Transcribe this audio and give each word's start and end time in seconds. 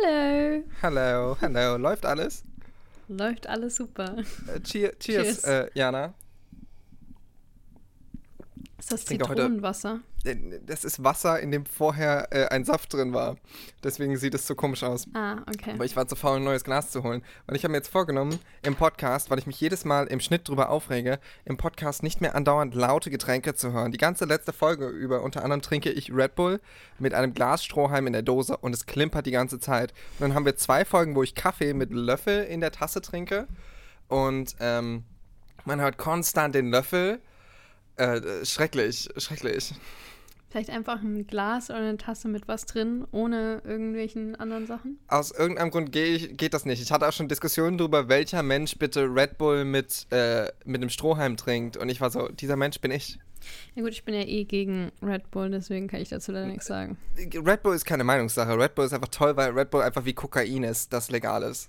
Hallo. 0.00 0.62
Hallo, 0.82 1.36
hallo. 1.40 1.76
Läuft 1.76 2.06
alles? 2.06 2.44
Läuft 3.08 3.46
alles 3.48 3.76
super. 3.76 4.16
Äh, 4.46 4.60
cheer, 4.60 4.96
cheers, 4.98 5.40
Cheers. 5.40 5.44
Äh, 5.44 5.70
Jana. 5.74 6.14
Ist 8.78 8.92
das 8.92 9.04
Zitronenwasser? 9.06 10.00
Äh, 10.24 10.36
Das 10.64 10.84
ist 10.84 11.02
Wasser, 11.02 11.40
in 11.40 11.50
dem 11.50 11.66
vorher 11.66 12.28
äh, 12.30 12.46
ein 12.48 12.64
Saft 12.64 12.92
drin 12.92 13.12
war. 13.12 13.36
Deswegen 13.82 14.16
sieht 14.16 14.34
es 14.34 14.46
so 14.46 14.54
komisch 14.54 14.84
aus. 14.84 15.06
Ah, 15.14 15.38
okay. 15.48 15.72
Aber 15.72 15.84
ich 15.84 15.96
war 15.96 16.06
zu 16.06 16.14
faul, 16.14 16.36
ein 16.36 16.44
neues 16.44 16.62
Glas 16.62 16.90
zu 16.90 17.02
holen. 17.02 17.22
Und 17.48 17.56
ich 17.56 17.64
habe 17.64 17.72
mir 17.72 17.78
jetzt 17.78 17.88
vorgenommen, 17.88 18.38
im 18.62 18.76
Podcast, 18.76 19.30
weil 19.30 19.38
ich 19.40 19.46
mich 19.48 19.60
jedes 19.60 19.84
Mal 19.84 20.06
im 20.06 20.20
Schnitt 20.20 20.48
drüber 20.48 20.70
aufrege, 20.70 21.18
im 21.44 21.56
Podcast 21.56 22.04
nicht 22.04 22.20
mehr 22.20 22.36
andauernd 22.36 22.74
laute 22.74 23.10
Getränke 23.10 23.54
zu 23.54 23.72
hören. 23.72 23.90
Die 23.90 23.98
ganze 23.98 24.26
letzte 24.26 24.52
Folge 24.52 24.86
über, 24.88 25.22
unter 25.22 25.42
anderem 25.42 25.60
trinke 25.62 25.90
ich 25.90 26.12
Red 26.14 26.36
Bull 26.36 26.60
mit 27.00 27.14
einem 27.14 27.34
Glas 27.34 27.64
Strohhalm 27.64 28.06
in 28.06 28.12
der 28.12 28.22
Dose 28.22 28.56
und 28.56 28.72
es 28.74 28.86
klimpert 28.86 29.26
die 29.26 29.32
ganze 29.32 29.58
Zeit. 29.58 29.92
Und 30.18 30.20
dann 30.28 30.34
haben 30.34 30.44
wir 30.44 30.56
zwei 30.56 30.84
Folgen, 30.84 31.16
wo 31.16 31.24
ich 31.24 31.34
Kaffee 31.34 31.74
mit 31.74 31.92
Löffel 31.92 32.44
in 32.44 32.60
der 32.60 32.70
Tasse 32.70 33.00
trinke. 33.02 33.48
Und 34.06 34.54
ähm, 34.60 35.04
man 35.64 35.80
hört 35.80 35.98
konstant 35.98 36.54
den 36.54 36.70
Löffel. 36.70 37.20
Äh, 37.98 38.44
schrecklich, 38.44 39.08
schrecklich. 39.16 39.74
Vielleicht 40.50 40.70
einfach 40.70 41.02
ein 41.02 41.26
Glas 41.26 41.68
oder 41.68 41.80
eine 41.80 41.98
Tasse 41.98 42.26
mit 42.28 42.48
was 42.48 42.64
drin, 42.64 43.06
ohne 43.10 43.60
irgendwelchen 43.64 44.34
anderen 44.36 44.66
Sachen? 44.66 44.98
Aus 45.08 45.30
irgendeinem 45.30 45.70
Grund 45.70 45.92
geh 45.92 46.16
geht 46.28 46.54
das 46.54 46.64
nicht. 46.64 46.80
Ich 46.80 46.90
hatte 46.90 47.06
auch 47.06 47.12
schon 47.12 47.28
Diskussionen 47.28 47.76
darüber, 47.76 48.08
welcher 48.08 48.42
Mensch 48.42 48.78
bitte 48.78 49.02
Red 49.14 49.36
Bull 49.36 49.64
mit, 49.66 50.06
äh, 50.10 50.46
mit 50.64 50.80
einem 50.80 50.88
Strohhalm 50.88 51.36
trinkt. 51.36 51.76
Und 51.76 51.90
ich 51.90 52.00
war 52.00 52.10
so, 52.10 52.28
dieser 52.28 52.56
Mensch 52.56 52.80
bin 52.80 52.92
ich. 52.92 53.18
Ja 53.74 53.82
gut, 53.82 53.92
ich 53.92 54.04
bin 54.04 54.14
ja 54.14 54.22
eh 54.22 54.44
gegen 54.44 54.90
Red 55.02 55.30
Bull, 55.30 55.50
deswegen 55.50 55.86
kann 55.86 56.00
ich 56.00 56.08
dazu 56.08 56.32
leider 56.32 56.46
nichts 56.46 56.66
sagen. 56.66 56.96
Red 57.18 57.62
Bull 57.62 57.74
ist 57.74 57.84
keine 57.84 58.04
Meinungssache. 58.04 58.58
Red 58.58 58.74
Bull 58.74 58.86
ist 58.86 58.94
einfach 58.94 59.08
toll, 59.08 59.36
weil 59.36 59.50
Red 59.50 59.70
Bull 59.70 59.82
einfach 59.82 60.04
wie 60.06 60.14
Kokain 60.14 60.62
ist, 60.62 60.92
das 60.92 61.10
legal 61.10 61.42
ist. 61.42 61.68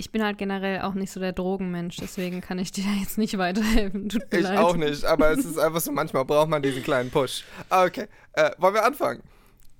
Ich 0.00 0.12
bin 0.12 0.22
halt 0.22 0.38
generell 0.38 0.80
auch 0.82 0.94
nicht 0.94 1.10
so 1.10 1.18
der 1.18 1.32
Drogenmensch, 1.32 1.96
deswegen 1.96 2.40
kann 2.40 2.58
ich 2.60 2.70
dir 2.70 2.84
da 2.84 2.90
jetzt 3.00 3.18
nicht 3.18 3.36
weiterhelfen. 3.36 4.08
Tut 4.08 4.30
mir 4.32 4.38
Ich 4.38 4.44
leid. 4.44 4.58
auch 4.58 4.76
nicht, 4.76 5.04
aber 5.04 5.32
es 5.32 5.44
ist 5.44 5.58
einfach 5.58 5.80
so, 5.80 5.90
manchmal 5.90 6.24
braucht 6.24 6.48
man 6.48 6.62
diesen 6.62 6.84
kleinen 6.84 7.10
Push. 7.10 7.44
Ah, 7.68 7.84
Okay, 7.84 8.06
äh, 8.34 8.50
wollen 8.58 8.74
wir 8.74 8.84
anfangen? 8.84 9.22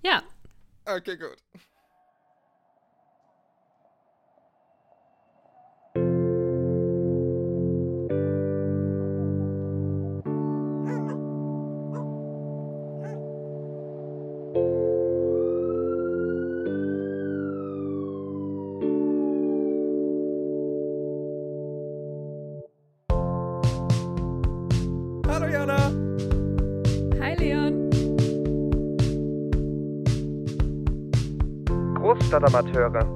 Ja, 0.02 0.22
Okay, 0.84 1.16
gut. 1.16 1.36
Großstadtamateure. 32.28 33.06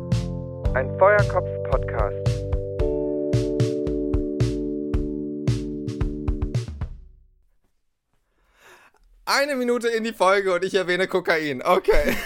Ein 0.74 0.98
Feuerkopf-Podcast. 0.98 2.28
Eine 9.26 9.56
Minute 9.56 9.88
in 9.88 10.04
die 10.04 10.14
Folge 10.14 10.54
und 10.54 10.64
ich 10.64 10.74
erwähne 10.74 11.08
Kokain. 11.08 11.62
Okay. 11.62 12.16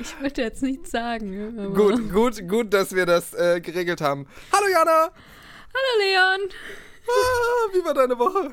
Ich 0.00 0.20
würde 0.20 0.42
jetzt 0.42 0.62
nichts 0.62 0.90
sagen. 0.90 1.58
Aber 1.58 1.70
gut, 1.70 2.12
gut, 2.12 2.48
gut, 2.48 2.74
dass 2.74 2.94
wir 2.94 3.06
das 3.06 3.32
äh, 3.32 3.60
geregelt 3.62 4.02
haben. 4.02 4.26
Hallo 4.52 4.68
Jana. 4.68 5.10
Hallo 5.10 6.00
Leon. 6.00 6.48
Ah, 7.08 7.72
wie 7.72 7.84
war 7.84 7.94
deine 7.94 8.18
Woche? 8.18 8.50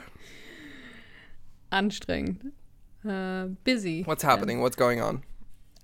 Anstrengend. 1.69 2.45
Äh, 3.03 3.47
busy. 3.65 4.03
What's 4.05 4.23
happening? 4.23 4.61
What's 4.61 4.77
going 4.77 5.01
on? 5.01 5.21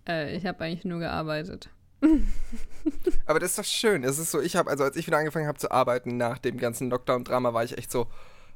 Äh, 0.08 0.36
ich 0.36 0.46
habe 0.46 0.64
eigentlich 0.64 0.86
nur 0.86 1.00
gearbeitet. 1.00 1.70
Aber 3.26 3.40
das 3.40 3.52
ist 3.52 3.60
doch 3.60 3.66
schön. 3.66 4.04
Es 4.04 4.20
ist 4.20 4.32
so, 4.32 4.40
ich 4.42 4.56
habe, 4.56 4.70
also 4.70 4.84
als 4.84 4.96
ich 4.96 5.08
wieder 5.08 5.18
angefangen 5.18 5.48
habe 5.48 5.58
zu 5.58 5.72
arbeiten 5.72 6.18
nach 6.18 6.38
dem 6.38 6.58
ganzen 6.58 6.90
Lockdown-Drama, 6.90 7.54
war 7.54 7.64
ich 7.64 7.78
echt 7.78 7.92
so, 7.92 8.08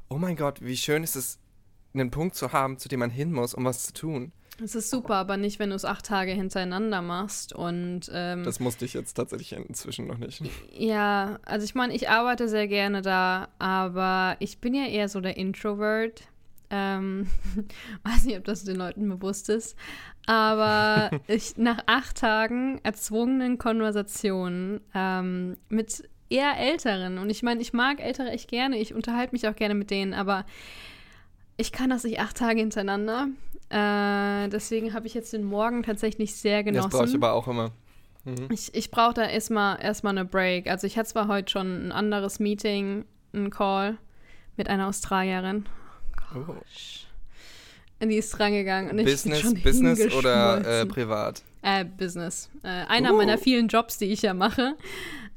oh 0.08 0.16
mein 0.16 0.36
Gott, 0.36 0.62
wie 0.62 0.76
schön 0.76 1.02
ist 1.02 1.16
es, 1.16 1.38
einen 1.94 2.10
Punkt 2.10 2.34
zu 2.36 2.52
haben, 2.52 2.78
zu 2.78 2.88
dem 2.88 3.00
man 3.00 3.10
hin 3.10 3.32
muss, 3.32 3.52
um 3.52 3.64
was 3.64 3.86
zu 3.86 3.92
tun. 3.92 4.32
Es 4.62 4.74
ist 4.74 4.90
super, 4.90 5.16
aber 5.16 5.36
nicht, 5.36 5.58
wenn 5.58 5.70
du 5.70 5.76
es 5.76 5.84
acht 5.84 6.04
Tage 6.06 6.32
hintereinander 6.32 7.02
machst. 7.02 7.52
Und 7.52 8.02
ähm, 8.12 8.44
Das 8.44 8.60
musste 8.60 8.84
ich 8.84 8.94
jetzt 8.94 9.14
tatsächlich 9.14 9.52
inzwischen 9.52 10.06
noch 10.06 10.18
nicht. 10.18 10.42
ja, 10.72 11.38
also 11.44 11.64
ich 11.64 11.74
meine, 11.74 11.94
ich 11.94 12.08
arbeite 12.08 12.48
sehr 12.48 12.68
gerne 12.68 13.02
da, 13.02 13.48
aber 13.58 14.36
ich 14.40 14.58
bin 14.58 14.74
ja 14.74 14.86
eher 14.86 15.08
so 15.08 15.20
der 15.20 15.36
Introvert. 15.36 16.22
Ähm, 16.72 17.26
weiß 18.02 18.24
nicht, 18.24 18.38
ob 18.38 18.44
das 18.44 18.64
den 18.64 18.76
Leuten 18.76 19.08
bewusst 19.08 19.48
ist. 19.50 19.76
Aber 20.26 21.10
ich 21.28 21.56
nach 21.58 21.84
acht 21.86 22.16
Tagen 22.16 22.80
erzwungenen 22.82 23.58
Konversationen 23.58 24.80
ähm, 24.94 25.56
mit 25.68 26.08
eher 26.30 26.56
Älteren, 26.58 27.18
und 27.18 27.28
ich 27.28 27.42
meine, 27.42 27.60
ich 27.60 27.74
mag 27.74 28.00
Ältere 28.00 28.30
echt 28.30 28.48
gerne, 28.48 28.78
ich 28.78 28.94
unterhalte 28.94 29.32
mich 29.34 29.46
auch 29.46 29.54
gerne 29.54 29.74
mit 29.74 29.90
denen, 29.90 30.14
aber 30.14 30.46
ich 31.58 31.72
kann 31.72 31.90
das 31.90 32.04
nicht 32.04 32.20
acht 32.20 32.38
Tage 32.38 32.60
hintereinander. 32.60 33.28
Äh, 33.68 34.48
deswegen 34.48 34.94
habe 34.94 35.06
ich 35.06 35.14
jetzt 35.14 35.32
den 35.34 35.44
Morgen 35.44 35.82
tatsächlich 35.82 36.34
sehr 36.34 36.62
Das 36.62 36.72
genossen. 36.72 36.90
brauche 36.90 37.04
ich 37.04 37.14
aber 37.14 37.34
auch 37.34 37.48
immer. 37.48 37.70
Mhm. 38.24 38.48
Ich, 38.50 38.74
ich 38.74 38.90
brauche 38.90 39.14
da 39.14 39.24
erstmal 39.24 39.80
erstmal 39.82 40.16
eine 40.16 40.24
Break. 40.24 40.68
Also 40.70 40.86
ich 40.86 40.96
hatte 40.96 41.10
zwar 41.10 41.28
heute 41.28 41.50
schon 41.50 41.88
ein 41.88 41.92
anderes 41.92 42.38
Meeting, 42.38 43.04
einen 43.32 43.50
Call 43.50 43.98
mit 44.56 44.68
einer 44.68 44.88
Australierin. 44.88 45.66
Oh. 46.34 46.54
Und 48.00 48.08
die 48.08 48.16
ist 48.16 48.30
drangegangen 48.30 48.90
und 48.90 48.98
ich 48.98 49.04
bin 49.04 49.14
Business, 49.14 49.40
schon 49.40 49.62
Business 49.62 50.14
oder 50.14 50.80
äh, 50.80 50.86
privat? 50.86 51.42
Äh, 51.62 51.84
Business. 51.84 52.50
Äh, 52.64 52.68
einer 52.88 53.12
Uh. 53.12 53.16
meiner 53.16 53.38
vielen 53.38 53.68
Jobs, 53.68 53.98
die 53.98 54.06
ich 54.06 54.22
ja 54.22 54.34
mache. 54.34 54.74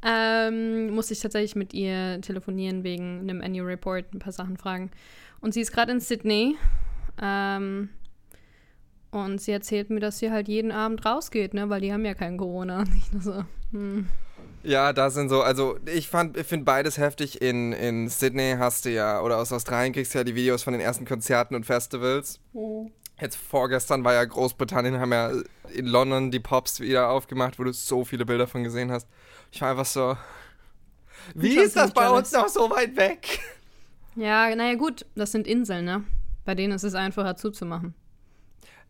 Ähm, 0.04 0.90
musste 0.90 1.14
ich 1.14 1.20
tatsächlich 1.20 1.56
mit 1.56 1.74
ihr 1.74 2.20
telefonieren 2.22 2.84
wegen 2.84 3.22
einem 3.22 3.42
Annual 3.42 3.68
Report, 3.68 4.12
ein 4.14 4.20
paar 4.20 4.34
Sachen 4.34 4.58
fragen. 4.58 4.92
Und 5.42 5.54
sie 5.54 5.62
ist 5.62 5.72
gerade 5.72 5.92
in 5.92 6.00
Sydney. 6.00 6.58
Ähm, 7.22 7.90
und 9.12 9.40
sie 9.40 9.52
erzählt 9.52 9.90
mir, 9.90 10.00
dass 10.00 10.20
sie 10.20 10.32
halt 10.32 10.48
jeden 10.48 10.72
Abend 10.72 11.06
rausgeht, 11.06 11.54
ne? 11.54 11.70
Weil 11.70 11.82
die 11.82 11.94
haben 11.94 12.04
ja 12.04 12.14
kein 12.14 12.38
Corona. 12.38 12.80
Und 12.80 12.96
ich 12.96 13.12
nur 13.14 13.22
so, 13.22 13.44
hm. 13.72 14.08
Ja, 14.66 14.94
da 14.94 15.12
sind 15.12 15.30
so, 15.30 15.42
also 15.44 15.78
ich 15.86 16.08
fand, 16.08 16.38
ich 16.38 16.48
finde 16.48 16.66
beides 16.66 16.98
heftig. 16.98 17.42
In, 17.42 17.72
in 17.72 18.10
Sydney 18.10 18.56
hast 18.58 18.86
du 18.86 18.90
ja, 18.90 19.22
oder 19.22 19.38
aus 19.38 19.54
Australien 19.54 19.94
kriegst 19.94 20.14
du 20.14 20.18
ja 20.18 20.24
die 20.24 20.34
Videos 20.34 20.64
von 20.64 20.74
den 20.74 20.82
ersten 20.82 21.06
Konzerten 21.06 21.54
und 21.54 21.66
Festivals. 21.66 22.40
Jetzt 23.22 23.38
vorgestern 23.38 24.04
war 24.04 24.14
ja 24.14 24.26
Großbritannien, 24.26 25.00
haben 25.00 25.14
ja 25.14 25.32
in 25.72 25.86
London 25.86 26.32
die 26.32 26.40
Pops 26.40 26.80
wieder 26.80 27.10
aufgemacht, 27.10 27.60
wo 27.60 27.64
du 27.64 27.74
so 27.74 28.04
viele 28.06 28.26
Bilder 28.26 28.48
von 28.48 28.64
gesehen 28.64 28.92
hast. 28.92 29.08
Ich 29.52 29.62
war 29.62 29.70
einfach 29.70 29.86
so. 29.86 30.18
Wie 31.36 31.58
ist 31.60 31.76
das 31.76 31.92
bei 31.92 32.10
uns 32.10 32.32
noch 32.32 32.50
so 32.50 32.70
weit 32.72 32.96
weg? 32.98 33.40
Ja, 34.16 34.54
naja, 34.56 34.76
gut, 34.76 35.06
das 35.16 35.32
sind 35.32 35.46
Inseln, 35.46 35.86
ne? 35.86 36.04
Bei 36.44 36.56
denen 36.56 36.74
ist 36.74 36.84
es 36.84 36.96
einfacher 36.96 37.36
zuzumachen. 37.36 37.94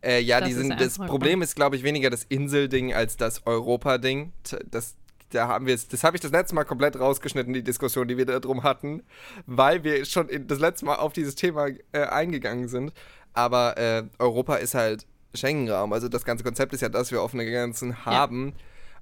Äh, 0.02 0.20
ja, 0.20 0.40
Das 0.40 0.52
sind, 0.52 0.80
das 0.80 0.98
Problem 0.98 1.42
ist, 1.42 1.56
glaube 1.56 1.76
ich, 1.76 1.82
weniger 1.82 2.10
das 2.10 2.24
Inselding 2.24 2.94
als 2.94 3.16
das 3.16 3.46
Europa-Ding. 3.46 4.32
Das, 4.70 4.94
da 5.30 5.48
haben 5.48 5.66
wir 5.66 5.74
es- 5.74 5.88
das 5.88 6.04
habe 6.04 6.16
ich 6.16 6.20
das 6.20 6.30
letzte 6.32 6.54
Mal 6.54 6.64
komplett 6.64 6.98
rausgeschnitten, 6.98 7.52
die 7.52 7.62
Diskussion, 7.64 8.06
die 8.08 8.16
wir 8.16 8.26
da 8.26 8.38
drum 8.40 8.62
hatten, 8.62 9.02
weil 9.46 9.82
wir 9.84 10.04
schon 10.04 10.28
in, 10.28 10.46
das 10.46 10.58
letzte 10.60 10.84
Mal 10.86 10.96
auf 10.96 11.12
dieses 11.12 11.34
Thema 11.34 11.68
äh, 11.92 12.02
eingegangen 12.06 12.68
sind. 12.68 12.92
Aber 13.32 13.76
äh, 13.76 14.04
Europa 14.18 14.56
ist 14.56 14.74
halt 14.74 15.06
Schengen-Raum. 15.34 15.92
Also 15.92 16.08
das 16.08 16.24
ganze 16.24 16.42
Konzept 16.44 16.72
ist 16.72 16.80
ja, 16.80 16.88
dass 16.88 17.10
wir 17.12 17.22
offene 17.22 17.44
Grenzen 17.44 18.04
haben. 18.06 18.54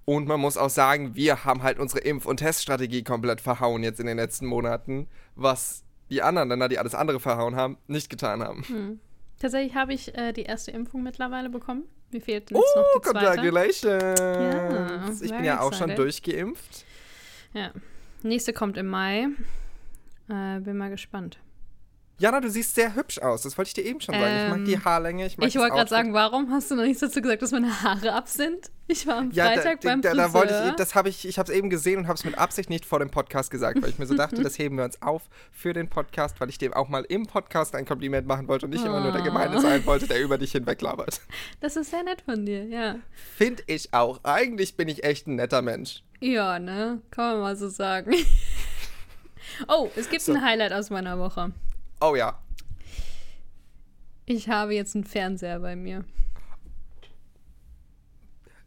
Und 0.07 0.27
man 0.27 0.41
muss 0.41 0.57
auch 0.57 0.71
sagen, 0.71 1.15
wir 1.15 1.45
haben 1.45 1.63
halt 1.63 1.79
unsere 1.79 2.01
Impf- 2.05 2.27
und 2.27 2.39
Teststrategie 2.39 3.05
komplett 3.05 3.41
verhauen 3.41 3.83
jetzt 3.83 4.01
in 4.01 4.07
den 4.07 4.17
letzten 4.19 4.47
Monaten, 4.47 5.09
was 5.37 5.85
die 6.11 6.21
anderen 6.21 6.49
Länder, 6.51 6.69
die 6.69 6.79
alles 6.79 6.95
andere 6.95 7.21
verhauen 7.21 7.57
haben, 7.57 7.79
nicht 7.87 8.11
getan 8.11 8.43
haben. 8.43 9.01
Tatsächlich 9.39 9.75
habe 9.75 9.95
ich 9.95 10.15
äh, 10.17 10.33
die 10.33 10.43
erste 10.43 10.71
Impfung 10.73 11.03
mittlerweile 11.03 11.49
bekommen. 11.49 11.85
Mir 12.15 12.21
fehlt 12.21 12.49
jetzt 12.49 12.57
Oh, 12.57 12.79
noch 12.81 12.87
die 12.95 13.01
zweite. 13.11 13.27
congratulations! 13.43 14.21
Ja, 14.21 15.11
ich 15.21 15.31
bin 15.33 15.45
ja 15.45 15.61
auch 15.61 15.73
schon 15.75 15.97
durchgeimpft. 15.97 16.85
Ja. 17.55 17.73
Nächste 18.23 18.53
kommt 18.53 18.77
im 18.77 18.87
Mai. 18.87 19.27
Äh, 20.29 20.61
bin 20.61 20.77
mal 20.77 20.91
gespannt. 20.91 21.39
Jana, 22.17 22.41
du 22.41 22.49
siehst 22.49 22.77
sehr 22.77 22.95
hübsch 22.95 23.19
aus. 23.19 23.43
Das 23.43 23.59
wollte 23.59 23.69
ich 23.71 23.75
dir 23.75 23.85
eben 23.85 24.01
schon 24.01 24.15
sagen. 24.15 24.45
ich 24.45 24.51
mag 24.57 24.65
die 24.65 24.73
Ähm, 24.75 24.85
Haarlänge. 24.85 25.27
Ich, 25.27 25.37
mag 25.37 25.49
Ich 25.49 25.57
wollte 25.57 25.75
gerade 25.75 25.91
sagen, 25.91 26.15
warum 26.15 26.51
hast 26.53 26.71
du 26.71 26.77
noch 26.77 26.85
nichts 26.85 27.01
dazu 27.01 27.21
gesagt, 27.21 27.43
dass 27.43 27.51
meine 27.51 27.83
Haare 27.83 28.13
ab 28.13 28.29
sind? 28.29 28.71
Ich 28.87 29.05
war 29.07 29.17
am 29.19 29.31
Ja, 29.33 29.47
Freitag 29.47 29.81
da, 29.81 29.89
beim 29.89 30.01
da, 30.03 30.11
Friseur. 30.11 30.27
da 30.27 30.33
wollte 30.33 30.65
ich, 30.69 30.75
das 30.77 30.95
habe 30.95 31.09
ich, 31.09 31.27
ich 31.27 31.39
habe 31.41 31.51
es 31.51 31.59
eben 31.59 31.71
gesehen 31.71 31.99
und 32.01 32.07
habe 32.07 32.17
es 32.17 32.25
mit 32.25 32.39
Absicht 32.39 32.71
nicht 32.71 32.87
vor 32.87 33.01
dem 33.01 33.11
Podcast 33.11 33.51
gesagt, 33.51 33.83
weil 33.83 33.91
ich 33.91 33.99
mir 33.99 34.07
so 34.07 34.15
dachte, 34.15 34.43
das 34.43 34.59
heben 34.59 34.77
wir 34.77 34.85
uns 34.85 35.03
auf 35.03 35.23
für 35.51 35.73
den 35.73 35.89
Podcast, 35.89 36.41
weil 36.41 36.51
ich 36.51 36.59
dem 36.59 36.73
auch 36.73 36.89
mal 36.89 37.05
im 37.09 37.27
Podcast 37.27 37.75
ein 37.75 37.85
Kompliment 37.85 38.29
machen 38.29 38.47
wollte 38.47 38.67
und 38.67 38.71
nicht 38.71 38.85
immer 38.85 39.01
nur 39.01 39.11
der 39.11 39.23
Gemeinde 39.23 39.57
Oh. 39.59 39.61
sein 39.61 39.85
wollte, 39.87 40.07
der 40.07 40.21
über 40.23 40.39
dich 40.39 40.53
hinweglabert. 40.53 41.21
Das 41.61 41.75
ist 41.77 41.91
sehr 41.91 42.05
nett 42.05 42.23
von 42.23 42.47
dir, 42.47 42.65
ja. 42.65 42.97
Finde 43.37 43.63
ich 43.67 43.93
auch. 43.93 44.21
Eigentlich 44.23 44.77
bin 44.77 44.87
ich 44.89 45.03
echt 45.03 45.27
ein 45.27 45.35
netter 45.35 45.63
Mensch. 45.63 46.05
Ja, 46.21 46.59
ne? 46.61 47.01
Kann 47.11 47.33
man 47.33 47.41
mal 47.41 47.57
so 47.57 47.69
sagen. 47.69 48.15
oh, 49.69 49.89
es 49.97 50.09
gibt 50.11 50.23
So. 50.23 50.33
ein 50.33 50.43
Highlight 50.45 50.73
aus 50.73 50.91
meiner 50.91 51.19
Woche. 51.19 51.53
Oh 52.07 52.15
ja. 52.15 52.39
Ich 54.27 54.51
habe 54.51 54.75
jetzt 54.75 54.95
einen 54.95 55.05
Fernseher 55.05 55.59
bei 55.61 55.75
mir. 55.75 56.05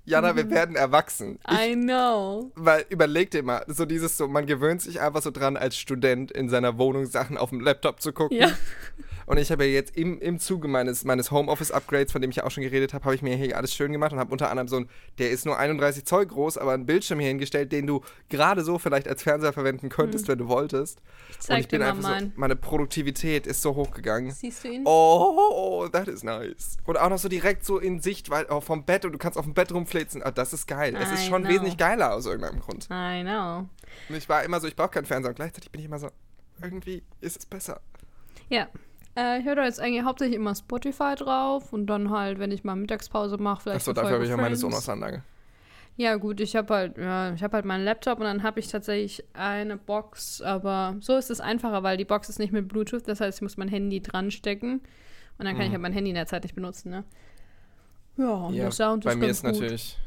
Jana, 0.08 0.38
wir 0.38 0.50
werden 0.50 0.78
erwachsen. 0.78 1.38
Ich, 1.50 1.60
I 1.60 1.76
know. 1.76 2.50
weil 2.56 2.86
überleg 2.88 3.30
dir 3.30 3.44
mal, 3.44 3.66
so 3.68 3.86
dieses 3.86 4.16
so, 4.16 4.30
man 4.30 4.46
gewöhnt 4.46 4.82
sich 4.82 5.02
einfach 5.02 5.22
so 5.22 5.32
dran, 5.32 5.58
als 5.58 5.78
Student 5.78 6.32
in 6.32 6.48
seiner 6.48 6.78
Wohnung 6.78 7.06
Sachen 7.06 7.38
auf 7.38 7.50
dem 7.50 7.60
Laptop 7.60 8.00
zu 8.00 8.14
gucken. 8.14 8.38
Ja. 8.38 8.52
Und 9.28 9.38
ich 9.38 9.52
habe 9.52 9.66
ja 9.66 9.72
jetzt 9.74 9.98
im, 9.98 10.22
im 10.22 10.40
Zuge 10.40 10.70
meines, 10.70 11.04
meines 11.04 11.32
Homeoffice-Upgrades, 11.32 12.14
von 12.14 12.22
dem 12.22 12.30
ich 12.30 12.38
ja 12.38 12.46
auch 12.46 12.52
schon 12.52 12.64
geredet 12.64 12.94
habe, 12.94 13.04
habe 13.04 13.14
ich 13.14 13.22
mir 13.22 13.36
hier 13.36 13.58
alles 13.58 13.76
schön 13.76 13.92
gemacht 13.92 14.14
und 14.14 14.20
habe 14.20 14.32
unter 14.32 14.50
anderem 14.50 14.70
so 14.70 14.78
ein, 14.78 14.90
der 15.18 15.32
ist 15.32 15.46
nur 15.46 15.58
31 15.58 16.06
Zoll 16.06 16.26
groß, 16.26 16.58
aber 16.58 16.72
einen 16.72 16.86
Bildschirm 16.86 17.20
hier 17.20 17.28
hingestellt, 17.28 17.74
den 17.74 17.86
du 17.88 18.02
gerade 18.30 18.64
so 18.64 18.80
vielleicht 18.80 19.06
als 19.06 19.24
Fernseher 19.24 19.52
verwenden 19.52 19.90
könntest, 19.90 20.30
wenn 20.30 20.38
du 20.38 20.48
wolltest. 20.48 21.02
Ich 21.30 21.36
und 21.36 21.44
zeig 21.44 21.60
ich 21.60 21.68
bin 21.68 21.82
dir 21.82 21.88
mal 21.88 21.98
einfach 21.98 22.20
so, 22.22 22.32
meine 22.38 22.56
Produktivität 22.56 23.46
ist 23.48 23.62
so 23.62 23.76
hochgegangen. 23.76 24.32
Siehst 24.32 24.64
du 24.64 24.70
ihn? 24.70 24.84
Oh, 24.86 25.90
that 25.92 26.08
is 26.08 26.24
nice. 26.24 26.78
Und 26.86 26.98
auch 26.98 27.10
noch 27.10 27.20
so 27.20 27.28
direkt 27.28 27.66
so 27.66 27.80
in 27.80 28.00
Sicht, 28.00 28.30
weil 28.30 28.48
auch 28.48 28.64
vom 28.64 28.86
Bett 28.86 29.04
und 29.04 29.12
du 29.12 29.18
kannst 29.18 29.38
auf 29.38 29.44
dem 29.44 29.54
Bett 29.54 29.74
rumflitzen. 29.98 30.24
Ah, 30.24 30.32
das 30.32 30.54
ist 30.54 30.68
geil. 30.68 30.96
es 31.00 31.12
ist 31.12 31.26
schon 31.26 31.42
know. 31.44 31.52
wesentlich 31.52 31.78
geiler 31.78 32.14
aus 32.14 32.26
irgendeinem 32.26 32.60
Grund. 32.60 32.88
I 32.92 33.22
know. 33.24 33.68
Und 34.10 34.16
ich 34.16 34.28
war 34.30 34.44
immer 34.44 34.60
so, 34.60 34.68
ich 34.68 34.76
brauche 34.76 34.90
keinen 34.90 35.06
Fernseher 35.06 35.30
und 35.30 35.36
gleichzeitig 35.36 35.72
bin 35.72 35.80
ich 35.80 35.86
immer 35.86 36.00
so, 36.00 36.10
irgendwie 36.62 37.04
ist 37.22 37.38
es 37.38 37.46
besser. 37.46 37.82
Ja. 38.50 38.68
Äh, 39.16 39.40
ich 39.40 39.46
höre 39.46 39.56
da 39.56 39.66
jetzt 39.66 39.80
eigentlich 39.80 40.04
hauptsächlich 40.04 40.36
immer 40.36 40.56
Spotify 40.56 41.16
drauf 41.16 41.74
und 41.74 41.88
dann 41.88 42.12
halt, 42.12 42.40
wenn 42.40 42.52
ich 42.52 42.64
mal 42.64 42.76
Mittagspause 42.76 43.38
mache, 43.38 43.62
vielleicht 43.64 43.78
Achso, 43.78 43.94
dafür 43.94 44.14
habe 44.16 44.24
ich 44.24 44.30
ja 44.30 44.38
meine. 44.38 44.56
Sonos-Anlage. 44.56 45.24
Ja, 45.96 46.16
gut, 46.18 46.40
ich 46.42 46.56
habe 46.56 46.72
halt, 46.72 46.98
ja, 47.00 47.34
ich 47.34 47.42
habe 47.42 47.56
halt 47.56 47.66
meinen 47.66 47.84
Laptop 47.84 48.20
und 48.20 48.26
dann 48.26 48.44
habe 48.44 48.60
ich 48.60 48.68
tatsächlich 48.68 49.24
eine 49.34 49.78
Box, 49.78 50.44
aber 50.44 50.96
so 51.00 51.16
ist 51.16 51.32
es 51.32 51.42
einfacher, 51.42 51.82
weil 51.82 51.98
die 51.98 52.06
Box 52.06 52.30
ist 52.30 52.38
nicht 52.38 52.54
mit 52.54 52.68
Bluetooth, 52.68 53.08
das 53.08 53.20
heißt, 53.20 53.40
ich 53.40 53.42
muss 53.42 53.58
mein 53.58 53.68
Handy 53.68 54.00
dran 54.00 54.30
stecken 54.30 54.82
und 55.40 55.46
dann 55.46 55.56
kann 55.56 55.64
ich 55.64 55.70
Mhm. 55.70 55.74
halt 55.74 55.82
mein 55.82 55.94
Handy 55.94 56.12
in 56.12 56.16
der 56.16 56.28
Zeit 56.28 56.44
nicht 56.44 56.54
benutzen, 56.54 56.92
ne? 56.92 57.04
Ja, 58.18 58.50
Ja, 58.50 58.64
der 58.64 58.72
Sound 58.72 59.04
bei 59.04 59.12
ist 59.12 59.18
mir 59.18 59.28
ganz 59.28 59.38
ist 59.38 59.44
gut. 59.44 59.52
natürlich, 59.62 59.98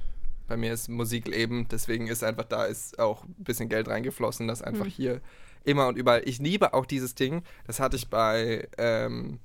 bei 0.48 0.56
mir 0.56 0.72
ist 0.72 0.88
Musik 0.88 1.28
Leben, 1.28 1.68
deswegen 1.70 2.08
ist 2.08 2.24
einfach 2.24 2.44
da 2.44 2.64
ist 2.64 2.98
auch 2.98 3.24
ein 3.24 3.34
bisschen 3.38 3.68
Geld 3.68 3.88
reingeflossen, 3.88 4.48
das 4.48 4.62
einfach 4.62 4.86
Hm. 4.86 4.90
hier 4.90 5.20
immer 5.64 5.86
und 5.88 5.96
überall. 5.96 6.22
Ich 6.26 6.38
liebe 6.38 6.74
auch 6.74 6.86
dieses 6.86 7.14
Ding, 7.14 7.42
das 7.66 7.78
hatte 7.80 7.96
ich 7.96 8.08
bei, 8.08 8.68
ähm, 8.78 9.38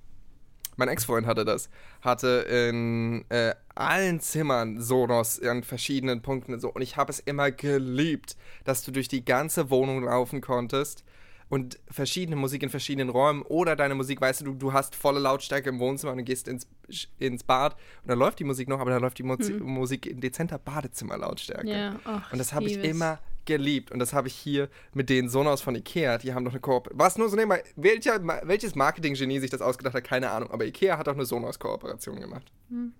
mein 0.77 0.89
Ex-Freund 0.89 1.25
hatte 1.27 1.45
das, 1.45 1.69
hatte 2.01 2.27
in 2.49 3.25
äh, 3.29 3.53
allen 3.75 4.19
Zimmern 4.19 4.81
Sonos 4.81 5.41
an 5.41 5.63
verschiedenen 5.63 6.21
Punkten 6.21 6.53
und 6.53 6.59
so 6.59 6.69
und 6.73 6.81
ich 6.81 6.97
habe 6.97 7.11
es 7.11 7.19
immer 7.19 7.51
geliebt, 7.51 8.35
dass 8.65 8.83
du 8.83 8.91
durch 8.91 9.07
die 9.07 9.23
ganze 9.25 9.69
Wohnung 9.69 10.03
laufen 10.03 10.41
konntest 10.41 11.03
und 11.49 11.79
verschiedene 11.89 12.35
Musik 12.35 12.63
in 12.63 12.69
verschiedenen 12.69 13.09
Räumen 13.09 13.41
oder 13.43 13.75
deine 13.75 13.95
Musik, 13.95 14.19
weißt 14.21 14.41
du, 14.41 14.53
du, 14.53 14.73
hast 14.73 14.95
volle 14.95 15.19
Lautstärke 15.19 15.69
im 15.69 15.79
Wohnzimmer 15.79 16.11
und 16.11 16.19
du 16.19 16.23
gehst 16.23 16.47
ins, 16.47 16.67
ins 17.19 17.43
Bad 17.43 17.73
und 18.01 18.09
dann 18.09 18.19
läuft 18.19 18.39
die 18.39 18.43
Musik 18.43 18.67
noch, 18.67 18.79
aber 18.79 18.91
dann 18.91 19.01
läuft 19.01 19.17
die 19.17 19.23
Muzi 19.23 19.53
Musik 19.53 20.05
in 20.05 20.21
dezenter 20.21 20.57
Badezimmerlautstärke. 20.57 21.69
Ja, 21.69 21.99
Und 22.31 22.37
das 22.37 22.53
habe 22.53 22.65
ich 22.65 22.77
immer 22.83 23.19
geliebt. 23.45 23.91
Und 23.91 23.99
das 23.99 24.13
habe 24.13 24.27
ich 24.27 24.35
hier 24.35 24.69
mit 24.93 25.09
den 25.09 25.29
Sonos 25.29 25.61
von 25.61 25.75
Ikea. 25.75 26.17
Die 26.17 26.33
haben 26.33 26.43
noch 26.43 26.51
eine 26.51 26.59
Kooperation. 26.59 26.99
Was 26.99 27.17
nur 27.17 27.29
so 27.29 27.35
nebenbei. 27.35 27.63
Welcher, 27.75 28.19
welches 28.43 28.75
Marketing-Genie 28.75 29.39
sich 29.39 29.51
das 29.51 29.61
ausgedacht 29.61 29.95
hat, 29.95 30.03
keine 30.03 30.31
Ahnung. 30.31 30.51
Aber 30.51 30.65
Ikea 30.65 30.97
hat 30.97 31.07
auch 31.07 31.13
eine 31.13 31.25
Sonos-Kooperation 31.25 32.19
gemacht. 32.19 32.51
Hm. 32.69 32.93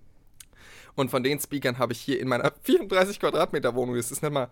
Und 0.94 1.10
von 1.10 1.22
den 1.22 1.38
Speakern 1.38 1.78
habe 1.78 1.92
ich 1.92 2.00
hier 2.00 2.20
in 2.20 2.28
meiner 2.28 2.52
34 2.62 3.20
Quadratmeter 3.20 3.74
Wohnung, 3.74 3.96
es 3.96 4.10
ist 4.10 4.22
nicht 4.22 4.32
mal. 4.32 4.48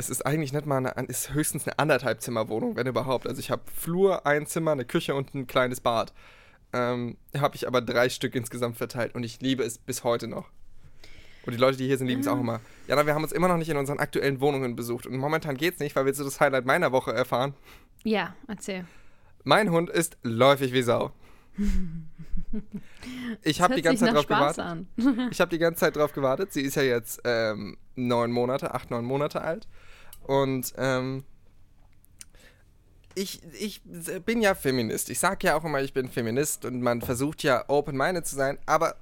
Es 0.00 0.08
ist 0.08 0.24
eigentlich 0.24 0.54
nicht 0.54 0.64
mal 0.64 0.78
eine, 0.78 1.08
ist 1.08 1.34
höchstens 1.34 1.66
eine 1.66 1.78
anderthalb 1.78 2.22
Zimmer 2.22 2.48
Wohnung, 2.48 2.74
wenn 2.74 2.86
überhaupt. 2.86 3.26
Also 3.26 3.38
ich 3.38 3.50
habe 3.50 3.60
Flur, 3.70 4.24
ein 4.24 4.46
Zimmer, 4.46 4.72
eine 4.72 4.86
Küche 4.86 5.14
und 5.14 5.34
ein 5.34 5.46
kleines 5.46 5.82
Bad. 5.82 6.14
Ähm, 6.72 7.18
habe 7.36 7.54
ich 7.54 7.66
aber 7.66 7.82
drei 7.82 8.08
Stück 8.08 8.34
insgesamt 8.34 8.78
verteilt 8.78 9.14
und 9.14 9.24
ich 9.24 9.42
liebe 9.42 9.62
es 9.62 9.76
bis 9.76 10.02
heute 10.02 10.26
noch. 10.26 10.48
Und 11.44 11.52
die 11.52 11.58
Leute, 11.58 11.76
die 11.76 11.86
hier 11.86 11.98
sind, 11.98 12.06
lieben 12.06 12.22
es 12.22 12.28
auch 12.28 12.40
immer. 12.40 12.60
Jana, 12.88 13.04
wir 13.04 13.14
haben 13.14 13.24
uns 13.24 13.32
immer 13.32 13.48
noch 13.48 13.58
nicht 13.58 13.68
in 13.68 13.76
unseren 13.76 13.98
aktuellen 13.98 14.40
Wohnungen 14.40 14.74
besucht. 14.74 15.06
Und 15.06 15.18
momentan 15.18 15.58
geht's 15.58 15.80
nicht, 15.80 15.94
weil 15.96 16.06
willst 16.06 16.18
du 16.18 16.24
das 16.24 16.40
Highlight 16.40 16.64
meiner 16.64 16.92
Woche 16.92 17.12
erfahren? 17.12 17.52
Ja, 18.02 18.34
erzähl. 18.48 18.86
Mein 19.44 19.70
Hund 19.70 19.90
ist 19.90 20.16
läufig 20.22 20.72
wie 20.72 20.82
Sau. 20.82 21.12
Ich 23.42 23.60
habe 23.60 23.74
die 23.74 23.82
ganze 23.82 24.06
Zeit 24.06 24.14
drauf 24.14 24.22
Spaß 24.22 24.56
gewartet. 24.56 24.86
Ich 25.30 25.40
habe 25.42 25.50
die 25.50 25.58
ganze 25.58 25.80
Zeit 25.80 25.96
drauf 25.96 26.12
gewartet. 26.14 26.54
Sie 26.54 26.62
ist 26.62 26.76
ja 26.76 26.82
jetzt 26.82 27.20
ähm, 27.24 27.76
neun 27.96 28.32
Monate, 28.32 28.72
acht, 28.72 28.90
neun 28.90 29.04
Monate 29.04 29.42
alt. 29.42 29.68
Und 30.24 30.74
ähm, 30.76 31.24
ich, 33.14 33.42
ich 33.58 33.82
bin 34.24 34.40
ja 34.40 34.54
Feminist. 34.54 35.10
Ich 35.10 35.18
sage 35.18 35.48
ja 35.48 35.56
auch 35.56 35.64
immer, 35.64 35.82
ich 35.82 35.92
bin 35.92 36.08
Feminist 36.08 36.64
und 36.64 36.80
man 36.80 37.02
versucht 37.02 37.42
ja 37.42 37.64
open-minded 37.68 38.26
zu 38.26 38.36
sein, 38.36 38.58
aber 38.66 38.96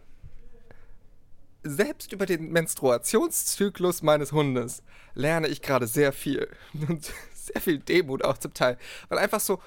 selbst 1.62 2.12
über 2.12 2.26
den 2.26 2.50
Menstruationszyklus 2.50 4.02
meines 4.02 4.32
Hundes 4.32 4.82
lerne 5.14 5.48
ich 5.48 5.62
gerade 5.62 5.86
sehr 5.86 6.12
viel. 6.12 6.48
Und 6.88 7.12
sehr 7.34 7.60
viel 7.60 7.78
Demut 7.78 8.24
auch 8.24 8.38
zum 8.38 8.54
Teil. 8.54 8.78
Weil 9.08 9.18
einfach 9.18 9.40
so, 9.40 9.60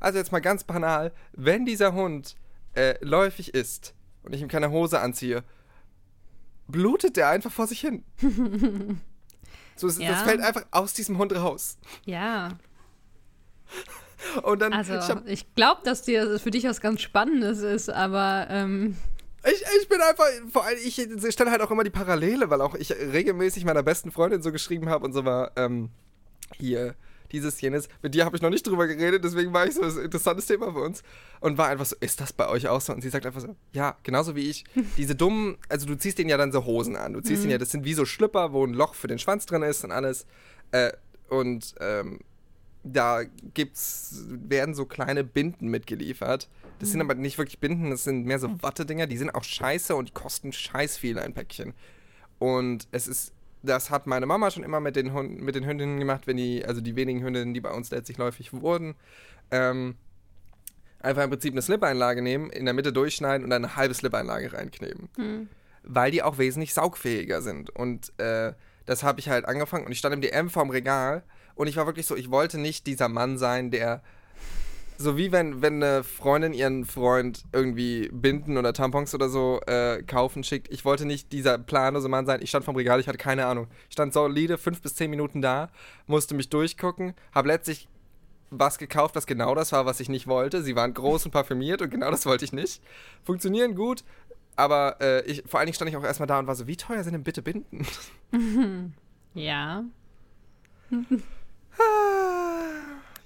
also 0.00 0.18
jetzt 0.18 0.32
mal 0.32 0.40
ganz 0.40 0.64
banal, 0.64 1.12
wenn 1.32 1.64
dieser 1.64 1.92
Hund 1.92 2.36
äh, 2.74 2.96
läufig 3.04 3.54
ist 3.54 3.94
und 4.22 4.34
ich 4.34 4.42
ihm 4.42 4.48
keine 4.48 4.70
Hose 4.70 5.00
anziehe, 5.00 5.44
blutet 6.66 7.16
der 7.16 7.28
einfach 7.28 7.52
vor 7.52 7.66
sich 7.66 7.80
hin. 7.80 8.04
so, 9.80 9.88
Ja. 9.88 10.10
Das 10.12 10.22
fällt 10.22 10.40
einfach 10.40 10.64
aus 10.70 10.94
diesem 10.94 11.18
Hund 11.18 11.34
raus. 11.34 11.78
Ja, 12.04 12.58
Und 14.42 14.60
dann, 14.60 14.72
also 14.72 14.94
ich, 15.26 15.32
ich 15.32 15.54
glaube, 15.54 15.82
dass 15.84 16.02
dir 16.02 16.38
für 16.38 16.50
dich 16.50 16.64
was 16.64 16.80
ganz 16.80 17.00
Spannendes 17.00 17.60
ist, 17.60 17.88
aber 17.88 18.46
ähm, 18.50 18.96
ich, 19.44 19.62
ich 19.80 19.88
bin 19.88 20.00
einfach, 20.00 20.26
vor 20.50 20.64
allem, 20.64 20.78
ich 20.82 20.94
stelle 21.32 21.50
halt 21.50 21.62
auch 21.62 21.70
immer 21.70 21.84
die 21.84 21.90
Parallele, 21.90 22.50
weil 22.50 22.60
auch 22.60 22.74
ich 22.74 22.90
regelmäßig 22.92 23.64
meiner 23.64 23.82
besten 23.82 24.10
Freundin 24.10 24.42
so 24.42 24.50
geschrieben 24.50 24.88
habe 24.88 25.04
und 25.04 25.12
so 25.12 25.24
war, 25.24 25.52
ähm, 25.56 25.90
hier, 26.56 26.94
dieses, 27.32 27.60
jenes. 27.60 27.88
Mit 28.02 28.14
dir 28.14 28.24
habe 28.24 28.36
ich 28.36 28.42
noch 28.42 28.50
nicht 28.50 28.66
drüber 28.66 28.86
geredet, 28.86 29.24
deswegen 29.24 29.52
war 29.52 29.66
ich 29.66 29.74
so, 29.74 29.82
das 29.82 29.94
ist 29.94 29.98
ein 29.98 30.04
interessantes 30.06 30.46
Thema 30.46 30.72
für 30.72 30.80
uns. 30.80 31.02
Und 31.40 31.58
war 31.58 31.68
einfach 31.68 31.86
so, 31.86 31.96
ist 32.00 32.20
das 32.20 32.32
bei 32.32 32.48
euch 32.48 32.68
auch 32.68 32.80
so? 32.80 32.92
Und 32.92 33.02
sie 33.02 33.10
sagt 33.10 33.26
einfach 33.26 33.40
so, 33.40 33.54
ja, 33.72 33.96
genauso 34.02 34.34
wie 34.36 34.48
ich. 34.48 34.64
Diese 34.96 35.14
dummen, 35.14 35.58
also 35.68 35.86
du 35.86 35.96
ziehst 35.96 36.18
denen 36.18 36.30
ja 36.30 36.36
dann 36.36 36.52
so 36.52 36.64
Hosen 36.64 36.96
an. 36.96 37.12
Du 37.12 37.20
ziehst 37.20 37.42
denen 37.42 37.52
ja, 37.52 37.58
das 37.58 37.70
sind 37.70 37.84
wie 37.84 37.94
so 37.94 38.04
Schlüpper, 38.04 38.52
wo 38.52 38.64
ein 38.64 38.74
Loch 38.74 38.94
für 38.94 39.08
den 39.08 39.18
Schwanz 39.18 39.46
drin 39.46 39.62
ist 39.62 39.84
und 39.84 39.92
alles. 39.92 40.26
Äh, 40.72 40.92
und 41.28 41.74
ähm, 41.80 42.20
da 42.84 43.22
gibt's, 43.54 44.24
werden 44.28 44.74
so 44.74 44.86
kleine 44.86 45.24
Binden 45.24 45.68
mitgeliefert. 45.68 46.48
Das 46.78 46.90
sind 46.90 47.00
aber 47.00 47.14
nicht 47.14 47.38
wirklich 47.38 47.58
Binden, 47.58 47.90
das 47.90 48.04
sind 48.04 48.24
mehr 48.24 48.38
so 48.38 48.62
Wattedinger. 48.62 49.06
Die 49.06 49.16
sind 49.16 49.34
auch 49.34 49.44
scheiße 49.44 49.94
und 49.94 50.08
die 50.08 50.12
kosten 50.12 50.52
scheiß 50.52 50.96
viel 50.96 51.18
ein 51.18 51.34
Päckchen. 51.34 51.74
Und 52.38 52.86
es 52.92 53.08
ist, 53.08 53.32
das 53.68 53.90
hat 53.90 54.06
meine 54.06 54.26
Mama 54.26 54.50
schon 54.50 54.64
immer 54.64 54.80
mit 54.80 54.96
den, 54.96 55.12
Hunden, 55.12 55.44
mit 55.44 55.54
den 55.54 55.66
Hündinnen 55.66 55.98
gemacht, 55.98 56.26
wenn 56.26 56.36
die, 56.36 56.64
also 56.64 56.80
die 56.80 56.96
wenigen 56.96 57.22
Hündinnen, 57.22 57.54
die 57.54 57.60
bei 57.60 57.70
uns 57.70 57.90
letztlich 57.90 58.18
läufig 58.18 58.52
wurden. 58.52 58.94
Ähm, 59.50 59.96
einfach 61.00 61.22
im 61.22 61.30
Prinzip 61.30 61.52
eine 61.52 61.62
Slip-Einlage 61.62 62.22
nehmen, 62.22 62.50
in 62.50 62.64
der 62.64 62.74
Mitte 62.74 62.92
durchschneiden 62.92 63.44
und 63.44 63.50
dann 63.50 63.64
eine 63.64 63.76
halbe 63.76 63.94
Slip-Einlage 63.94 64.52
reinkneben. 64.52 65.08
hm. 65.16 65.48
Weil 65.84 66.10
die 66.10 66.22
auch 66.22 66.38
wesentlich 66.38 66.74
saugfähiger 66.74 67.40
sind. 67.40 67.70
Und 67.70 68.12
äh, 68.18 68.52
das 68.84 69.04
habe 69.04 69.20
ich 69.20 69.28
halt 69.28 69.44
angefangen 69.46 69.86
und 69.86 69.92
ich 69.92 69.98
stand 69.98 70.14
im 70.14 70.20
DM 70.20 70.50
vorm 70.50 70.70
Regal 70.70 71.22
und 71.54 71.66
ich 71.66 71.76
war 71.76 71.86
wirklich 71.86 72.06
so, 72.06 72.16
ich 72.16 72.30
wollte 72.30 72.58
nicht 72.58 72.86
dieser 72.86 73.08
Mann 73.08 73.38
sein, 73.38 73.70
der 73.70 74.02
so 75.00 75.16
wie 75.16 75.30
wenn, 75.30 75.62
wenn 75.62 75.82
eine 75.82 76.02
Freundin 76.02 76.52
ihren 76.52 76.84
Freund 76.84 77.44
irgendwie 77.52 78.08
Binden 78.12 78.58
oder 78.58 78.72
Tampons 78.72 79.14
oder 79.14 79.28
so 79.28 79.60
äh, 79.66 80.02
kaufen 80.02 80.42
schickt. 80.42 80.72
Ich 80.72 80.84
wollte 80.84 81.06
nicht 81.06 81.32
dieser 81.32 81.56
planlose 81.56 82.08
Mann 82.08 82.26
sein. 82.26 82.40
Ich 82.42 82.50
stand 82.50 82.64
vorm 82.64 82.76
Regal, 82.76 82.98
ich 82.98 83.06
hatte 83.06 83.16
keine 83.16 83.46
Ahnung. 83.46 83.68
Ich 83.88 83.92
stand 83.92 84.12
solide 84.12 84.58
fünf 84.58 84.82
bis 84.82 84.96
zehn 84.96 85.08
Minuten 85.08 85.40
da, 85.40 85.70
musste 86.08 86.34
mich 86.34 86.48
durchgucken, 86.50 87.14
habe 87.32 87.46
letztlich 87.46 87.88
was 88.50 88.78
gekauft, 88.78 89.14
was 89.14 89.26
genau 89.26 89.54
das 89.54 89.70
war, 89.70 89.86
was 89.86 90.00
ich 90.00 90.08
nicht 90.08 90.26
wollte. 90.26 90.62
Sie 90.62 90.74
waren 90.74 90.92
groß 90.94 91.26
und 91.26 91.30
parfümiert 91.30 91.80
und 91.80 91.90
genau 91.90 92.10
das 92.10 92.26
wollte 92.26 92.44
ich 92.44 92.52
nicht. 92.52 92.82
Funktionieren 93.24 93.76
gut, 93.76 94.02
aber 94.56 94.96
äh, 95.00 95.24
ich, 95.26 95.44
vor 95.46 95.60
allen 95.60 95.66
Dingen 95.66 95.76
stand 95.76 95.90
ich 95.90 95.96
auch 95.96 96.02
erstmal 96.02 96.26
da 96.26 96.40
und 96.40 96.48
war 96.48 96.56
so, 96.56 96.66
wie 96.66 96.76
teuer 96.76 97.04
sind 97.04 97.12
denn 97.12 97.22
bitte 97.22 97.42
Binden? 97.42 97.86
ja. 99.34 99.84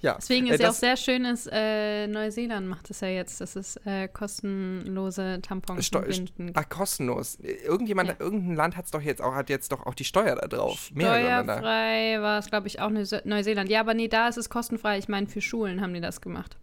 Ja. 0.03 0.15
Deswegen 0.19 0.47
Äh, 0.47 0.53
ist 0.55 0.59
ja 0.59 0.67
auch 0.67 0.71
das- 0.71 0.79
sehr 0.81 0.97
schön, 0.97 1.23
ist, 1.25 1.49
äh, 1.51 2.07
Neuseeland 2.07 2.67
macht 2.67 2.89
es 2.91 2.99
ja 2.99 3.07
jetzt, 3.07 3.39
dass 3.39 3.55
es 3.55 3.77
äh, 3.85 4.07
kostenlose 4.09 5.39
Tampons 5.41 5.85
Steu- 5.87 6.01
Binden 6.05 6.51
Ah, 6.55 6.63
kostenlos. 6.65 7.37
Irgendjemand, 7.39 8.09
Ja. 8.09 8.15
irgendein 8.19 8.55
Land 8.55 8.75
hat 8.75 8.83
es 8.85 8.91
doch 8.91 9.01
jetzt 9.01 9.21
auch, 9.21 9.33
hat 9.33 9.49
jetzt 9.49 9.71
doch 9.71 9.85
auch 9.85 9.95
die 9.95 10.03
Steuer 10.03 10.35
da 10.35 10.47
drauf. 10.47 10.91
Steuerfrei 10.93 12.17
war 12.19 12.37
es, 12.39 12.47
glaube 12.47 12.67
ich, 12.67 12.81
auch 12.81 12.89
Neuse 12.89 13.21
Neuseeland. 13.23 13.69
Ja, 13.69 13.79
aber 13.79 13.93
nee, 13.93 14.09
da 14.09 14.27
ist 14.27 14.37
es 14.37 14.49
kostenfrei. 14.49 14.97
Ich 14.97 15.07
meine, 15.07 15.27
für 15.27 15.39
Schulen 15.41 15.79
haben 15.81 15.93
die 15.93 16.01
das 16.01 16.19
gemacht. 16.19 16.57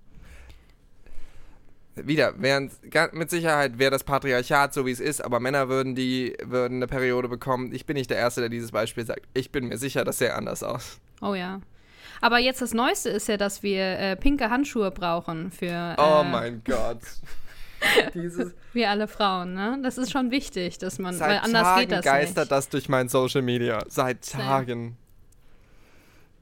Wieder, 1.96 2.34
während 2.38 2.72
mit 3.14 3.30
Sicherheit 3.30 3.78
wäre 3.78 3.90
das 3.90 4.04
Patriarchat 4.04 4.72
so 4.72 4.86
wie 4.86 4.90
es 4.92 5.00
ist, 5.00 5.22
aber 5.22 5.40
Männer 5.40 5.68
würden 5.68 5.94
die 5.94 6.36
würden 6.42 6.76
eine 6.76 6.86
Periode 6.86 7.28
bekommen. 7.28 7.72
Ich 7.74 7.84
bin 7.84 7.94
nicht 7.96 8.10
der 8.10 8.16
Erste, 8.18 8.40
der 8.40 8.48
dieses 8.48 8.70
Beispiel 8.70 9.04
sagt. 9.04 9.22
Ich 9.34 9.50
bin 9.50 9.68
mir 9.68 9.76
sicher, 9.76 10.04
das 10.04 10.18
sähe 10.18 10.34
anders 10.34 10.62
aus. 10.62 11.00
Oh 11.20 11.34
ja. 11.34 11.60
Aber 12.20 12.38
jetzt 12.38 12.60
das 12.62 12.74
Neueste 12.74 13.08
ist 13.10 13.28
ja, 13.28 13.36
dass 13.36 13.62
wir 13.62 13.80
äh, 13.98 14.16
pinke 14.16 14.50
Handschuhe 14.50 14.90
brauchen 14.90 15.50
für 15.50 15.94
Oh 15.98 16.20
äh, 16.22 16.24
mein 16.24 16.62
Gott. 16.64 16.98
Dieses 18.14 18.52
wir 18.74 18.90
alle 18.90 19.08
Frauen, 19.08 19.54
ne? 19.54 19.78
Das 19.82 19.96
ist 19.96 20.12
schon 20.12 20.30
wichtig, 20.30 20.76
dass 20.78 20.98
man, 20.98 21.18
weil 21.18 21.30
seit 21.30 21.42
anders 21.44 21.62
Tagen 21.62 21.80
geht 21.80 21.92
das 21.92 22.04
geistert 22.04 22.36
nicht. 22.44 22.52
das 22.52 22.68
durch 22.68 22.88
mein 22.90 23.08
Social 23.08 23.40
Media. 23.42 23.78
Seit. 23.88 24.30
Tagen. 24.30 24.96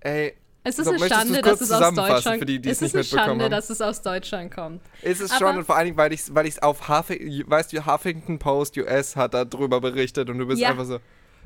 Ey, 0.01 0.35
Es 0.65 0.79
ist 0.79 0.87
So, 0.87 0.93
eine 0.93 1.09
Schande, 1.09 1.41
dass 1.41 1.61
es 1.61 1.71
aus 1.71 1.79
zusammenfassen 1.79 2.15
Deutschland 2.15 2.39
für 2.41 2.47
die, 2.47 2.61
die 2.61 2.69
es 2.71 2.83
ist 2.83 2.95
eine 2.95 3.05
Schande, 3.05 3.45
haben? 3.45 3.51
dass 3.51 3.71
es 3.71 3.81
aus 3.81 4.03
Deutschland 4.03 4.53
kommt. 4.53 4.83
ist 5.03 5.21
es 5.21 5.31
Aber- 5.31 5.39
schon 5.39 5.59
und 5.59 5.65
vor 5.65 5.77
allen 5.77 5.87
Dingen, 5.87 5.97
weil 5.97 6.13
ich 6.13 6.21
es 6.21 6.35
weil 6.35 6.47
ich's 6.47 6.59
auf 6.59 6.89
Huffington, 6.89 7.45
weißt 7.51 7.73
du, 7.73 7.87
Huffington 7.87 8.39
Post 8.39 8.77
US 8.79 9.17
hat 9.17 9.35
da 9.35 9.45
drüber 9.45 9.81
berichtet 9.81 10.29
und 10.31 10.39
du 10.39 10.47
bist 10.47 10.61
Ja. 10.61 10.71
einfach 10.71 10.85
so, 10.87 10.99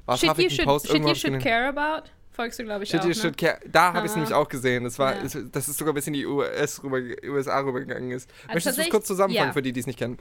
was 0.07 0.21
Shit 0.21 0.27
you 0.29 0.31
Huffington 0.33 0.57
should, 0.57 0.67
Post 0.67 0.87
shit 0.89 1.05
you 1.07 1.15
should 1.15 1.39
care 1.43 1.69
about. 1.69 2.09
Folgst 2.33 2.59
du, 2.59 2.65
glaube 2.65 2.85
ich, 2.85 2.91
Shit, 2.91 3.01
auch, 3.01 3.05
you 3.05 3.31
ne? 3.31 3.59
Da 3.71 3.93
habe 3.93 4.07
ich 4.07 4.11
es 4.13 4.17
nämlich 4.17 4.33
auch 4.33 4.49
gesehen. 4.49 4.85
Das, 4.85 4.99
war, 4.99 5.17
Ja. 5.17 5.23
es- 5.23 5.37
das 5.53 5.69
ist 5.69 5.77
sogar 5.77 5.93
bis 5.93 6.07
in 6.07 6.15
die 6.15 6.25
US 6.25 6.83
rüber, 6.83 6.99
USA 7.27 7.61
rübergegangen 7.61 8.11
ist. 8.11 8.31
Also 8.45 8.55
Möchtest 8.55 8.79
du 8.79 8.83
es 8.83 8.91
kurz 8.91 9.07
zusammenfangen 9.07 9.49
ja. 9.51 9.53
für 9.53 9.61
die, 9.63 9.73
die 9.73 9.81
es 9.81 9.87
nicht 9.87 9.99
kennen? 9.99 10.19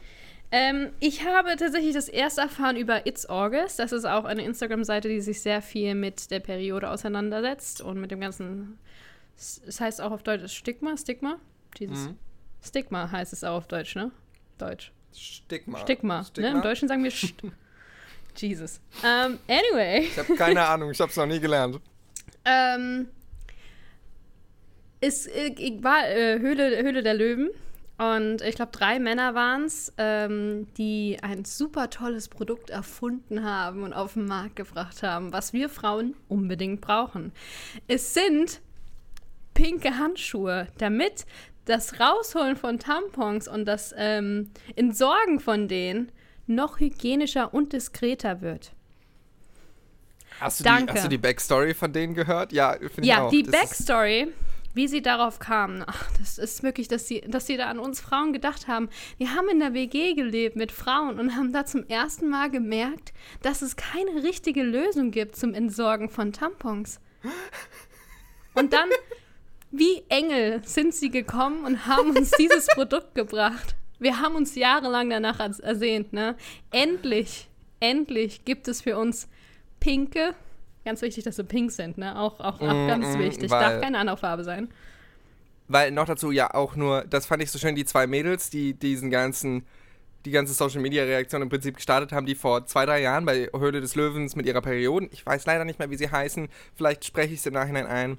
Ähm, 0.52 0.90
ich 1.00 1.26
habe 1.26 1.56
tatsächlich 1.56 1.94
das 1.94 2.10
erst 2.10 2.38
erfahren 2.38 2.76
über 2.76 3.08
It's 3.08 3.26
August. 3.30 3.80
Das 3.80 3.94
ist 3.94 4.04
auch 4.04 4.26
eine 4.26 4.44
Instagram-Seite, 4.44 5.08
die 5.08 5.22
sich 5.22 5.42
sehr 5.42 5.62
viel 5.62 5.96
mit 5.96 6.30
der 6.30 6.42
Periode 6.42 6.90
auseinandersetzt 6.90 7.80
und 7.82 8.02
mit 8.02 8.12
dem 8.12 8.20
ganzen. 8.20 8.78
Es 9.38 9.80
heißt 9.80 10.02
auch 10.02 10.12
auf 10.12 10.24
Deutsch 10.24 10.54
Stigma, 10.54 10.98
Stigma? 10.98 11.38
Jesus. 11.78 12.10
Mhm. 12.10 12.18
Stigma 12.62 13.10
heißt 13.10 13.32
es 13.32 13.46
auch 13.46 13.56
auf 13.56 13.68
Deutsch, 13.68 13.96
ne? 13.96 14.12
Deutsch. 14.58 14.92
Stigma. 15.16 15.80
Stigma. 15.80 16.26
Ne? 16.38 16.50
Im 16.52 16.62
Deutschen 16.62 16.90
sagen 16.90 17.04
wir 17.06 17.12
St 17.12 17.36
Jesus. 18.36 18.82
Ähm, 19.06 19.40
anyway. 19.48 20.02
Ich 20.06 20.20
habe 20.20 20.36
keine 20.36 20.66
Ahnung, 20.66 20.92
ich 20.92 21.00
habe 21.00 21.10
es 21.10 21.16
noch 21.18 21.26
nie 21.26 21.40
gelernt. 21.40 21.80
Ähm, 22.46 23.08
es 25.00 25.28
äh, 25.28 25.80
war 25.82 26.08
äh, 26.08 26.40
Höhle, 26.40 26.84
Höhle 26.84 27.04
der 27.04 27.14
Löwen 27.14 27.50
und 27.98 28.42
ich 28.42 28.56
glaube, 28.56 28.72
drei 28.72 29.00
Männer 29.00 29.36
waren 29.36 29.66
es, 29.66 29.94
ähm, 30.00 30.68
die 30.76 31.18
ein 31.22 31.46
super 31.46 31.92
tolles 31.92 32.30
Produkt 32.30 32.72
erfunden 32.72 33.44
haben 33.44 33.84
und 33.84 33.94
auf 33.94 34.14
den 34.14 34.26
Markt 34.26 34.56
gebracht 34.56 35.04
haben, 35.04 35.32
was 35.34 35.54
wir 35.54 35.70
Frauen 35.70 36.16
unbedingt 36.28 36.82
brauchen. 36.82 37.32
Es 37.88 38.16
sind 38.16 38.62
pinke 39.54 40.00
Handschuhe, 40.00 40.68
damit 40.80 41.28
das 41.66 42.00
Rausholen 42.00 42.56
von 42.56 42.80
Tampons 42.80 43.48
und 43.48 43.66
das 43.66 43.94
ähm, 43.96 44.50
Entsorgen 44.76 45.40
von 45.40 45.68
denen 45.68 46.12
noch 46.48 46.80
hygienischer 46.80 47.54
und 47.54 47.72
diskreter 47.74 48.42
wird. 48.42 48.72
Hast 50.42 50.60
du, 50.60 50.64
Danke. 50.64 50.86
Die, 50.88 50.92
hast 50.98 51.06
du 51.06 51.10
die 51.10 51.18
Backstory 51.18 51.74
von 51.74 51.94
denen 51.94 52.14
gehört? 52.14 52.52
Ja, 52.52 52.74
finde 52.74 53.02
ich 53.02 53.08
Ja, 53.08 53.24
auch. 53.24 53.30
die 53.32 53.44
Das 53.44 53.52
Backstory, 53.52 54.28
wie 54.74 54.88
sie 54.88 55.02
darauf 55.02 55.40
kamen, 55.40 55.84
ach, 55.86 56.10
das 56.20 56.38
ist 56.38 56.64
wirklich, 56.64 56.88
dass 56.88 57.08
sie, 57.08 57.22
dass 57.22 57.46
sie 57.48 57.58
da 57.58 57.66
an 57.68 57.78
uns 57.80 58.00
Frauen 58.02 58.34
gedacht 58.34 58.68
haben. 58.68 58.90
Wir 59.18 59.36
haben 59.36 59.50
in 59.50 59.60
der 59.60 59.74
WG 59.74 60.14
gelebt 60.14 60.56
mit 60.56 60.72
Frauen 60.72 61.20
und 61.20 61.36
haben 61.36 61.52
da 61.54 61.66
zum 61.66 61.86
ersten 61.88 62.30
Mal 62.30 62.50
gemerkt, 62.50 63.14
dass 63.42 63.62
es 63.62 63.76
keine 63.76 64.24
richtige 64.24 64.64
Lösung 64.64 65.12
gibt 65.12 65.36
zum 65.36 65.54
Entsorgen 65.54 66.10
von 66.10 66.32
Tampons. 66.34 67.00
Und 68.54 68.74
dann, 68.74 68.90
wie 69.72 70.04
Engel, 70.10 70.62
sind 70.66 70.94
sie 70.94 71.10
gekommen 71.12 71.66
und 71.66 71.86
haben 71.86 72.16
uns 72.18 72.32
dieses 72.32 72.68
Produkt 72.68 73.14
gebracht. 73.16 73.76
Wir 74.00 74.20
haben 74.20 74.36
uns 74.36 74.56
jahrelang 74.56 75.10
danach 75.12 75.40
ers- 75.40 75.60
ersehnt, 75.60 76.12
ne? 76.14 76.36
Endlich, 76.72 77.48
endlich 77.80 78.46
gibt 78.46 78.68
es 78.68 78.82
für 78.82 78.98
uns 78.98 79.28
pinke, 79.82 80.34
ganz 80.86 81.02
wichtig, 81.02 81.26
dass 81.26 81.36
sie 81.36 81.44
pink 81.44 81.72
sind, 81.72 81.98
ne? 81.98 82.18
Auch, 82.18 82.40
auch, 82.40 82.62
auch 82.62 82.74
Mm, 82.74 82.88
ganz 82.88 83.18
mm, 83.18 83.20
wichtig. 83.20 83.52
Darf 83.52 83.82
keine 83.82 83.98
andere 83.98 84.16
Farbe 84.16 84.46
sein. 84.46 84.70
Weil 85.68 85.92
noch 85.92 86.06
dazu 86.06 86.32
ja 86.32 86.54
auch 86.54 86.78
nur, 86.78 87.04
das 87.04 87.26
fand 87.26 87.44
ich 87.44 87.52
so 87.52 87.60
schön, 87.60 87.76
die 87.76 87.86
zwei 87.86 88.08
Mädels, 88.08 88.50
die 88.50 88.74
diesen 88.74 89.10
ganzen, 89.10 89.66
die 90.26 90.32
ganze 90.32 90.54
Social 90.54 90.82
Media 90.82 91.04
Reaktion 91.04 91.42
im 91.42 91.50
Prinzip 91.50 91.76
gestartet 91.76 92.12
haben, 92.12 92.26
die 92.26 92.36
vor 92.36 92.66
zwei, 92.66 92.86
drei 92.86 93.02
Jahren 93.02 93.26
bei 93.26 93.50
Höhle 93.58 93.82
des 93.82 93.96
Löwens 93.96 94.36
mit 94.36 94.46
ihrer 94.46 94.62
Perioden, 94.62 95.10
ich 95.12 95.26
weiß 95.26 95.46
leider 95.46 95.66
nicht 95.66 95.80
mehr, 95.80 95.90
wie 95.90 95.98
sie 95.98 96.10
heißen, 96.10 96.48
vielleicht 96.76 97.06
spreche 97.06 97.34
ich 97.34 97.40
es 97.40 97.46
im 97.46 97.54
Nachhinein 97.54 97.88
ein. 97.88 98.18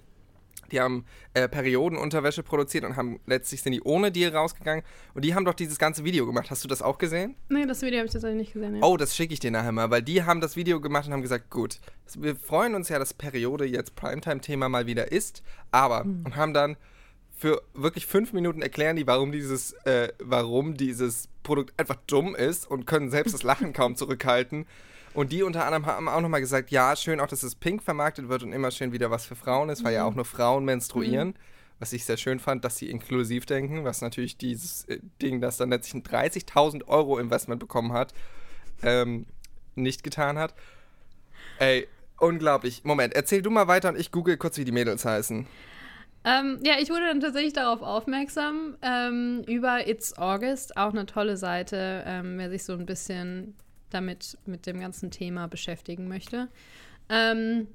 Die 0.73 0.81
haben 0.81 1.05
äh, 1.35 1.49
Periodenunterwäsche 1.49 2.43
produziert 2.43 2.85
und 2.85 2.97
haben 2.97 3.21
letztlich 3.27 3.63
sind 3.63 3.73
die 3.73 3.83
ohne 3.83 4.11
Deal 4.11 4.35
rausgegangen 4.35 4.85
und 5.15 5.25
die 5.25 5.35
haben 5.35 5.45
doch 5.45 5.55
dieses 5.55 5.79
ganze 5.79 6.05
Video 6.05 6.27
gemacht. 6.27 6.51
Hast 6.51 6.65
du 6.65 6.69
das 6.69 6.83
auch 6.83 6.99
gesehen? 6.99 7.37
Nee, 7.49 7.67
das 7.67 7.83
Video 7.83 7.99
habe 7.99 8.07
ich 8.07 8.13
tatsächlich 8.13 8.39
nicht 8.39 8.53
gesehen. 8.55 8.77
Ja. 8.77 8.83
Oh, 8.83 8.97
das 8.97 9.15
schicke 9.15 9.35
ich 9.35 9.41
dir 9.41 9.51
nachher 9.51 9.73
mal, 9.73 9.91
weil 9.91 10.03
die 10.03 10.25
haben 10.25 10.41
das 10.41 10.57
Video 10.57 10.81
gemacht 10.81 11.07
und 11.07 11.13
haben 11.13 11.23
gesagt, 11.23 11.51
gut, 11.51 11.79
wir 12.19 12.35
freuen 12.35 12.75
uns 12.75 12.89
ja, 12.89 12.99
dass 12.99 13.15
Periode 13.15 13.65
jetzt 13.67 13.95
Primetime-Thema 13.95 14.69
mal 14.69 14.87
wieder 14.87 15.13
ist, 15.13 15.43
aber 15.71 16.03
und 16.03 16.37
haben 16.37 16.55
dann 16.55 16.77
für 17.43 17.61
wirklich 17.75 18.07
fünf 18.07 18.33
Minuten 18.33 18.63
erklären 18.63 18.95
die, 18.95 19.07
warum 19.07 19.33
dieses, 19.33 19.73
äh, 19.85 20.13
warum 20.21 20.77
dieses 20.77 21.29
Produkt 21.43 21.73
einfach 21.77 21.97
dumm 22.07 22.37
ist 22.37 22.71
und 22.71 22.87
können 22.87 23.11
selbst 23.11 23.35
das 23.35 23.43
Lachen 23.43 23.73
kaum 23.73 23.97
zurückhalten. 23.97 24.67
Und 25.15 25.33
die 25.33 25.43
unter 25.43 25.65
anderem 25.67 25.87
haben 25.87 26.09
auch 26.09 26.21
nochmal 26.21 26.41
gesagt, 26.41 26.71
ja, 26.71 26.97
schön 26.97 27.21
auch, 27.21 27.27
dass 27.27 27.43
es 27.43 27.55
pink 27.55 27.83
vermarktet 27.83 28.29
wird 28.29 28.43
und 28.43 28.53
immer 28.53 28.71
schön 28.71 28.93
wieder 28.93 29.11
was 29.11 29.27
für 29.27 29.37
Frauen 29.37 29.69
ist, 29.69 29.85
weil 29.85 29.95
ja 29.95 30.05
auch 30.05 30.15
nur 30.15 30.25
Frauen 30.25 30.65
menstruieren. 30.65 31.35
Was 31.79 31.93
ich 31.93 32.05
sehr 32.05 32.17
schön 32.17 32.39
fand, 32.39 32.65
dass 32.65 32.79
sie 32.79 32.89
inklusiv 32.89 33.45
denken, 33.45 33.85
was 33.85 34.01
natürlich 34.01 34.37
dieses 34.37 34.85
äh, 34.85 35.01
Ding, 35.21 35.41
das 35.41 35.57
dann 35.57 35.71
letztlich 35.71 35.95
ein 35.95 36.05
30.000 36.05 36.87
Euro 36.87 37.19
Investment 37.19 37.59
bekommen 37.59 37.93
hat, 37.93 38.15
ähm, 38.83 39.27
nicht 39.75 40.05
getan 40.05 40.39
hat. 40.39 40.55
Ey, 41.59 41.89
unglaublich. 42.19 42.85
Moment, 42.85 43.15
erzähl 43.15 43.43
du 43.43 43.51
mal 43.51 43.67
weiter 43.67 43.89
und 43.89 43.99
ich 43.99 44.13
google 44.13 44.37
kurz, 44.37 44.59
wie 44.59 44.65
die 44.65 44.73
Mädels 44.73 45.05
heißen. 45.05 45.47
Ähm, 46.25 46.61
ja, 46.63 46.75
ich 46.79 46.89
wurde 46.89 47.07
dann 47.07 47.21
tatsächlich 47.21 47.53
darauf 47.53 47.83
aufmerksam 47.83 48.77
ähm, 48.81 49.43
über 49.49 49.89
It's 49.89 50.17
August, 50.17 50.77
auch 50.77 50.91
eine 50.91 51.05
tolle 51.05 51.37
Seite, 51.37 52.05
ähm, 52.07 52.39
wer 52.39 52.49
sich 52.49 52.63
so 52.63 52.75
ein 52.75 52.87
bisschen 52.87 53.57
damit 53.93 54.39
mit 54.47 54.67
dem 54.67 54.81
ganzen 54.81 55.11
Thema 55.11 55.49
beschäftigen 55.49 56.09
möchte. 56.09 56.49
Ähm, 57.09 57.69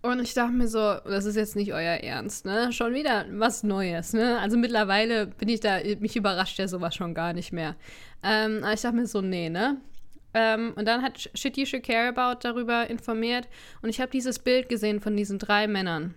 und 0.00 0.20
ich 0.20 0.32
dachte 0.32 0.52
mir 0.52 0.68
so, 0.68 0.78
das 1.04 1.24
ist 1.24 1.34
jetzt 1.34 1.56
nicht 1.56 1.72
euer 1.72 1.96
Ernst, 1.96 2.46
ne? 2.46 2.72
Schon 2.72 2.94
wieder 2.94 3.26
was 3.32 3.64
Neues, 3.64 4.12
ne? 4.12 4.38
Also 4.38 4.56
mittlerweile 4.56 5.26
bin 5.26 5.48
ich 5.48 5.60
da, 5.60 5.80
mich 5.98 6.16
überrascht 6.16 6.58
ja 6.58 6.68
sowas 6.68 6.94
schon 6.94 7.14
gar 7.14 7.32
nicht 7.32 7.52
mehr. 7.52 7.74
Ähm, 8.22 8.62
aber 8.62 8.72
ich 8.74 8.80
dachte 8.80 8.96
mir 8.96 9.06
so, 9.06 9.20
nee, 9.20 9.48
ne? 9.50 9.80
Ähm, 10.34 10.72
und 10.76 10.86
dann 10.86 11.02
hat 11.02 11.30
Shit 11.34 11.56
You 11.56 11.66
Should 11.66 11.82
Care 11.82 12.08
About 12.08 12.40
darüber 12.42 12.88
informiert 12.88 13.48
und 13.82 13.88
ich 13.88 14.00
habe 14.00 14.10
dieses 14.10 14.38
Bild 14.38 14.68
gesehen 14.68 15.00
von 15.00 15.16
diesen 15.16 15.38
drei 15.38 15.66
Männern. 15.66 16.14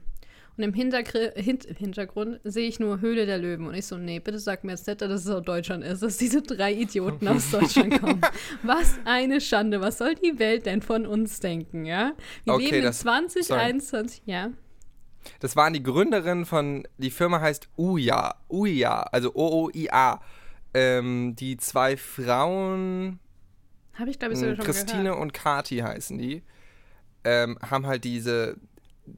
Und 0.62 0.68
im 0.68 0.74
Hintergr 0.75 1.32
Hint 1.36 1.63
Hintergrund 1.75 2.39
sehe 2.44 2.68
ich 2.68 2.80
nur 2.80 3.01
Höhle 3.01 3.25
der 3.25 3.39
Löwen. 3.39 3.65
Und 3.65 3.74
ich 3.74 3.88
so, 3.88 3.98
nee, 3.98 4.20
bitte 4.20 4.38
sag 4.38 4.63
mir 4.63 4.74
jetzt 4.74 4.86
nicht, 4.86 5.01
dass 5.01 5.10
es 5.25 5.27
aus 5.27 5.41
Deutschland 5.44 5.84
ist, 5.84 6.03
dass 6.03 6.18
diese 6.18 6.44
drei 6.44 6.72
Idioten 6.72 7.27
aus 7.27 7.50
Deutschland 7.51 8.00
kommen. 8.00 8.22
Was 8.62 8.94
eine 9.06 9.41
Schande. 9.41 9.82
Was 9.82 9.98
soll 9.98 10.13
die 10.13 10.38
Welt 10.38 10.68
denn 10.68 10.84
von 10.84 11.08
uns 11.08 11.39
denken, 11.39 11.86
ja? 11.86 12.13
Wir 12.44 12.53
Okay, 12.53 12.65
leben 12.65 12.75
in 12.77 12.84
das- 12.84 13.00
2021, 13.00 14.22
ja. 14.25 14.51
Das 15.39 15.56
waren 15.56 15.74
die 15.74 15.82
Gründerinnen 15.82 16.46
von, 16.46 16.88
die 17.00 17.10
Firma 17.10 17.41
heißt 17.41 17.68
Uya, 17.75 18.36
Uya, 18.48 19.01
also 19.12 19.34
O-O-I-A. 19.34 20.22
Ähm, 20.75 21.36
die 21.36 21.58
zwei 21.58 21.98
Frauen, 21.98 23.20
Habe 23.96 24.12
ich, 24.12 24.20
glaube 24.20 24.36
ich, 24.36 24.39
sogar 24.39 24.56
schon 24.58 24.65
Christine 24.65 25.03
gehört. 25.06 25.20
und 25.22 25.34
Kati 25.34 25.77
heißen 25.80 26.20
die, 26.20 26.44
ähm, 27.24 27.58
haben 27.68 27.88
halt 27.88 28.03
diese 28.03 28.58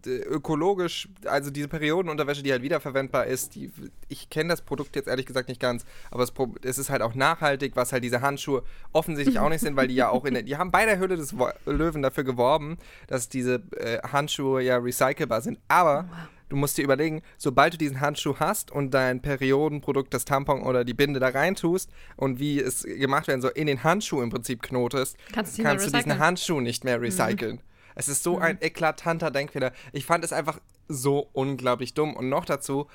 ökologisch, 0.05 1.09
also 1.25 1.49
diese 1.49 1.67
Periodenunterwäsche, 1.67 2.43
die 2.43 2.51
halt 2.51 2.61
wiederverwendbar 2.61 3.25
ist, 3.25 3.55
die, 3.55 3.71
ich 4.09 4.29
kenne 4.29 4.49
das 4.49 4.61
Produkt 4.61 4.95
jetzt 4.95 5.07
ehrlich 5.07 5.25
gesagt 5.25 5.49
nicht 5.49 5.61
ganz, 5.61 5.85
aber 6.11 6.23
es, 6.23 6.33
es 6.63 6.77
ist 6.77 6.89
halt 6.89 7.01
auch 7.01 7.15
nachhaltig, 7.15 7.75
was 7.75 7.93
halt 7.93 8.03
diese 8.03 8.21
Handschuhe 8.21 8.63
offensichtlich 8.91 9.39
auch 9.39 9.49
nicht 9.49 9.61
sind, 9.61 9.75
weil 9.75 9.87
die 9.87 9.95
ja 9.95 10.09
auch 10.09 10.25
in 10.25 10.33
der, 10.33 10.43
die 10.43 10.57
haben 10.57 10.71
bei 10.71 10.85
der 10.85 10.97
Höhle 10.97 11.15
des 11.15 11.37
Wo 11.37 11.49
Löwen 11.65 12.01
dafür 12.01 12.23
geworben, 12.23 12.77
dass 13.07 13.29
diese 13.29 13.63
äh, 13.77 13.99
Handschuhe 13.99 14.61
ja 14.61 14.77
recycelbar 14.77 15.41
sind, 15.41 15.59
aber 15.67 16.07
du 16.49 16.55
musst 16.55 16.77
dir 16.77 16.83
überlegen, 16.83 17.21
sobald 17.37 17.73
du 17.73 17.77
diesen 17.77 17.99
Handschuh 17.99 18.35
hast 18.39 18.71
und 18.71 18.91
dein 18.91 19.21
Periodenprodukt, 19.21 20.13
das 20.13 20.23
Tampon 20.25 20.61
oder 20.61 20.85
die 20.85 20.93
Binde 20.93 21.19
da 21.19 21.29
reintust 21.29 21.89
und 22.15 22.39
wie 22.39 22.59
es 22.59 22.83
gemacht 22.83 23.27
werden 23.27 23.41
soll, 23.41 23.53
in 23.55 23.67
den 23.67 23.83
Handschuh 23.83 24.21
im 24.21 24.29
Prinzip 24.29 24.61
knotest, 24.61 25.17
Kannst 25.33 25.57
kannst 25.59 25.87
du 25.87 25.91
diesen. 25.91 26.19
Handschuh 26.19 26.61
nicht 26.61 26.83
mehr 26.83 27.01
recyceln. 27.01 27.59
Es 27.95 28.07
ist 28.07 28.23
so 28.23 28.37
ein 28.37 28.61
eklatanter 28.61 29.31
Denkfehler. 29.31 29.71
Ich 29.91 30.05
fand 30.05 30.23
es 30.23 30.33
einfach 30.33 30.59
so 30.87 31.29
unglaublich 31.33 31.93
dumm. 31.93 32.15
Und 32.15 32.29
noch 32.29 32.45
dazu, 32.45 32.87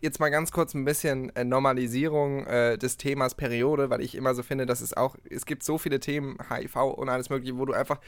jetzt 0.00 0.20
mal 0.20 0.30
ganz 0.30 0.52
kurz 0.52 0.74
ein 0.74 0.84
bisschen 0.84 1.34
äh, 1.36 1.44
Normalisierung 1.44 2.46
äh, 2.46 2.78
des 2.78 2.96
Themas 2.96 3.34
Periode, 3.34 3.90
weil 3.90 4.00
ich 4.00 4.14
immer 4.14 4.34
so 4.34 4.42
finde, 4.42 4.66
dass 4.66 4.80
es 4.80 4.96
auch, 4.96 5.16
es 5.28 5.46
gibt 5.46 5.62
so 5.62 5.78
viele 5.78 6.00
Themen, 6.00 6.38
HIV 6.48 6.76
und 6.76 7.08
alles 7.08 7.30
mögliche, 7.30 7.56
wo 7.56 7.64
du 7.64 7.72
einfach 7.72 8.00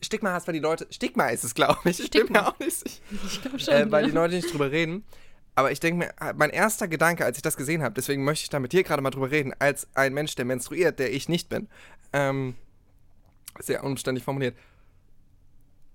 Stigma 0.00 0.32
hast, 0.32 0.46
weil 0.46 0.54
die 0.54 0.60
Leute, 0.60 0.86
Stigma 0.90 1.28
ist 1.28 1.44
es, 1.44 1.54
glaube 1.54 1.78
ich, 1.84 2.00
ich 2.00 2.10
bin 2.10 2.30
mir 2.30 2.46
auch 2.46 2.58
nicht 2.58 2.76
sicher, 2.76 3.02
ich 3.26 3.42
glaube 3.42 3.58
schon, 3.58 3.74
äh, 3.74 3.90
weil 3.90 4.02
ja. 4.02 4.08
die 4.08 4.14
Leute 4.14 4.34
nicht 4.34 4.52
drüber 4.52 4.70
reden. 4.70 5.04
Aber 5.56 5.70
ich 5.70 5.78
denke 5.78 6.06
mir, 6.06 6.34
mein 6.34 6.50
erster 6.50 6.88
Gedanke, 6.88 7.24
als 7.24 7.36
ich 7.36 7.42
das 7.42 7.56
gesehen 7.56 7.84
habe, 7.84 7.94
deswegen 7.94 8.24
möchte 8.24 8.42
ich 8.42 8.50
da 8.50 8.58
mit 8.58 8.72
dir 8.72 8.82
gerade 8.82 9.02
mal 9.02 9.10
drüber 9.10 9.30
reden, 9.30 9.52
als 9.60 9.86
ein 9.94 10.12
Mensch, 10.12 10.34
der 10.34 10.44
menstruiert, 10.44 10.98
der 10.98 11.12
ich 11.12 11.28
nicht 11.28 11.48
bin, 11.48 11.68
ähm, 12.12 12.56
sehr 13.60 13.84
umständlich 13.84 14.24
formuliert, 14.24 14.56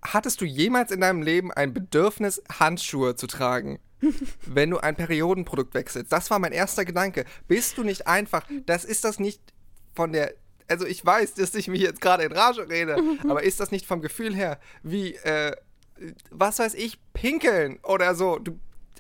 hattest 0.01 0.41
du 0.41 0.45
jemals 0.45 0.91
in 0.91 1.01
deinem 1.01 1.21
Leben 1.21 1.51
ein 1.51 1.73
Bedürfnis, 1.73 2.41
Handschuhe 2.59 3.15
zu 3.15 3.27
tragen? 3.27 3.79
wenn 4.45 4.69
du 4.69 4.77
ein 4.77 4.95
Periodenprodukt 4.95 5.73
wechselst. 5.73 6.11
Das 6.11 6.29
war 6.31 6.39
mein 6.39 6.51
erster 6.51 6.85
Gedanke. 6.85 7.25
Bist 7.47 7.77
du 7.77 7.83
nicht 7.83 8.07
einfach, 8.07 8.45
das 8.65 8.85
ist 8.85 9.03
das 9.03 9.19
nicht 9.19 9.41
von 9.93 10.13
der, 10.13 10.33
also 10.67 10.85
ich 10.85 11.05
weiß, 11.05 11.33
dass 11.35 11.55
ich 11.55 11.67
mich 11.67 11.81
jetzt 11.81 12.01
gerade 12.01 12.23
in 12.23 12.31
Rage 12.31 12.69
rede, 12.69 12.97
aber 13.27 13.43
ist 13.43 13.59
das 13.59 13.71
nicht 13.71 13.85
vom 13.85 14.01
Gefühl 14.01 14.35
her 14.35 14.59
wie, 14.83 15.15
äh, 15.15 15.55
was 16.31 16.59
weiß 16.59 16.75
ich, 16.75 16.97
pinkeln 17.13 17.79
oder 17.83 18.15
so? 18.15 18.39
Du, 18.39 18.57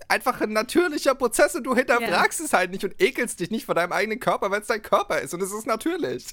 einfach 0.07 0.41
ein 0.41 0.51
natürlicher 0.51 1.15
Prozess 1.15 1.55
und 1.55 1.63
du 1.63 1.75
hinterfragst 1.75 2.39
ja. 2.39 2.45
es 2.45 2.53
halt 2.53 2.71
nicht 2.71 2.83
und 2.83 3.01
ekelst 3.01 3.39
dich 3.39 3.51
nicht 3.51 3.65
vor 3.65 3.75
deinem 3.75 3.93
eigenen 3.93 4.19
Körper, 4.19 4.51
weil 4.51 4.61
es 4.61 4.67
dein 4.67 4.81
Körper 4.81 5.19
ist 5.19 5.33
und 5.33 5.41
es 5.41 5.53
ist 5.53 5.67
natürlich. 5.67 6.25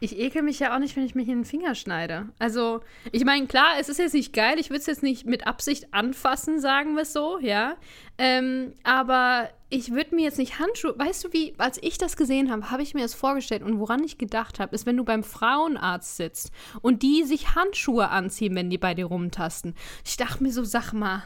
Ich 0.00 0.18
ekel 0.18 0.42
mich 0.42 0.58
ja 0.58 0.74
auch 0.74 0.78
nicht, 0.78 0.96
wenn 0.96 1.04
ich 1.04 1.14
mich 1.14 1.28
in 1.28 1.38
den 1.38 1.44
Finger 1.44 1.74
schneide. 1.74 2.28
Also, 2.38 2.80
ich 3.12 3.24
meine, 3.24 3.46
klar, 3.46 3.74
es 3.80 3.88
ist 3.88 3.98
jetzt 3.98 4.14
nicht 4.14 4.32
geil, 4.32 4.58
ich 4.58 4.70
würde 4.70 4.80
es 4.80 4.86
jetzt 4.86 5.02
nicht 5.02 5.26
mit 5.26 5.46
Absicht 5.46 5.92
anfassen, 5.92 6.60
sagen 6.60 6.94
wir 6.94 7.02
es 7.02 7.12
so, 7.12 7.38
ja. 7.38 7.76
Ähm, 8.18 8.74
aber 8.82 9.50
ich 9.70 9.90
würde 9.92 10.14
mir 10.14 10.24
jetzt 10.24 10.38
nicht 10.38 10.58
Handschuhe. 10.58 10.98
Weißt 10.98 11.24
du, 11.24 11.32
wie, 11.32 11.54
als 11.58 11.82
ich 11.82 11.98
das 11.98 12.16
gesehen 12.16 12.50
habe, 12.50 12.70
habe 12.70 12.82
ich 12.82 12.94
mir 12.94 13.02
das 13.02 13.14
vorgestellt 13.14 13.62
und 13.62 13.78
woran 13.78 14.02
ich 14.02 14.18
gedacht 14.18 14.60
habe, 14.60 14.74
ist, 14.74 14.86
wenn 14.86 14.96
du 14.96 15.04
beim 15.04 15.22
Frauenarzt 15.22 16.16
sitzt 16.16 16.52
und 16.80 17.02
die 17.02 17.24
sich 17.24 17.54
Handschuhe 17.54 18.08
anziehen, 18.08 18.54
wenn 18.54 18.70
die 18.70 18.78
bei 18.78 18.94
dir 18.94 19.06
rumtasten. 19.06 19.74
Ich 20.04 20.16
dachte 20.16 20.42
mir 20.42 20.52
so, 20.52 20.64
sag 20.64 20.92
mal, 20.92 21.22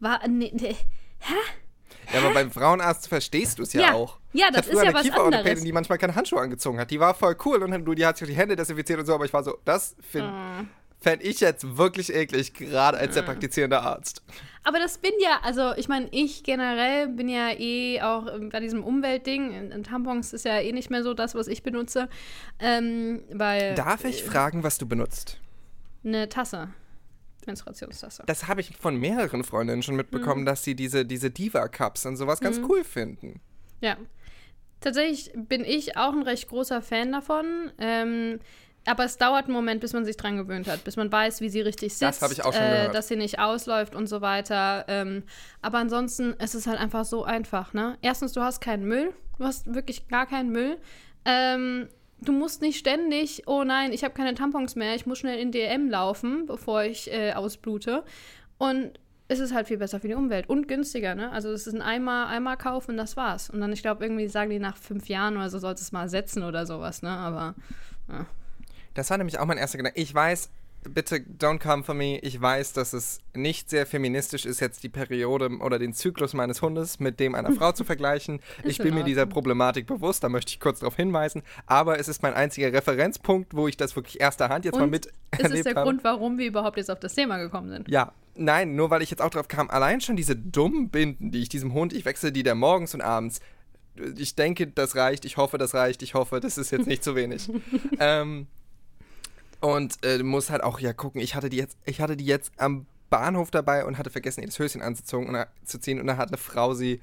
war. 0.00 0.26
Nee, 0.28 0.52
nee, 0.54 0.76
hä? 1.20 1.34
Ja, 2.12 2.20
aber 2.20 2.34
beim 2.34 2.50
Frauenarzt 2.50 3.08
verstehst 3.08 3.58
du 3.58 3.62
es 3.62 3.72
ja, 3.72 3.80
ja, 3.82 3.92
auch. 3.94 4.18
Ja, 4.32 4.50
das 4.52 4.66
ist 4.66 4.74
ja 4.74 4.82
eine 4.82 4.94
was 4.94 5.10
anderes. 5.10 5.62
die 5.62 5.72
manchmal 5.72 5.98
keine 5.98 6.14
Handschuhe 6.14 6.40
angezogen 6.40 6.78
hat. 6.78 6.90
Die 6.90 7.00
war 7.00 7.14
voll 7.14 7.36
cool 7.44 7.62
und 7.62 7.84
du, 7.84 7.94
die 7.94 8.04
hat 8.04 8.18
sich 8.18 8.28
die 8.28 8.34
Hände 8.34 8.56
desinfiziert 8.56 8.98
und 8.98 9.06
so, 9.06 9.14
aber 9.14 9.24
ich 9.24 9.32
war 9.32 9.42
so, 9.42 9.58
das 9.64 9.96
finde 10.00 10.30
mm. 10.30 10.68
fänd 11.00 11.22
ich 11.22 11.40
jetzt 11.40 11.76
wirklich 11.76 12.14
eklig, 12.14 12.54
gerade 12.54 12.98
als 12.98 13.12
mm. 13.12 13.14
der 13.14 13.22
praktizierende 13.22 13.80
Arzt. 13.80 14.22
Aber 14.64 14.78
das 14.78 14.98
bin 14.98 15.12
ja, 15.20 15.40
also 15.42 15.74
ich 15.76 15.88
meine, 15.88 16.08
ich 16.10 16.42
generell 16.42 17.08
bin 17.08 17.28
ja 17.28 17.50
eh 17.50 18.00
auch 18.00 18.26
bei 18.50 18.60
diesem 18.60 18.82
Umweltding, 18.82 19.70
in 19.70 19.82
Tampons 19.84 20.32
ist 20.32 20.44
ja 20.44 20.58
eh 20.58 20.72
nicht 20.72 20.90
mehr 20.90 21.02
so 21.02 21.14
das, 21.14 21.34
was 21.34 21.48
ich 21.48 21.62
benutze. 21.62 22.08
Ähm, 22.58 23.22
weil, 23.30 23.74
Darf 23.74 24.04
ich 24.04 24.22
äh, 24.22 24.24
fragen, 24.24 24.62
was 24.62 24.78
du 24.78 24.86
benutzt? 24.86 25.38
Eine 26.04 26.28
Tasse. 26.28 26.70
Menstruationstasse. 27.46 28.24
Das 28.26 28.48
habe 28.48 28.60
ich 28.60 28.76
von 28.76 28.96
mehreren 28.96 29.44
Freundinnen 29.44 29.82
schon 29.82 29.96
mitbekommen, 29.96 30.42
mhm. 30.42 30.46
dass 30.46 30.64
sie 30.64 30.74
diese, 30.74 31.04
diese 31.04 31.30
Diva-Cups 31.30 32.06
und 32.06 32.16
sowas 32.16 32.40
ganz 32.40 32.58
mhm. 32.58 32.70
cool 32.70 32.84
finden. 32.84 33.40
Ja. 33.80 33.96
Tatsächlich 34.80 35.32
bin 35.34 35.64
ich 35.64 35.96
auch 35.96 36.12
ein 36.12 36.22
recht 36.22 36.48
großer 36.48 36.82
Fan 36.82 37.12
davon. 37.12 37.72
Ähm, 37.78 38.38
aber 38.86 39.04
es 39.04 39.16
dauert 39.16 39.44
einen 39.44 39.54
Moment, 39.54 39.80
bis 39.80 39.92
man 39.92 40.04
sich 40.04 40.16
dran 40.16 40.36
gewöhnt 40.36 40.68
hat, 40.68 40.84
bis 40.84 40.96
man 40.96 41.10
weiß, 41.10 41.40
wie 41.40 41.48
sie 41.48 41.62
richtig 41.62 41.94
sitzt, 41.94 42.20
das 42.20 42.38
äh, 42.38 42.90
dass 42.90 43.08
sie 43.08 43.16
nicht 43.16 43.38
ausläuft 43.38 43.94
und 43.94 44.06
so 44.06 44.20
weiter. 44.20 44.84
Ähm, 44.88 45.22
aber 45.62 45.78
ansonsten 45.78 46.34
ist 46.34 46.54
es 46.54 46.66
halt 46.66 46.78
einfach 46.78 47.04
so 47.04 47.24
einfach. 47.24 47.72
Ne? 47.72 47.96
Erstens, 48.02 48.32
du 48.32 48.42
hast 48.42 48.60
keinen 48.60 48.84
Müll, 48.84 49.14
du 49.38 49.44
hast 49.44 49.72
wirklich 49.74 50.08
gar 50.08 50.26
keinen 50.26 50.50
Müll. 50.50 50.76
Ähm, 51.24 51.88
du 52.20 52.32
musst 52.32 52.62
nicht 52.62 52.78
ständig, 52.78 53.42
oh 53.46 53.64
nein, 53.64 53.92
ich 53.92 54.04
habe 54.04 54.14
keine 54.14 54.34
Tampons 54.34 54.76
mehr, 54.76 54.94
ich 54.94 55.06
muss 55.06 55.18
schnell 55.18 55.38
in 55.38 55.52
DM 55.52 55.88
laufen, 55.88 56.46
bevor 56.46 56.84
ich 56.84 57.12
äh, 57.12 57.32
ausblute. 57.32 58.04
Und 58.58 58.98
es 59.28 59.40
ist 59.40 59.54
halt 59.54 59.68
viel 59.68 59.78
besser 59.78 60.00
für 60.00 60.08
die 60.08 60.14
Umwelt 60.14 60.48
und 60.48 60.68
günstiger, 60.68 61.14
ne? 61.14 61.32
Also 61.32 61.50
es 61.50 61.66
ist 61.66 61.74
ein 61.74 61.82
Eimer, 61.82 62.28
Eimer 62.28 62.56
kaufen 62.56 62.92
und 62.92 62.96
das 62.98 63.16
war's. 63.16 63.48
Und 63.50 63.60
dann, 63.60 63.72
ich 63.72 63.82
glaube, 63.82 64.04
irgendwie 64.04 64.28
sagen 64.28 64.50
die 64.50 64.58
nach 64.58 64.76
fünf 64.76 65.08
Jahren 65.08 65.36
oder 65.36 65.48
so, 65.48 65.58
sollst 65.58 65.82
du 65.82 65.84
es 65.84 65.92
mal 65.92 66.02
ersetzen 66.02 66.42
oder 66.42 66.66
sowas, 66.66 67.02
ne? 67.02 67.10
Aber 67.10 67.54
ja. 68.08 68.26
Das 68.92 69.10
war 69.10 69.18
nämlich 69.18 69.38
auch 69.38 69.46
mein 69.46 69.58
erster 69.58 69.78
Gedanke. 69.78 70.00
Ich 70.00 70.14
weiß, 70.14 70.50
bitte 70.88 71.16
don't 71.16 71.58
come 71.58 71.82
for 71.82 71.94
me. 71.94 72.18
Ich 72.20 72.40
weiß, 72.40 72.72
dass 72.72 72.92
es 72.92 73.20
nicht 73.34 73.70
sehr 73.70 73.86
feministisch 73.86 74.44
ist, 74.46 74.60
jetzt 74.60 74.82
die 74.82 74.88
Periode 74.88 75.50
oder 75.60 75.78
den 75.78 75.92
Zyklus 75.92 76.34
meines 76.34 76.62
Hundes 76.62 77.00
mit 77.00 77.20
dem 77.20 77.34
einer 77.34 77.52
Frau 77.52 77.72
zu 77.72 77.84
vergleichen. 77.84 78.40
ich 78.62 78.78
bin 78.78 78.94
mir 78.94 79.04
dieser 79.04 79.26
Problematik 79.26 79.86
bewusst, 79.86 80.22
da 80.24 80.28
möchte 80.28 80.50
ich 80.50 80.60
kurz 80.60 80.80
darauf 80.80 80.96
hinweisen. 80.96 81.42
Aber 81.66 81.98
es 81.98 82.08
ist 82.08 82.22
mein 82.22 82.34
einziger 82.34 82.72
Referenzpunkt, 82.72 83.54
wo 83.54 83.68
ich 83.68 83.76
das 83.76 83.96
wirklich 83.96 84.20
erster 84.20 84.48
Hand 84.48 84.64
jetzt 84.64 84.74
Und 84.74 84.80
mal 84.80 84.86
mit 84.86 85.06
ist 85.06 85.52
es 85.52 85.62
der 85.64 85.74
habe. 85.74 85.84
Grund, 85.84 86.04
warum 86.04 86.38
wir 86.38 86.46
überhaupt 86.46 86.76
jetzt 86.76 86.90
auf 86.90 87.00
das 87.00 87.14
Thema 87.14 87.38
gekommen 87.38 87.70
sind? 87.70 87.88
Ja, 87.88 88.12
nein, 88.36 88.76
nur 88.76 88.90
weil 88.90 89.02
ich 89.02 89.10
jetzt 89.10 89.22
auch 89.22 89.30
drauf 89.30 89.48
kam. 89.48 89.70
Allein 89.70 90.00
schon 90.00 90.16
diese 90.16 90.36
dummen 90.36 90.90
Binden, 90.90 91.30
die 91.30 91.40
ich 91.40 91.48
diesem 91.48 91.72
Hund, 91.72 91.92
ich 91.92 92.04
wechsle 92.04 92.32
die 92.32 92.42
der 92.42 92.54
morgens 92.54 92.94
und 92.94 93.00
abends. 93.00 93.40
Ich 94.16 94.34
denke, 94.34 94.66
das 94.66 94.96
reicht. 94.96 95.24
Ich 95.24 95.36
hoffe, 95.36 95.56
das 95.56 95.74
reicht. 95.74 96.02
Ich 96.02 96.14
hoffe, 96.14 96.40
das 96.40 96.58
ist 96.58 96.70
jetzt 96.72 96.86
nicht 96.86 97.04
zu 97.04 97.14
wenig. 97.14 97.48
ähm, 98.00 98.48
und 99.64 100.04
äh, 100.04 100.22
muss 100.22 100.50
halt 100.50 100.62
auch 100.62 100.78
ja 100.78 100.92
gucken, 100.92 101.22
ich 101.22 101.34
hatte 101.34 101.48
die 101.48 101.56
jetzt, 101.56 101.78
ich 101.86 102.02
hatte 102.02 102.18
die 102.18 102.26
jetzt 102.26 102.52
am 102.58 102.84
Bahnhof 103.08 103.50
dabei 103.50 103.86
und 103.86 103.96
hatte 103.96 104.10
vergessen, 104.10 104.42
ihr 104.42 104.46
das 104.46 104.58
Höschen 104.58 104.82
anzuziehen 104.82 105.26
und, 105.26 105.46
zu 105.64 105.78
ziehen. 105.78 106.00
Und 106.00 106.06
dann 106.06 106.18
hat 106.18 106.28
eine 106.28 106.36
Frau 106.36 106.74
sie 106.74 107.00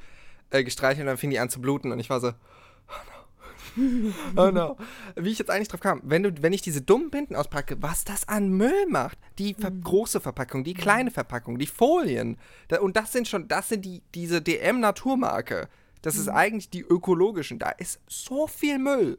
äh, 0.52 0.64
gestreichelt 0.64 1.02
und 1.02 1.08
dann 1.08 1.18
fing 1.18 1.32
die 1.32 1.40
an 1.40 1.50
zu 1.50 1.60
bluten 1.60 1.92
und 1.92 2.00
ich 2.00 2.12
war 2.12 2.20
so, 2.20 2.28
oh 2.28 2.94
no. 3.76 4.14
oh 4.38 4.52
no. 4.52 4.78
Wie 5.16 5.32
ich 5.32 5.40
jetzt 5.40 5.50
eigentlich 5.50 5.70
drauf 5.70 5.80
kam, 5.80 6.02
wenn, 6.04 6.22
du, 6.22 6.32
wenn 6.44 6.54
ich 6.54 6.62
diese 6.62 6.82
dummen 6.82 7.10
Binden 7.10 7.36
auspacke, 7.36 7.82
was 7.82 8.04
das 8.04 8.28
an 8.28 8.50
Müll 8.50 8.86
macht. 8.90 9.18
Die 9.40 9.56
ver 9.56 9.72
mhm. 9.72 9.82
große 9.82 10.22
Verpackung, 10.22 10.64
die 10.64 10.76
kleine 10.76 11.10
Verpackung, 11.10 11.58
die 11.58 11.66
Folien. 11.66 12.38
Da, 12.68 12.82
und 12.82 12.96
das 12.96 13.12
sind 13.12 13.28
schon, 13.28 13.48
das 13.48 13.70
sind 13.70 13.86
die, 13.86 14.04
diese 14.14 14.40
DM-Naturmarke. 14.40 15.68
Das 16.04 16.14
mhm. 16.14 16.22
ist 16.22 16.28
eigentlich 16.28 16.70
die 16.70 16.82
ökologischen. 16.82 17.58
Da 17.58 17.72
ist 17.72 18.02
so 18.08 18.46
viel 18.46 18.78
Müll 18.78 19.18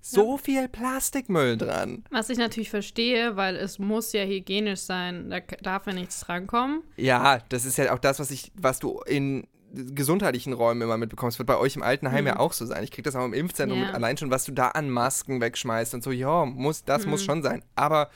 so 0.00 0.32
ja. 0.32 0.38
viel 0.38 0.68
Plastikmüll 0.68 1.56
dran. 1.56 2.04
Was 2.10 2.30
ich 2.30 2.38
natürlich 2.38 2.70
verstehe, 2.70 3.36
weil 3.36 3.56
es 3.56 3.78
muss 3.78 4.12
ja 4.12 4.24
hygienisch 4.24 4.80
sein, 4.80 5.30
da 5.30 5.40
darf 5.40 5.86
ja 5.86 5.92
nichts 5.92 6.20
drankommen. 6.20 6.82
Ja, 6.96 7.40
das 7.48 7.64
ist 7.64 7.78
ja 7.78 7.92
auch 7.92 7.98
das, 7.98 8.18
was 8.18 8.30
ich, 8.30 8.52
was 8.54 8.78
du 8.78 9.00
in 9.06 9.46
gesundheitlichen 9.72 10.52
Räumen 10.52 10.82
immer 10.82 10.96
mitbekommst. 10.96 11.38
Wird 11.38 11.46
bei 11.46 11.58
euch 11.58 11.76
im 11.76 11.82
Altenheim 11.82 12.24
mhm. 12.24 12.28
ja 12.28 12.38
auch 12.38 12.52
so 12.52 12.64
sein. 12.64 12.82
Ich 12.84 12.90
kriege 12.90 13.02
das 13.02 13.16
auch 13.16 13.24
im 13.24 13.34
Impfzentrum 13.34 13.78
ja. 13.78 13.86
mit. 13.86 13.94
Allein 13.94 14.16
schon, 14.16 14.30
was 14.30 14.44
du 14.44 14.52
da 14.52 14.68
an 14.68 14.88
Masken 14.90 15.40
wegschmeißt 15.40 15.94
und 15.94 16.02
so, 16.02 16.10
ja, 16.10 16.44
muss, 16.46 16.84
das 16.84 17.04
mhm. 17.04 17.10
muss 17.10 17.24
schon 17.24 17.42
sein. 17.42 17.62
Aber 17.74 18.10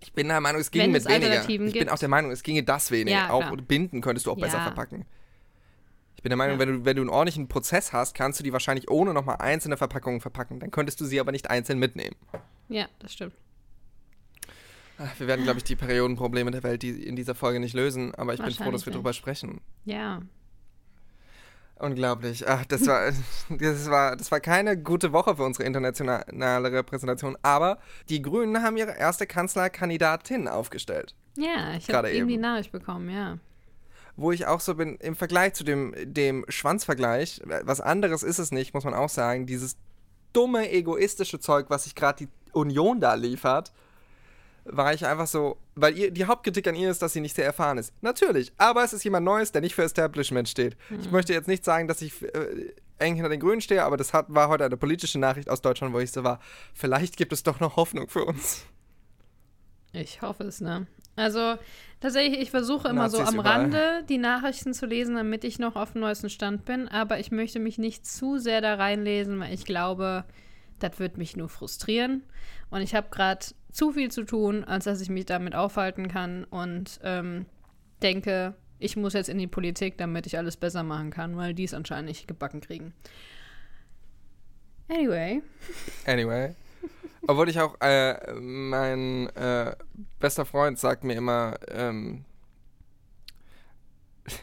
ich 0.00 0.12
bin 0.12 0.28
der 0.28 0.40
Meinung, 0.40 0.60
es 0.60 0.70
ginge 0.70 0.88
mit 0.88 1.04
weniger. 1.06 1.42
Ich 1.42 1.46
gibt. 1.46 1.72
bin 1.72 1.88
auch 1.88 1.98
der 1.98 2.08
Meinung, 2.08 2.32
es 2.32 2.42
ginge 2.42 2.64
das 2.64 2.90
weniger. 2.90 3.18
Ja, 3.18 3.30
auch 3.30 3.56
Binden 3.56 4.00
könntest 4.00 4.26
du 4.26 4.32
auch 4.32 4.38
ja. 4.38 4.46
besser 4.46 4.60
verpacken. 4.60 5.04
Ich 6.22 6.24
bin 6.24 6.30
der 6.30 6.36
Meinung, 6.36 6.60
ja. 6.60 6.60
wenn, 6.60 6.68
du, 6.68 6.84
wenn 6.84 6.94
du 6.94 7.02
einen 7.02 7.10
ordentlichen 7.10 7.48
Prozess 7.48 7.92
hast, 7.92 8.14
kannst 8.14 8.38
du 8.38 8.44
die 8.44 8.52
wahrscheinlich 8.52 8.88
ohne 8.88 9.12
nochmal 9.12 9.38
einzelne 9.40 9.76
Verpackungen 9.76 10.20
verpacken. 10.20 10.60
Dann 10.60 10.70
könntest 10.70 11.00
du 11.00 11.04
sie 11.04 11.18
aber 11.18 11.32
nicht 11.32 11.50
einzeln 11.50 11.80
mitnehmen. 11.80 12.14
Ja, 12.68 12.86
das 13.00 13.14
stimmt. 13.14 13.34
Wir 15.18 15.26
werden, 15.26 15.42
glaube 15.42 15.58
ich, 15.58 15.64
die 15.64 15.74
Periodenprobleme 15.74 16.52
der 16.52 16.62
Welt 16.62 16.82
die 16.82 16.90
in 16.90 17.16
dieser 17.16 17.34
Folge 17.34 17.58
nicht 17.58 17.74
lösen, 17.74 18.14
aber 18.14 18.34
ich 18.34 18.40
bin 18.40 18.52
froh, 18.52 18.70
dass 18.70 18.86
wir 18.86 18.92
darüber 18.92 19.12
sprechen. 19.12 19.62
Ja. 19.84 20.22
Unglaublich. 21.80 22.46
Ach, 22.46 22.64
das 22.66 22.86
war, 22.86 23.10
das 23.48 23.90
war, 23.90 24.14
das 24.14 24.30
war 24.30 24.38
keine 24.38 24.80
gute 24.80 25.12
Woche 25.12 25.34
für 25.34 25.42
unsere 25.42 25.64
internationale 25.64 26.70
Repräsentation. 26.70 27.36
Aber 27.42 27.78
die 28.08 28.22
Grünen 28.22 28.62
haben 28.62 28.76
ihre 28.76 28.96
erste 28.96 29.26
Kanzlerkandidatin 29.26 30.46
aufgestellt. 30.46 31.16
Ja, 31.36 31.74
ich 31.76 31.90
habe 31.90 32.12
eben 32.12 32.28
die 32.28 32.36
Nachricht 32.36 32.70
bekommen, 32.70 33.10
ja 33.10 33.40
wo 34.16 34.32
ich 34.32 34.46
auch 34.46 34.60
so 34.60 34.74
bin, 34.74 34.96
im 34.96 35.16
Vergleich 35.16 35.54
zu 35.54 35.64
dem, 35.64 35.94
dem 36.02 36.44
Schwanzvergleich, 36.48 37.40
was 37.62 37.80
anderes 37.80 38.22
ist 38.22 38.38
es 38.38 38.52
nicht, 38.52 38.74
muss 38.74 38.84
man 38.84 38.94
auch 38.94 39.08
sagen, 39.08 39.46
dieses 39.46 39.76
dumme, 40.32 40.70
egoistische 40.70 41.40
Zeug, 41.40 41.66
was 41.68 41.84
sich 41.84 41.94
gerade 41.94 42.26
die 42.26 42.28
Union 42.52 43.00
da 43.00 43.14
liefert, 43.14 43.72
war 44.64 44.94
ich 44.94 45.04
einfach 45.04 45.26
so, 45.26 45.58
weil 45.74 45.96
ihr, 45.98 46.10
die 46.10 46.24
Hauptkritik 46.26 46.68
an 46.68 46.76
ihr 46.76 46.90
ist, 46.90 47.02
dass 47.02 47.12
sie 47.12 47.20
nicht 47.20 47.34
sehr 47.34 47.44
erfahren 47.44 47.78
ist. 47.78 47.92
Natürlich, 48.00 48.52
aber 48.58 48.84
es 48.84 48.92
ist 48.92 49.02
jemand 49.04 49.24
Neues, 49.24 49.50
der 49.50 49.60
nicht 49.60 49.74
für 49.74 49.82
Establishment 49.82 50.48
steht. 50.48 50.76
Mhm. 50.88 51.00
Ich 51.00 51.10
möchte 51.10 51.32
jetzt 51.32 51.48
nicht 51.48 51.64
sagen, 51.64 51.88
dass 51.88 52.00
ich 52.02 52.22
äh, 52.22 52.72
eng 52.98 53.14
hinter 53.14 53.28
den 53.28 53.40
Grünen 53.40 53.60
stehe, 53.60 53.82
aber 53.82 53.96
das 53.96 54.12
hat, 54.12 54.26
war 54.28 54.48
heute 54.48 54.64
eine 54.64 54.76
politische 54.76 55.18
Nachricht 55.18 55.50
aus 55.50 55.62
Deutschland, 55.62 55.92
wo 55.92 55.98
ich 55.98 56.12
so 56.12 56.22
war, 56.22 56.38
vielleicht 56.74 57.16
gibt 57.16 57.32
es 57.32 57.42
doch 57.42 57.60
noch 57.60 57.76
Hoffnung 57.76 58.08
für 58.08 58.24
uns. 58.24 58.64
Ich 59.92 60.22
hoffe 60.22 60.44
es, 60.44 60.60
ne? 60.60 60.86
Also 61.16 61.56
tatsächlich, 62.02 62.40
ich 62.40 62.50
versuche 62.50 62.88
immer 62.88 63.04
Nazis 63.04 63.20
so 63.20 63.24
am 63.24 63.34
überall. 63.34 63.60
Rande 63.60 64.04
die 64.08 64.18
Nachrichten 64.18 64.74
zu 64.74 64.86
lesen, 64.86 65.14
damit 65.14 65.44
ich 65.44 65.58
noch 65.58 65.76
auf 65.76 65.92
dem 65.92 66.02
neuesten 66.02 66.28
Stand 66.28 66.64
bin. 66.64 66.88
Aber 66.88 67.18
ich 67.18 67.30
möchte 67.30 67.60
mich 67.60 67.78
nicht 67.78 68.06
zu 68.06 68.38
sehr 68.38 68.60
da 68.60 68.74
reinlesen, 68.74 69.40
weil 69.40 69.54
ich 69.54 69.64
glaube, 69.64 70.24
das 70.80 70.98
wird 70.98 71.16
mich 71.16 71.36
nur 71.36 71.48
frustrieren. 71.48 72.24
Und 72.70 72.82
ich 72.82 72.94
habe 72.94 73.08
gerade 73.10 73.46
zu 73.70 73.92
viel 73.92 74.10
zu 74.10 74.24
tun, 74.24 74.64
als 74.64 74.84
dass 74.84 75.00
ich 75.00 75.08
mich 75.08 75.26
damit 75.26 75.54
aufhalten 75.54 76.08
kann. 76.08 76.44
Und 76.44 77.00
ähm, 77.02 77.46
denke, 78.02 78.54
ich 78.78 78.96
muss 78.96 79.14
jetzt 79.14 79.28
in 79.28 79.38
die 79.38 79.46
Politik, 79.46 79.96
damit 79.96 80.26
ich 80.26 80.36
alles 80.36 80.56
besser 80.56 80.82
machen 80.82 81.10
kann, 81.10 81.36
weil 81.36 81.54
die 81.54 81.64
es 81.64 81.74
anscheinend 81.74 82.08
nicht 82.08 82.26
gebacken 82.26 82.60
kriegen. 82.60 82.92
Anyway. 84.88 85.42
Anyway. 86.06 86.54
Obwohl 87.26 87.48
ich 87.48 87.60
auch, 87.60 87.76
äh, 87.80 88.32
mein 88.34 89.28
äh, 89.36 89.76
bester 90.18 90.44
Freund 90.44 90.78
sagt 90.78 91.04
mir 91.04 91.14
immer, 91.14 91.56
ähm, 91.68 92.24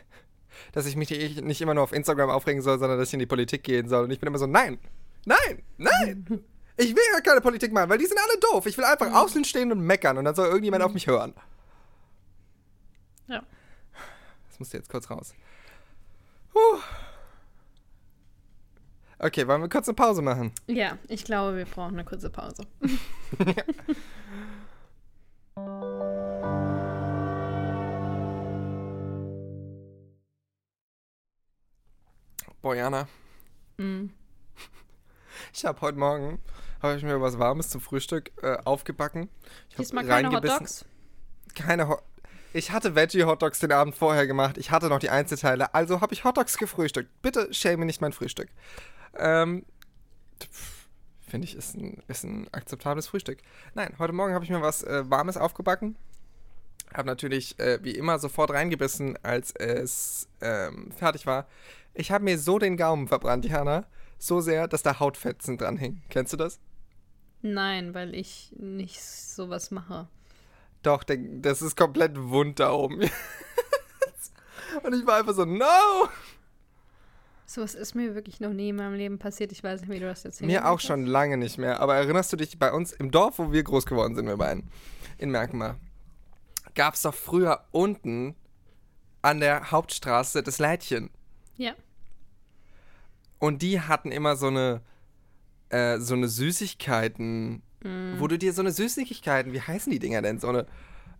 dass 0.71 0.85
ich 0.85 0.95
mich 0.95 1.09
nicht 1.41 1.61
immer 1.61 1.73
nur 1.73 1.83
auf 1.83 1.91
Instagram 1.91 2.29
aufregen 2.29 2.61
soll, 2.61 2.79
sondern 2.79 2.97
dass 2.97 3.09
ich 3.09 3.13
in 3.13 3.19
die 3.19 3.25
Politik 3.25 3.63
gehen 3.63 3.89
soll. 3.89 4.05
Und 4.05 4.11
ich 4.11 4.19
bin 4.19 4.27
immer 4.27 4.39
so, 4.39 4.47
nein, 4.47 4.79
nein, 5.25 5.63
nein. 5.77 6.43
Ich 6.77 6.95
will 6.95 7.03
ja 7.13 7.19
keine 7.19 7.41
Politik 7.41 7.73
machen, 7.73 7.89
weil 7.89 7.97
die 7.97 8.05
sind 8.05 8.17
alle 8.17 8.39
doof. 8.39 8.65
Ich 8.65 8.77
will 8.77 8.85
einfach 8.85 9.13
außen 9.13 9.43
stehen 9.43 9.73
und 9.73 9.81
meckern 9.81 10.17
und 10.17 10.23
dann 10.23 10.35
soll 10.35 10.47
irgendjemand 10.47 10.81
auf 10.81 10.93
mich 10.93 11.07
hören. 11.07 11.33
Ja. 13.27 13.43
Das 14.49 14.59
musste 14.59 14.77
jetzt 14.77 14.89
kurz 14.89 15.09
raus. 15.09 15.33
Puh. 16.53 16.79
Okay, 19.21 19.45
wollen 19.47 19.61
wir 19.61 19.67
kurz 19.67 19.89
eine 19.89 19.95
Pause 19.95 20.21
machen? 20.21 20.53
Ja, 20.67 20.97
ich 21.09 21.25
glaube, 21.25 21.57
wir 21.57 21.65
brauchen 21.65 21.95
eine 21.95 22.05
kurze 22.05 22.29
Pause. 22.29 22.63
Bojana. 32.61 33.09
Mm. 33.77 34.05
Ich 35.53 35.65
habe 35.65 35.81
heute 35.81 35.97
Morgen 35.97 36.39
habe 36.81 36.95
ich 36.95 37.03
mir 37.03 37.19
was 37.19 37.37
Warmes 37.37 37.67
zum 37.69 37.81
Frühstück 37.81 38.31
äh, 38.41 38.55
aufgebacken. 38.63 39.27
Ich 39.69 39.75
Diesmal 39.75 40.05
keine 40.05 40.31
Hot 40.31 40.45
Dogs? 40.45 40.85
Keine 41.55 41.89
Hot 41.89 42.03
Ich 42.53 42.71
hatte 42.71 42.95
Veggie 42.95 43.25
Hot 43.25 43.41
Dogs 43.41 43.59
den 43.59 43.73
Abend 43.73 43.95
vorher 43.95 44.27
gemacht. 44.27 44.57
Ich 44.57 44.71
hatte 44.71 44.87
noch 44.87 44.99
die 44.99 45.09
Einzelteile, 45.09 45.73
also 45.73 45.99
habe 45.99 46.13
ich 46.13 46.23
Hot 46.23 46.37
Dogs 46.37 46.57
gefrühstückt. 46.57 47.21
Bitte 47.21 47.53
schäme 47.53 47.85
nicht 47.85 47.99
mein 47.99 48.13
Frühstück. 48.13 48.47
Ähm, 49.17 49.65
Finde 51.29 51.45
ich, 51.45 51.55
ist 51.55 51.75
ein, 51.75 52.01
ist 52.07 52.23
ein 52.23 52.47
akzeptables 52.51 53.07
Frühstück. 53.07 53.39
Nein, 53.75 53.93
heute 53.99 54.13
Morgen 54.13 54.33
habe 54.33 54.43
ich 54.43 54.49
mir 54.49 54.61
was 54.61 54.83
äh, 54.83 55.03
Warmes 55.09 55.37
aufgebacken. 55.37 55.95
Habe 56.91 57.07
natürlich 57.07 57.59
äh, 57.59 57.77
wie 57.83 57.91
immer 57.91 58.17
sofort 58.17 58.49
reingebissen, 58.49 59.15
als 59.21 59.51
es 59.51 60.27
ähm, 60.41 60.91
fertig 60.91 61.27
war. 61.27 61.47
Ich 61.93 62.11
habe 62.11 62.23
mir 62.23 62.39
so 62.39 62.57
den 62.57 62.77
Gaumen 62.77 63.07
verbrannt, 63.07 63.45
Jana. 63.45 63.85
So 64.17 64.41
sehr, 64.41 64.67
dass 64.67 64.81
da 64.81 64.99
Hautfetzen 64.99 65.57
dran 65.57 65.77
hängen. 65.77 66.01
Kennst 66.09 66.33
du 66.33 66.37
das? 66.37 66.59
Nein, 67.41 67.93
weil 67.93 68.15
ich 68.15 68.53
nicht 68.57 69.01
sowas 69.01 69.69
mache. 69.69 70.07
Doch, 70.81 71.03
der, 71.03 71.17
das 71.17 71.61
ist 71.61 71.77
komplett 71.77 72.17
wund 72.17 72.59
da 72.59 72.71
oben. 72.71 73.01
Und 74.83 74.95
ich 74.95 75.05
war 75.05 75.17
einfach 75.17 75.33
so, 75.35 75.45
no! 75.45 76.09
Sowas 77.49 77.73
ist 77.73 77.95
mir 77.95 78.13
wirklich 78.13 78.39
noch 78.39 78.53
nie 78.53 78.69
in 78.69 78.75
meinem 78.75 78.93
Leben 78.93 79.17
passiert. 79.17 79.51
Ich 79.51 79.63
weiß 79.63 79.81
nicht, 79.81 79.89
wie 79.89 79.99
du 79.99 80.05
das 80.05 80.21
jetzt 80.21 80.39
Mir 80.41 80.69
auch 80.69 80.79
schon 80.79 81.07
lange 81.07 81.35
nicht 81.35 81.57
mehr. 81.57 81.79
Aber 81.79 81.95
erinnerst 81.95 82.31
du 82.31 82.37
dich 82.37 82.59
bei 82.59 82.71
uns 82.71 82.91
im 82.91 83.09
Dorf, 83.09 83.39
wo 83.39 83.51
wir 83.51 83.63
groß 83.63 83.87
geworden 83.87 84.13
sind, 84.13 84.27
wir 84.27 84.37
beiden, 84.37 84.69
in 85.17 85.31
Merkmar, 85.31 85.79
gab 86.75 86.93
es 86.93 87.01
doch 87.01 87.15
früher 87.15 87.65
unten 87.71 88.35
an 89.23 89.39
der 89.39 89.71
Hauptstraße 89.71 90.43
das 90.43 90.59
Lädchen. 90.59 91.09
Ja. 91.57 91.73
Und 93.39 93.63
die 93.63 93.81
hatten 93.81 94.11
immer 94.11 94.35
so 94.35 94.47
eine, 94.47 94.81
äh, 95.69 95.97
so 95.97 96.13
eine 96.13 96.27
Süßigkeiten, 96.27 97.63
Mm. 97.81 98.19
wo 98.19 98.27
du 98.27 98.37
dir 98.37 98.53
so 98.53 98.61
eine 98.61 98.73
Süßigkeiten, 98.73 99.53
wie 99.53 99.61
heißen 99.61 99.91
die 99.91 99.99
Dinger 99.99 100.21
denn? 100.21 100.37
So, 100.37 100.49
eine, 100.49 100.65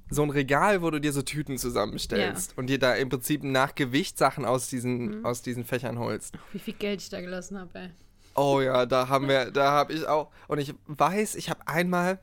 so 0.09 0.23
ein 0.23 0.29
Regal, 0.29 0.81
wo 0.81 0.89
du 0.89 0.99
dir 0.99 1.13
so 1.13 1.21
Tüten 1.21 1.57
zusammenstellst 1.57 2.57
und 2.57 2.67
dir 2.67 2.79
da 2.79 2.95
im 2.95 3.09
Prinzip 3.09 3.43
nach 3.43 3.75
Gewicht 3.75 4.17
Sachen 4.17 4.45
aus 4.45 4.67
diesen, 4.69 5.23
aus 5.25 5.41
diesen 5.41 5.63
Fächern 5.65 5.99
holst. 5.99 6.35
Wie 6.51 6.59
viel 6.59 6.73
Geld 6.73 7.01
ich 7.01 7.09
da 7.09 7.21
gelassen 7.21 7.59
habe, 7.59 7.79
ey. 7.79 7.89
Oh 8.35 8.61
ja, 8.61 8.85
da 8.85 9.07
haben 9.09 9.27
wir, 9.27 9.51
da 9.51 9.71
habe 9.71 9.93
ich 9.93 10.07
auch. 10.07 10.31
Und 10.47 10.59
ich 10.59 10.73
weiß, 10.87 11.35
ich 11.35 11.49
habe 11.49 11.67
einmal 11.67 12.19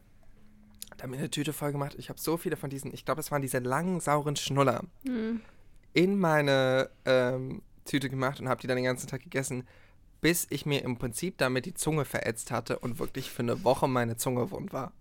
da 0.96 1.04
eine 1.04 1.30
Tüte 1.30 1.52
voll 1.52 1.72
gemacht. 1.72 1.94
Ich 1.98 2.08
habe 2.08 2.18
so 2.18 2.36
viele 2.36 2.56
von 2.56 2.70
diesen, 2.70 2.92
ich 2.94 3.04
glaube, 3.04 3.20
es 3.20 3.30
waren 3.30 3.42
diese 3.42 3.58
langen, 3.58 4.00
sauren 4.00 4.36
Schnuller, 4.36 4.82
Hm. 5.04 5.40
in 5.92 6.18
meine 6.18 6.88
ähm, 7.04 7.62
Tüte 7.84 8.08
gemacht 8.08 8.40
und 8.40 8.48
habe 8.48 8.60
die 8.60 8.66
dann 8.66 8.76
den 8.76 8.84
ganzen 8.84 9.06
Tag 9.08 9.22
gegessen, 9.22 9.66
bis 10.22 10.46
ich 10.50 10.64
mir 10.66 10.82
im 10.82 10.96
Prinzip 10.96 11.36
damit 11.38 11.66
die 11.66 11.74
Zunge 11.74 12.04
verätzt 12.04 12.50
hatte 12.50 12.78
und 12.78 12.98
wirklich 12.98 13.30
für 13.30 13.42
eine 13.42 13.62
Woche 13.62 13.86
meine 13.86 14.16
Zunge 14.16 14.50
wund 14.50 14.72
war. 14.72 14.92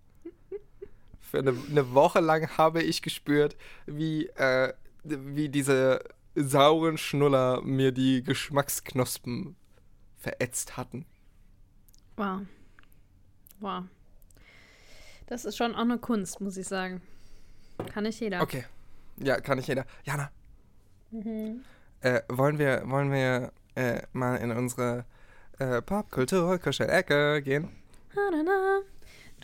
Für 1.35 1.39
eine, 1.39 1.53
eine 1.69 1.93
Woche 1.93 2.21
lang 2.21 2.47
habe 2.57 2.81
ich 2.81 3.01
gespürt, 3.01 3.57
wie, 3.85 4.27
äh, 4.37 4.71
wie 5.03 5.49
diese 5.49 5.99
sauren 6.33 6.97
Schnuller 6.97 7.61
mir 7.61 7.91
die 7.91 8.23
Geschmacksknospen 8.23 9.57
verätzt 10.15 10.77
hatten. 10.77 11.05
Wow. 12.15 12.43
Wow. 13.59 13.83
Das 15.27 15.43
ist 15.43 15.57
schon 15.57 15.75
auch 15.75 15.79
eine 15.81 15.97
Kunst, 15.97 16.39
muss 16.39 16.55
ich 16.55 16.69
sagen. 16.69 17.01
Kann 17.93 18.03
nicht 18.03 18.21
jeder. 18.21 18.41
Okay. 18.41 18.63
Ja, 19.17 19.41
kann 19.41 19.57
nicht 19.57 19.67
jeder. 19.67 19.85
Jana. 20.05 20.31
Äh, 21.99 22.21
wollen 22.29 22.57
wir, 22.57 22.83
wollen 22.85 23.11
wir 23.11 23.51
äh, 23.75 24.03
mal 24.13 24.37
in 24.37 24.51
unsere 24.51 25.03
äh, 25.59 25.81
Popkultur-Kuschel-Ecke 25.81 27.41
gehen? 27.41 27.75
Na, 28.15 28.21
na, 28.31 28.41
na. 28.41 28.94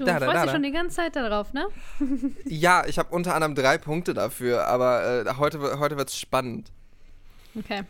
Du 0.02 0.08
Da, 0.08 0.18
da, 0.18 0.26
freust 0.26 0.36
da, 0.36 0.42
dich 0.44 0.52
schon 0.52 0.64
die 0.64 0.72
ganze 0.72 0.96
Zeit 0.96 1.16
darauf, 1.16 1.54
ne? 1.54 1.68
Ja, 2.46 2.86
ich 2.88 2.98
habe 2.98 3.14
unter 3.14 3.36
anderem 3.36 3.54
drei 3.54 3.78
Punkte 3.78 4.16
dafür, 4.16 4.66
aber 4.66 5.28
äh, 5.28 5.34
heute, 5.38 5.80
heute 5.80 5.96
wird's 5.96 6.18
spannend. 6.18 6.72
Okay. 7.56 7.84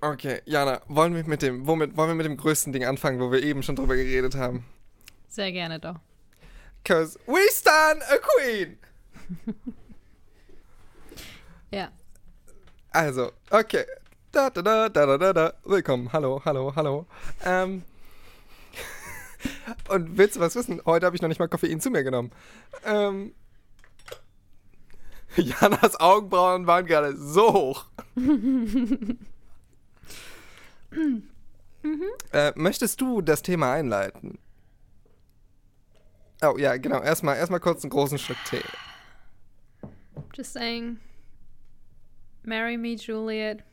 Okay, 0.00 0.40
Jana, 0.46 0.80
wollen 0.88 1.14
wir 1.14 1.22
mit 1.24 1.42
dem, 1.42 1.66
womit, 1.66 1.98
wollen 1.98 2.08
wir 2.08 2.14
mit 2.14 2.24
dem 2.24 2.38
größten 2.38 2.72
Ding 2.72 2.86
anfangen, 2.86 3.20
wo 3.20 3.30
wir 3.30 3.42
eben 3.42 3.62
schon 3.62 3.76
drüber 3.76 3.94
geredet 3.94 4.36
haben? 4.36 4.64
Sehr 5.28 5.52
gerne 5.52 5.78
doch. 5.78 5.96
Cause 6.82 7.18
we 7.26 7.40
stand 7.52 8.02
a 8.10 8.16
queen! 8.16 8.78
Ja. 11.70 11.90
Also, 12.90 13.32
okay. 13.50 13.84
Da, 14.32 14.48
da, 14.48 14.62
da, 14.62 14.88
da, 14.88 15.04
da, 15.04 15.18
da, 15.18 15.32
da. 15.34 15.52
Willkommen. 15.64 16.10
Hallo, 16.14 16.40
hallo, 16.42 16.72
hallo. 16.74 17.06
Ähm. 17.44 17.82
Und 19.88 20.16
willst 20.16 20.36
du 20.36 20.40
was 20.40 20.54
wissen? 20.56 20.80
Heute 20.84 21.06
habe 21.06 21.16
ich 21.16 21.22
noch 21.22 21.28
nicht 21.28 21.38
mal 21.38 21.48
Koffein 21.48 21.80
zu 21.80 21.90
mir 21.90 22.04
genommen. 22.04 22.30
Ähm. 22.84 23.34
Janas 25.36 25.98
Augenbrauen 26.00 26.66
waren 26.66 26.86
gerade 26.86 27.16
so 27.16 27.52
hoch. 27.52 27.84
äh, 32.32 32.52
möchtest 32.56 33.00
du 33.00 33.20
das 33.20 33.42
Thema 33.42 33.72
einleiten? 33.72 34.38
Oh 36.42 36.56
ja, 36.56 36.76
genau. 36.76 37.02
Erstmal 37.02 37.36
erstmal 37.36 37.60
kurz 37.60 37.82
einen 37.82 37.90
großen 37.90 38.18
Schluck 38.18 38.38
Tee. 38.44 38.62
Just 40.34 40.52
saying. 40.52 40.98
Marry 42.44 42.76
me, 42.76 42.94
Juliet. 42.94 43.64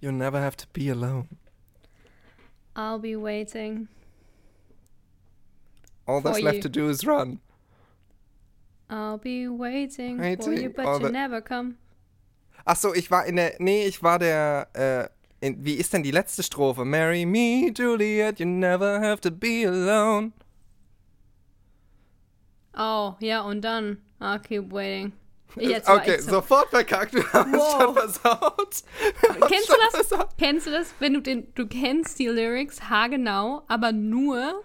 You 0.00 0.12
never 0.12 0.40
have 0.40 0.56
to 0.56 0.66
be 0.72 0.90
alone. 0.90 1.28
I'll 2.76 3.00
be 3.00 3.16
waiting. 3.16 3.88
All 6.08 6.20
that's 6.22 6.38
For 6.38 6.44
left 6.44 6.56
you. 6.56 6.62
to 6.62 6.68
do 6.70 6.88
is 6.88 7.04
run. 7.06 7.38
I'll 8.90 9.18
be 9.18 9.46
waiting, 9.48 10.16
for 10.16 10.22
Waiting, 10.22 10.62
you, 10.62 10.70
but 10.70 10.86
all 10.86 10.98
you 11.00 11.06
the- 11.06 11.12
never 11.12 11.42
come. 11.42 11.76
Ach 12.66 12.76
so, 12.76 12.94
ich 12.94 13.10
war 13.10 13.26
in 13.26 13.36
der. 13.36 13.52
Nee, 13.58 13.84
ich 13.86 14.02
war 14.02 14.18
der. 14.18 14.68
Äh, 14.72 15.46
in, 15.46 15.64
wie 15.64 15.74
ist 15.74 15.92
denn 15.92 16.02
die 16.02 16.10
letzte 16.10 16.42
Strophe? 16.42 16.84
Marry 16.84 17.24
me, 17.26 17.70
Juliet, 17.76 18.40
you 18.40 18.46
never 18.46 19.00
have 19.00 19.20
to 19.20 19.30
be 19.30 19.64
alone. 19.66 20.32
Oh, 22.76 23.14
ja, 23.20 23.42
und 23.42 23.62
dann. 23.62 23.98
I'll 24.20 24.38
keep 24.40 24.72
waiting. 24.72 25.12
Jetzt 25.56 25.88
war 25.88 25.96
okay, 25.98 26.16
ich 26.16 26.22
so. 26.22 26.30
sofort 26.32 26.68
verkackt, 26.70 27.14
wir 27.14 27.32
haben 27.32 27.54
es 27.54 27.60
Wow. 27.60 27.80
schon 27.82 27.94
versaut. 27.94 28.82
Wir 29.22 29.46
Kennst 29.46 29.68
du 29.68 29.72
schon 29.72 29.80
das? 29.92 30.06
versaut. 30.06 30.28
Kennst 30.38 30.66
du 30.66 30.70
das, 30.70 30.94
wenn 30.98 31.14
du 31.14 31.20
den, 31.22 31.52
du 31.54 31.66
kennst 31.66 32.18
die 32.18 32.26
Lyrics 32.26 32.82
haargenau, 32.82 33.62
aber 33.68 33.92
nur, 33.92 34.62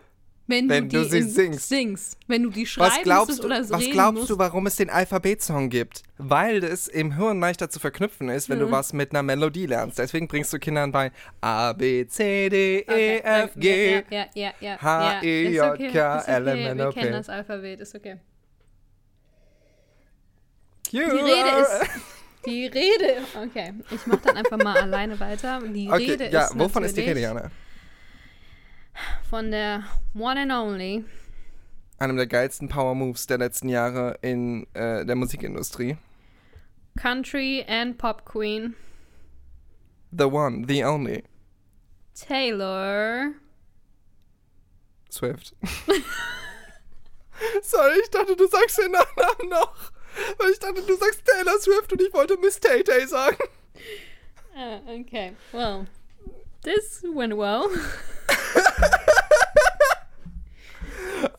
wenn, 0.53 0.69
Wenn 0.69 0.87
du 0.89 0.97
du 0.99 1.03
die 1.03 1.09
sie 1.09 1.17
in- 1.17 1.29
singst. 1.29 1.69
singst. 1.69 2.17
Wenn 2.27 2.43
du 2.43 2.49
die 2.49 2.65
schreiben 2.65 2.91
Was 2.95 3.03
glaubst, 3.03 3.27
musst 3.29 3.43
du, 3.43 3.47
oder 3.47 3.59
was 3.69 3.81
reden 3.81 3.91
glaubst 3.91 4.19
musst. 4.19 4.29
du, 4.29 4.37
warum 4.37 4.67
es 4.67 4.75
den 4.75 4.89
Alphabetsong 4.89 5.69
gibt? 5.69 6.03
Weil 6.17 6.63
es 6.63 6.87
im 6.87 7.15
Hirn 7.17 7.39
leichter 7.39 7.69
zu 7.69 7.79
verknüpfen 7.79 8.29
ist, 8.29 8.49
wenn 8.49 8.59
du 8.59 8.67
Mhm. 8.67 8.71
was 8.71 8.93
mit 8.93 9.11
einer 9.11 9.23
Melodie 9.23 9.65
lernst. 9.65 9.97
Deswegen 9.99 10.27
bringst 10.27 10.53
du 10.53 10.59
Kindern 10.59 10.91
bei 10.91 11.11
A, 11.41 11.73
B, 11.73 12.05
C, 12.07 12.49
D, 12.49 12.79
E, 12.79 12.83
Okay, 12.87 13.21
F, 13.23 13.51
G. 13.55 13.93
Ja, 13.95 14.01
ja, 14.09 14.25
ja, 14.35 14.51
ja. 14.59 14.81
H, 14.81 15.19
ist 15.21 15.53
J, 15.55 15.65
okay, 15.73 15.89
K, 15.91 16.19
L, 16.27 16.47
M. 16.47 16.57
N, 16.57 16.77
Wir 16.77 16.87
O, 16.87 16.91
P. 16.91 16.99
kennen 16.99 17.13
das 17.13 17.29
Alphabet, 17.29 17.79
ist 17.81 17.95
okay. 17.95 18.17
Die 20.91 20.97
Die 20.97 21.03
Rede 21.03 21.61
ist. 21.61 21.89
Die 22.45 22.65
Rede. 22.67 23.21
Okay, 23.45 23.73
ich 23.89 24.05
mach 24.05 24.17
dann 24.21 24.35
einfach 24.37 24.57
mal 24.57 24.77
alleine 24.77 25.19
weiter. 25.19 25.59
Die 25.65 25.87
Okay, 25.89 26.11
Rede 26.11 26.29
ja, 26.29 26.45
ist 26.45 26.59
wovon 26.59 26.83
ist 26.83 26.95
die 26.97 27.01
Rede, 27.01 27.19
Jana? 27.21 27.49
Von 29.29 29.51
der 29.51 29.83
One 30.13 30.41
and 30.41 30.51
Only 30.51 31.05
einem 32.03 32.17
der 32.17 32.27
geilsten 32.27 32.67
Power 32.67 32.95
Moves 32.95 33.27
der 33.27 33.37
letzten 33.37 33.69
Jahre 33.69 34.17
in 34.21 34.67
äh, 34.73 35.05
der 35.05 35.15
Musikindustrie. 35.15 35.97
Country 36.97 37.65
and 37.67 37.97
Pop 37.97 38.25
Queen. 38.25 38.75
The 40.11 40.25
one, 40.25 40.65
the 40.67 40.83
only. 40.83 41.23
Taylor. 42.13 43.31
Swift. 45.09 45.55
Sorry, 47.63 47.99
ich 48.03 48.09
dachte, 48.11 48.35
du 48.35 48.47
sagst 48.47 48.77
den 48.77 48.91
Nachnamen 48.91 49.49
noch. 49.49 49.91
Weil 50.37 50.51
ich 50.51 50.59
dachte, 50.59 50.83
du 50.83 50.95
sagst 50.95 51.23
Taylor 51.25 51.59
Swift 51.59 51.91
und 51.93 52.01
ich 52.01 52.13
wollte 52.13 52.37
Miss 52.37 52.59
Tay 52.59 52.83
Tay 52.83 53.07
sagen. 53.07 53.37
Uh, 54.55 54.99
okay, 54.99 55.33
well, 55.51 55.87
this 56.63 57.03
went 57.03 57.35
well. 57.35 57.69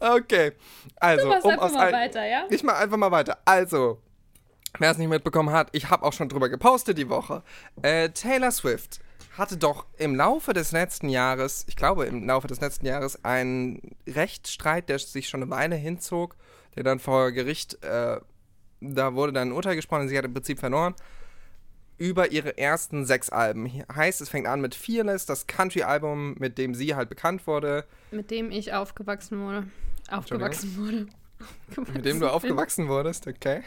okay, 0.05 0.53
also. 0.97 1.25
Du 1.25 1.29
machst 1.29 1.45
um 1.45 1.51
einfach 1.53 1.65
aus 1.65 1.73
mal 1.73 1.93
weiter, 1.93 2.27
ja? 2.27 2.47
Ich 2.51 2.63
mach 2.63 2.79
einfach 2.79 2.97
mal 2.97 3.11
weiter. 3.11 3.39
Also, 3.45 4.01
wer 4.79 4.91
es 4.91 4.99
nicht 4.99 5.09
mitbekommen 5.09 5.51
hat, 5.51 5.69
ich 5.73 5.91
habe 5.91 6.05
auch 6.05 6.13
schon 6.13 6.29
drüber 6.29 6.49
gepostet 6.49 6.99
die 6.99 7.09
Woche. 7.09 7.43
Äh, 7.83 8.11
Taylor 8.11 8.51
Swift 8.51 9.01
hatte 9.37 9.57
doch 9.57 9.87
im 9.99 10.15
Laufe 10.15 10.53
des 10.53 10.73
letzten 10.73 11.09
Jahres, 11.09 11.65
ich 11.69 11.77
glaube 11.77 12.07
im 12.07 12.27
Laufe 12.27 12.47
des 12.47 12.61
letzten 12.61 12.87
Jahres, 12.87 13.25
einen 13.25 13.97
Rechtsstreit, 14.07 14.89
der 14.89 14.99
sich 14.99 15.29
schon 15.29 15.43
eine 15.43 15.51
Weile 15.51 15.77
hinzog, 15.77 16.37
der 16.77 16.85
dann 16.85 17.01
vor 17.01 17.33
Gericht, 17.33 17.83
äh, 17.83 18.21
da 18.81 19.15
wurde 19.15 19.33
dann 19.33 19.49
ein 19.49 19.53
Urteil 19.53 19.77
gesprochen 19.77 20.09
sie 20.09 20.17
hat 20.17 20.25
im 20.25 20.35
Prinzip 20.35 20.59
verloren, 20.59 20.95
über 21.97 22.33
ihre 22.33 22.59
ersten 22.59 23.07
sechs 23.07 23.31
Alben. 23.31 23.71
Heißt, 23.95 24.21
es 24.21 24.29
fängt 24.29 24.47
an 24.47 24.61
mit 24.61 24.75
Fearless, 24.75 25.27
das 25.27 25.47
Country-Album, 25.47 26.35
mit 26.39 26.59
dem 26.59 26.75
sie 26.75 26.95
halt 26.95 27.09
bekannt 27.09 27.47
wurde, 27.47 27.85
Mit 28.11 28.31
dem 28.31 28.51
ich 28.51 28.73
aufgewachsen 28.73 29.41
wurde. 29.41 29.67
Aufgewachsen 30.09 30.77
wurde. 30.77 31.07
mit 31.93 32.05
dem 32.05 32.21
du 32.21 32.31
aufgewachsen 32.31 32.89
wurdest, 32.89 33.27
okay. 33.27 33.63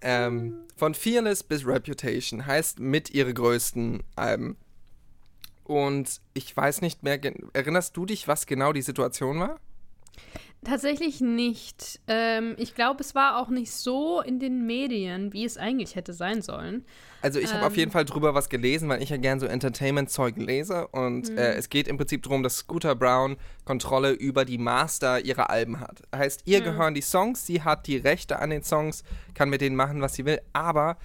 Ähm, 0.00 0.60
von 0.76 0.94
Fearless 0.94 1.42
bis 1.42 1.66
Reputation 1.66 2.46
heißt 2.46 2.78
mit 2.78 3.10
ihre 3.10 3.32
größten 3.32 4.02
Alben. 4.16 4.56
Und 5.64 6.20
ich 6.34 6.54
weiß 6.54 6.82
nicht 6.82 7.02
mehr, 7.02 7.18
erinnerst 7.54 7.96
du 7.96 8.04
dich, 8.04 8.28
was 8.28 8.46
genau 8.46 8.72
die 8.72 8.82
Situation 8.82 9.40
war? 9.40 9.58
Tatsächlich 10.64 11.20
nicht. 11.20 12.00
Ähm, 12.08 12.54
ich 12.58 12.74
glaube, 12.74 13.00
es 13.02 13.14
war 13.14 13.38
auch 13.38 13.48
nicht 13.48 13.70
so 13.72 14.20
in 14.20 14.38
den 14.40 14.66
Medien, 14.66 15.32
wie 15.32 15.44
es 15.44 15.58
eigentlich 15.58 15.94
hätte 15.94 16.12
sein 16.12 16.42
sollen. 16.42 16.84
Also 17.22 17.38
ich 17.40 17.52
habe 17.54 17.64
auf 17.66 17.72
Ähm. 17.74 17.78
jeden 17.80 17.90
Fall 17.90 18.04
drüber 18.04 18.34
was 18.34 18.48
gelesen, 18.48 18.88
weil 18.88 19.02
ich 19.02 19.10
ja 19.10 19.16
gern 19.16 19.40
so 19.40 19.46
Entertainment-Zeug 19.46 20.36
lese. 20.36 20.88
Und 20.88 21.30
Mhm. 21.30 21.38
äh, 21.38 21.52
es 21.54 21.68
geht 21.68 21.88
im 21.88 21.96
Prinzip 21.96 22.22
darum, 22.22 22.42
dass 22.42 22.56
Scooter 22.58 22.94
Brown 22.94 23.36
Kontrolle 23.64 24.12
über 24.12 24.44
die 24.44 24.58
Master 24.58 25.24
ihrer 25.24 25.50
Alben 25.50 25.80
hat. 25.80 26.02
Heißt, 26.14 26.42
ihr 26.46 26.60
Mhm. 26.60 26.64
gehören 26.64 26.94
die 26.94 27.02
Songs, 27.02 27.46
sie 27.46 27.62
hat 27.62 27.86
die 27.86 27.96
Rechte 27.96 28.38
an 28.38 28.50
den 28.50 28.62
Songs, 28.62 29.04
kann 29.34 29.48
mit 29.50 29.60
denen 29.60 29.76
machen, 29.76 30.00
was 30.00 30.14
sie 30.14 30.24
will. 30.24 30.40
Aber 30.52 30.96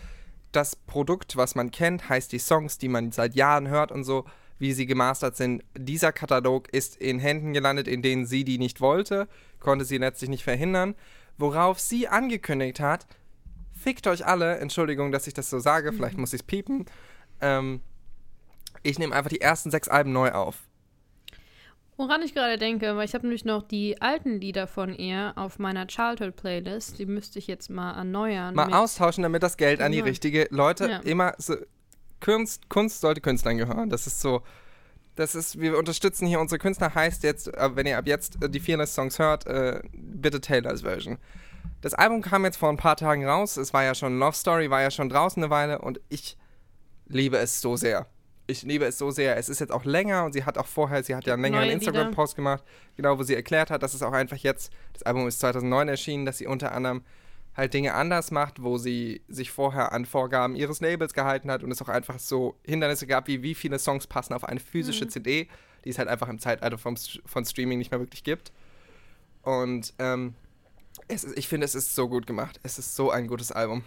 das 0.52 0.76
Produkt, 0.76 1.38
was 1.38 1.56
man 1.56 1.72
kennt, 1.72 2.10
heißt 2.10 2.32
die 2.32 2.40
Songs, 2.40 2.78
die 2.78 2.88
man 2.90 3.12
seit 3.12 3.36
Jahren 3.36 3.68
hört 3.68 3.92
und 3.92 4.04
so, 4.04 4.26
wie 4.58 4.74
sie 4.74 4.86
gemastert 4.88 5.38
sind. 5.38 5.64
Dieser 5.78 6.12
Katalog 6.12 6.68
ist 6.74 6.98
in 6.98 7.20
Händen 7.20 7.54
gelandet, 7.54 7.88
in 7.88 8.02
denen 8.02 8.26
sie 8.26 8.44
die 8.44 8.58
nicht 8.58 8.82
wollte, 8.82 9.30
konnte 9.60 9.86
sie 9.86 9.98
letztlich 9.98 10.30
nicht 10.30 10.44
verhindern. 10.44 10.96
Worauf 11.38 11.80
sie 11.80 12.08
angekündigt 12.08 12.80
hat, 12.80 13.06
fickt 13.74 14.08
euch 14.08 14.26
alle, 14.26 14.58
Entschuldigung, 14.60 15.12
dass 15.12 15.28
ich 15.28 15.34
das 15.34 15.50
so 15.50 15.60
sage, 15.60 15.94
vielleicht 15.94 16.18
muss 16.18 16.34
ich 16.34 16.42
es 16.42 16.46
piepen. 16.48 16.86
Ähm, 17.42 17.82
ich 18.84 19.00
nehme 19.00 19.16
einfach 19.16 19.30
die 19.30 19.42
ersten 19.42 19.72
sechs 19.72 19.88
Alben 19.88 20.12
neu 20.12 20.32
auf. 20.32 20.58
Woran 21.98 22.22
ich 22.22 22.34
gerade 22.34 22.58
denke, 22.58 22.96
weil 22.96 23.04
ich 23.06 23.14
habe 23.14 23.26
nämlich 23.26 23.44
noch 23.44 23.62
die 23.62 24.02
alten 24.02 24.40
Lieder 24.40 24.68
von 24.68 24.94
ihr 24.96 25.34
auf 25.36 25.60
meiner 25.60 25.86
Childhood-Playlist. 25.86 26.98
Die 26.98 27.06
müsste 27.06 27.40
ich 27.40 27.48
jetzt 27.48 27.70
mal 27.70 27.94
erneuern. 27.94 28.56
Mal 28.56 28.74
austauschen, 28.74 29.22
damit 29.24 29.44
das 29.44 29.58
Geld 29.58 29.82
an 29.82 29.92
die 29.92 29.98
Genau. 29.98 30.08
richtige 30.10 30.48
Leute 30.50 30.90
Ja. 30.90 30.98
immer 31.00 31.34
so. 31.38 31.56
Kunst, 32.22 32.70
Kunst 32.70 33.02
sollte 33.02 33.20
Künstlern 33.20 33.58
gehören. 33.58 33.90
Das 33.90 34.08
ist 34.08 34.22
so. 34.22 34.42
Das 35.20 35.36
ist, 35.36 35.60
wir 35.60 35.78
unterstützen 35.78 36.28
hier 36.28 36.40
unsere 36.40 36.60
Künstler. 36.60 36.96
Heißt 36.96 37.24
jetzt, 37.24 37.54
äh, 37.54 37.76
wenn 37.76 37.86
ihr 37.86 37.98
ab 37.98 38.08
jetzt 38.08 38.42
äh, 38.42 38.50
die 38.50 38.62
Fearless 38.62 38.96
Songs 38.96 39.20
hört, 39.20 39.46
äh, 39.48 39.82
bitte 39.92 40.40
Taylors 40.40 40.84
Version. 40.84 41.18
Das 41.82 41.94
Album 41.94 42.22
kam 42.22 42.46
jetzt 42.46 42.56
vor 42.56 42.70
ein 42.70 42.78
paar 42.78 42.96
Tagen 42.96 43.28
raus. 43.28 43.58
Es 43.58 43.74
war 43.74 43.84
ja 43.84 43.94
schon 43.94 44.18
Love 44.18 44.38
Story, 44.38 44.70
war 44.70 44.82
ja 44.82 44.90
schon 44.90 45.10
draußen 45.10 45.44
eine 45.44 45.50
Weile 45.50 45.80
und 45.80 46.00
ich 46.08 46.38
liebe 47.08 47.38
es 47.38 47.60
so 47.60 47.76
sehr. 47.76 48.08
Ich 48.48 48.64
liebe 48.64 48.86
es 48.86 48.98
so 48.98 49.12
sehr. 49.12 49.36
Es 49.36 49.50
ist 49.50 49.60
jetzt 49.60 49.74
auch 49.74 49.84
länger 49.84 50.24
und 50.24 50.32
sie 50.32 50.46
hat 50.46 50.58
auch 50.58 50.68
vorher, 50.68 51.04
sie 51.04 51.14
hat 51.14 51.26
ja 51.26 51.34
einen 51.34 51.44
längeren 51.44 51.70
Instagram-Post 51.70 52.38
gemacht, 52.38 52.64
genau, 52.96 53.20
wo 53.20 53.24
sie 53.24 53.36
erklärt 53.36 53.72
hat, 53.72 53.84
dass 53.84 53.94
es 53.94 54.02
auch 54.02 54.14
einfach 54.14 54.38
jetzt, 54.38 54.72
das 54.94 55.04
Album 55.04 55.28
ist 55.28 55.42
2009 55.42 55.90
erschienen, 55.90 56.26
dass 56.26 56.38
sie 56.38 56.48
unter 56.48 56.72
anderem 56.72 57.04
halt 57.60 57.74
Dinge 57.74 57.94
anders 57.94 58.32
macht, 58.32 58.64
wo 58.64 58.78
sie 58.78 59.22
sich 59.28 59.52
vorher 59.52 59.92
an 59.92 60.06
Vorgaben 60.06 60.56
ihres 60.56 60.80
Labels 60.82 61.14
gehalten 61.14 61.52
hat 61.52 61.64
und 61.64 61.72
es 61.72 61.82
auch 61.82 61.90
einfach 61.90 62.18
so 62.20 62.56
Hindernisse 62.66 63.06
gab, 63.06 63.28
wie 63.28 63.44
wie 63.44 63.54
viele 63.56 63.78
Songs 63.80 64.08
passen 64.08 64.34
auf 64.34 64.44
eine 64.44 64.60
physische 64.60 65.08
CD, 65.08 65.48
die 65.86 65.90
es 65.90 65.98
halt 66.00 66.08
einfach 66.10 66.30
im 66.30 66.40
Zeitalter 66.40 66.78
vom, 66.78 66.96
von 67.26 67.46
Streaming 67.46 67.78
nicht 67.78 67.92
mehr 67.92 68.00
wirklich 68.00 68.24
gibt. 68.24 68.52
Und 69.44 69.94
ähm, 70.00 70.34
es 71.08 71.24
ist, 71.24 71.38
ich 71.38 71.48
finde, 71.48 71.66
es 71.66 71.76
ist 71.76 71.96
so 71.96 72.10
gut 72.10 72.26
gemacht. 72.28 72.60
Es 72.64 72.80
ist 72.80 72.96
so 72.96 73.12
ein 73.12 73.28
gutes 73.28 73.52
Album. 73.52 73.84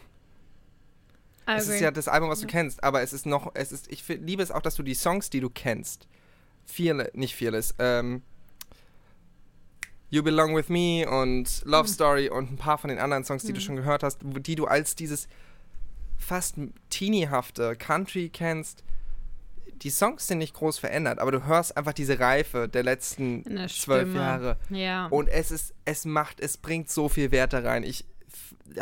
I 1.49 1.53
Es 1.57 1.65
ist 1.65 1.71
agree. 1.71 1.85
ja 1.85 1.91
das 1.91 2.09
Album, 2.09 2.31
was 2.31 2.41
du 2.41 2.47
kennst, 2.47 2.85
aber 2.85 3.03
es 3.03 3.13
ist 3.13 3.27
noch, 3.27 3.51
es 3.55 3.73
ist, 3.73 3.91
ich 3.91 4.07
liebe 4.09 4.43
es 4.43 4.51
auch, 4.51 4.63
dass 4.63 4.77
du 4.77 4.83
die 4.83 4.95
Songs, 4.95 5.29
die 5.29 5.41
du 5.41 5.51
kennst, 5.51 6.07
Fearless, 6.67 7.11
nicht 7.15 7.35
Fearless, 7.35 7.75
ähm, 7.79 8.23
You 10.13 10.23
Belong 10.23 10.55
With 10.55 10.69
Me 10.69 11.09
und 11.09 11.63
Love 11.65 11.89
Story 11.89 12.29
und 12.29 12.53
ein 12.53 12.57
paar 12.59 12.77
von 12.77 12.91
den 12.91 12.99
anderen 12.99 13.25
Songs, 13.25 13.45
die 13.45 13.55
du 13.55 13.63
schon 13.63 13.77
gehört 13.77 14.03
hast, 14.03 14.19
die 14.23 14.55
du 14.55 14.67
als 14.67 14.95
dieses 14.95 15.27
fast 16.19 16.57
teeniehafte 16.91 17.77
Country 17.77 18.29
kennst. 18.29 18.85
Die 19.77 19.89
Songs 19.89 20.27
sind 20.27 20.37
nicht 20.37 20.53
groß 20.53 20.79
verändert, 20.79 21.19
aber 21.19 21.33
du 21.33 21.47
hörst 21.47 21.79
einfach 21.79 21.95
diese 21.95 22.21
Reife 22.21 22.69
der 22.69 22.83
letzten 22.83 23.67
zwölf. 23.69 24.15
Jahre. 24.15 24.59
Ja. 24.69 25.07
Und 25.07 25.29
es 25.29 25.51
ist, 25.51 25.73
es 25.87 26.05
macht, 26.05 26.41
es 26.41 26.59
bringt 26.59 26.91
so 26.91 27.09
viel 27.09 27.31
Wert 27.31 27.55
da 27.55 27.61
rein. 27.61 27.83
Ich 27.83 28.05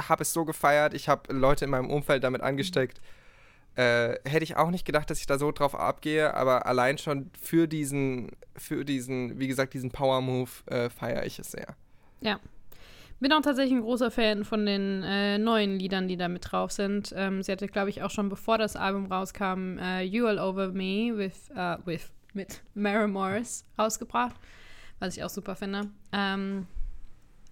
habe 0.08 0.22
es 0.22 0.32
so 0.32 0.44
gefeiert, 0.44 0.94
ich 0.94 1.08
habe 1.08 1.32
Leute 1.32 1.64
in 1.64 1.70
meinem 1.70 1.90
Umfeld 1.90 2.24
damit 2.24 2.40
angesteckt. 2.40 3.00
Äh, 3.80 4.20
hätte 4.28 4.44
ich 4.44 4.56
auch 4.56 4.70
nicht 4.70 4.84
gedacht, 4.84 5.08
dass 5.08 5.20
ich 5.20 5.26
da 5.26 5.38
so 5.38 5.52
drauf 5.52 5.74
abgehe, 5.74 6.34
aber 6.34 6.66
allein 6.66 6.98
schon 6.98 7.30
für 7.40 7.66
diesen, 7.66 8.30
für 8.54 8.84
diesen, 8.84 9.40
wie 9.40 9.48
gesagt, 9.48 9.72
diesen 9.72 9.90
Power-Move 9.90 10.50
äh, 10.66 10.90
feiere 10.90 11.24
ich 11.24 11.38
es 11.38 11.52
sehr. 11.52 11.74
Ja. 12.20 12.40
Bin 13.20 13.32
auch 13.32 13.40
tatsächlich 13.40 13.72
ein 13.72 13.80
großer 13.80 14.10
Fan 14.10 14.44
von 14.44 14.66
den 14.66 15.02
äh, 15.02 15.38
neuen 15.38 15.78
Liedern, 15.78 16.08
die 16.08 16.18
da 16.18 16.28
mit 16.28 16.52
drauf 16.52 16.72
sind. 16.72 17.14
Ähm, 17.16 17.42
sie 17.42 17.52
hatte, 17.52 17.68
glaube 17.68 17.88
ich, 17.88 18.02
auch 18.02 18.10
schon 18.10 18.28
bevor 18.28 18.58
das 18.58 18.76
Album 18.76 19.06
rauskam, 19.06 19.78
äh, 19.78 20.02
You 20.02 20.26
All 20.26 20.38
Over 20.38 20.68
Me 20.68 21.16
with, 21.16 21.48
äh, 21.56 21.78
with, 21.86 22.10
mit 22.34 22.60
Mara 22.74 23.06
Morris 23.06 23.64
rausgebracht, 23.78 24.36
was 24.98 25.16
ich 25.16 25.24
auch 25.24 25.30
super 25.30 25.56
finde. 25.56 25.88
Ähm, 26.12 26.66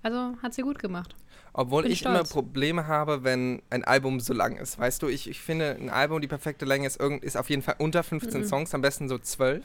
also 0.03 0.37
hat 0.43 0.53
sie 0.53 0.61
gut 0.61 0.79
gemacht. 0.79 1.17
Obwohl 1.61 1.83
Bin 1.83 1.90
ich 1.90 2.05
immer 2.05 2.18
stolz. 2.18 2.31
Probleme 2.31 2.87
habe, 2.87 3.25
wenn 3.25 3.61
ein 3.71 3.83
Album 3.83 4.21
so 4.21 4.33
lang 4.33 4.57
ist. 4.59 4.79
Weißt 4.79 5.03
du, 5.03 5.09
ich, 5.09 5.29
ich 5.29 5.40
finde, 5.40 5.77
ein 5.81 5.90
Album, 5.90 6.21
die 6.21 6.29
perfekte 6.29 6.64
Länge 6.64 6.87
ist, 6.87 7.01
irgend, 7.01 7.25
ist 7.25 7.37
auf 7.37 7.51
jeden 7.51 7.62
Fall 7.62 7.75
unter 7.79 8.05
15 8.05 8.42
Mhm. 8.42 8.44
Songs, 8.47 8.75
am 8.75 8.81
besten 8.81 9.09
so 9.09 9.18
12. 9.18 9.64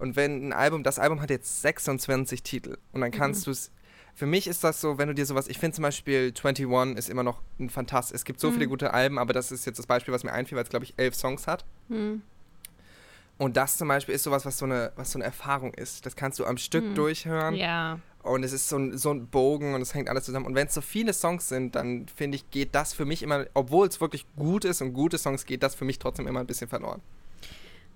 Und 0.00 0.16
wenn 0.16 0.48
ein 0.48 0.52
Album, 0.52 0.82
das 0.82 0.98
Album 0.98 1.20
hat 1.20 1.30
jetzt 1.30 1.62
26 1.62 2.42
Titel 2.42 2.76
und 2.92 3.02
dann 3.02 3.12
kannst 3.12 3.46
du 3.46 3.52
es. 3.52 3.70
Für 4.16 4.26
mich 4.26 4.48
ist 4.48 4.64
das 4.64 4.80
so, 4.80 4.98
wenn 4.98 5.06
du 5.06 5.14
dir 5.14 5.24
sowas, 5.24 5.46
ich 5.46 5.60
finde 5.60 5.76
zum 5.76 5.82
Beispiel 5.82 6.32
21 6.36 6.98
ist 6.98 7.08
immer 7.08 7.22
noch 7.22 7.40
ein 7.60 7.70
Fantast. 7.70 8.12
Es 8.12 8.24
gibt 8.24 8.40
so 8.40 8.48
Mhm. 8.48 8.54
viele 8.54 8.66
gute 8.66 8.92
Alben, 8.92 9.16
aber 9.20 9.32
das 9.32 9.52
ist 9.52 9.64
jetzt 9.64 9.78
das 9.78 9.86
Beispiel, 9.86 10.12
was 10.12 10.24
mir 10.24 10.32
einfiel, 10.32 10.56
weil 10.56 10.64
es, 10.64 10.70
glaube 10.70 10.84
ich, 10.86 10.94
elf 10.96 11.14
Songs 11.14 11.46
hat. 11.46 11.64
Hm. 11.88 12.20
Und 13.38 13.56
das 13.56 13.76
zum 13.76 13.88
Beispiel 13.88 14.14
ist 14.14 14.24
sowas, 14.24 14.44
was 14.44 14.58
so 14.58 14.64
eine, 14.66 14.92
was 14.96 15.12
so 15.12 15.18
eine 15.18 15.24
Erfahrung 15.24 15.72
ist. 15.74 16.04
Das 16.04 16.14
kannst 16.16 16.38
du 16.38 16.44
am 16.46 16.58
Stück 16.58 16.84
Mhm. 16.84 16.94
durchhören. 16.94 17.54
Ja. 17.54 17.98
Und 18.22 18.44
es 18.44 18.52
ist 18.52 18.68
so 18.68 18.76
ein, 18.76 18.96
so 18.96 19.10
ein 19.10 19.26
Bogen 19.26 19.74
und 19.74 19.82
es 19.82 19.94
hängt 19.94 20.08
alles 20.08 20.24
zusammen. 20.24 20.46
Und 20.46 20.54
wenn 20.54 20.68
es 20.68 20.74
so 20.74 20.80
viele 20.80 21.12
Songs 21.12 21.48
sind, 21.48 21.74
dann 21.74 22.06
finde 22.06 22.36
ich, 22.36 22.50
geht 22.50 22.74
das 22.74 22.92
für 22.92 23.04
mich 23.04 23.22
immer, 23.22 23.46
obwohl 23.54 23.88
es 23.88 24.00
wirklich 24.00 24.26
gut 24.36 24.64
ist 24.64 24.80
und 24.80 24.92
gute 24.92 25.18
Songs, 25.18 25.44
geht 25.44 25.62
das 25.62 25.74
für 25.74 25.84
mich 25.84 25.98
trotzdem 25.98 26.26
immer 26.28 26.40
ein 26.40 26.46
bisschen 26.46 26.68
verloren. 26.68 27.02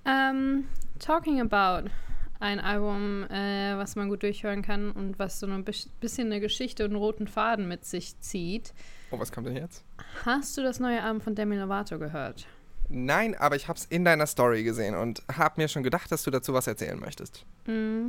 Ähm, 0.04 0.66
Talking 0.98 1.40
About. 1.40 1.90
Ein 2.38 2.60
Album, 2.60 3.24
äh, 3.30 3.78
was 3.78 3.96
man 3.96 4.10
gut 4.10 4.22
durchhören 4.22 4.60
kann 4.60 4.90
und 4.90 5.18
was 5.18 5.40
so 5.40 5.46
ein 5.46 5.64
bis- 5.64 5.88
bisschen 6.00 6.26
eine 6.26 6.40
Geschichte 6.40 6.84
und 6.84 6.90
einen 6.90 6.98
roten 6.98 7.28
Faden 7.28 7.66
mit 7.66 7.86
sich 7.86 8.18
zieht. 8.20 8.74
Oh, 9.10 9.18
was 9.18 9.32
kommt 9.32 9.46
denn 9.46 9.56
jetzt? 9.56 9.84
Hast 10.26 10.58
du 10.58 10.62
das 10.62 10.78
neue 10.78 11.02
Album 11.02 11.22
von 11.22 11.34
Demi 11.34 11.56
Lovato 11.56 11.98
gehört? 11.98 12.46
Nein, 12.90 13.34
aber 13.36 13.56
ich 13.56 13.68
habe 13.68 13.78
es 13.78 13.86
in 13.86 14.04
deiner 14.04 14.26
Story 14.26 14.64
gesehen 14.64 14.94
und 14.94 15.22
habe 15.34 15.60
mir 15.60 15.68
schon 15.68 15.82
gedacht, 15.82 16.12
dass 16.12 16.24
du 16.24 16.30
dazu 16.30 16.52
was 16.52 16.66
erzählen 16.66 17.00
möchtest. 17.00 17.46
Mm. 17.66 18.08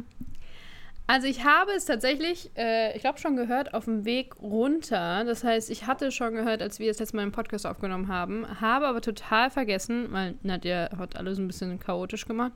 Also 1.10 1.26
ich 1.28 1.46
habe 1.46 1.72
es 1.72 1.86
tatsächlich, 1.86 2.52
äh, 2.58 2.94
ich 2.96 3.02
glaube 3.02 3.18
schon 3.18 3.38
gehört, 3.38 3.74
auf 3.74 3.86
dem 3.86 4.04
Weg 4.04 4.36
runter. 4.42 5.24
Das 5.24 5.46
heißt, 5.46 5.70
ich 5.70 5.88
hatte 5.88 6.12
schon 6.12 6.34
gehört, 6.34 6.62
als 6.62 6.80
wir 6.80 6.92
es 6.92 7.00
letztes 7.00 7.14
Mal 7.14 7.24
im 7.24 7.32
Podcast 7.32 7.66
aufgenommen 7.66 8.10
haben, 8.10 8.46
habe 8.60 8.88
aber 8.88 9.00
total 9.00 9.50
vergessen, 9.50 10.08
weil 10.12 10.36
Nadja 10.44 10.90
hat 10.98 11.16
alles 11.16 11.38
ein 11.38 11.48
bisschen 11.48 11.80
chaotisch 11.80 12.26
gemacht, 12.26 12.52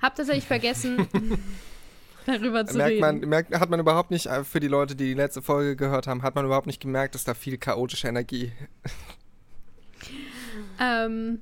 habe 0.00 0.14
tatsächlich 0.16 0.46
vergessen, 0.46 1.06
darüber 2.26 2.64
zu 2.64 2.78
merkt 2.78 2.92
reden. 2.92 3.00
man, 3.00 3.20
merkt, 3.20 3.54
hat 3.54 3.68
man 3.68 3.78
überhaupt 3.78 4.10
nicht, 4.10 4.24
äh, 4.24 4.42
für 4.42 4.60
die 4.60 4.68
Leute, 4.68 4.96
die 4.96 5.08
die 5.08 5.14
letzte 5.14 5.42
Folge 5.42 5.76
gehört 5.76 6.06
haben, 6.06 6.22
hat 6.22 6.34
man 6.34 6.46
überhaupt 6.46 6.66
nicht 6.66 6.80
gemerkt, 6.80 7.14
dass 7.14 7.24
da 7.24 7.34
viel 7.34 7.58
chaotische 7.58 8.08
Energie. 8.08 8.52
Ähm, 10.80 11.40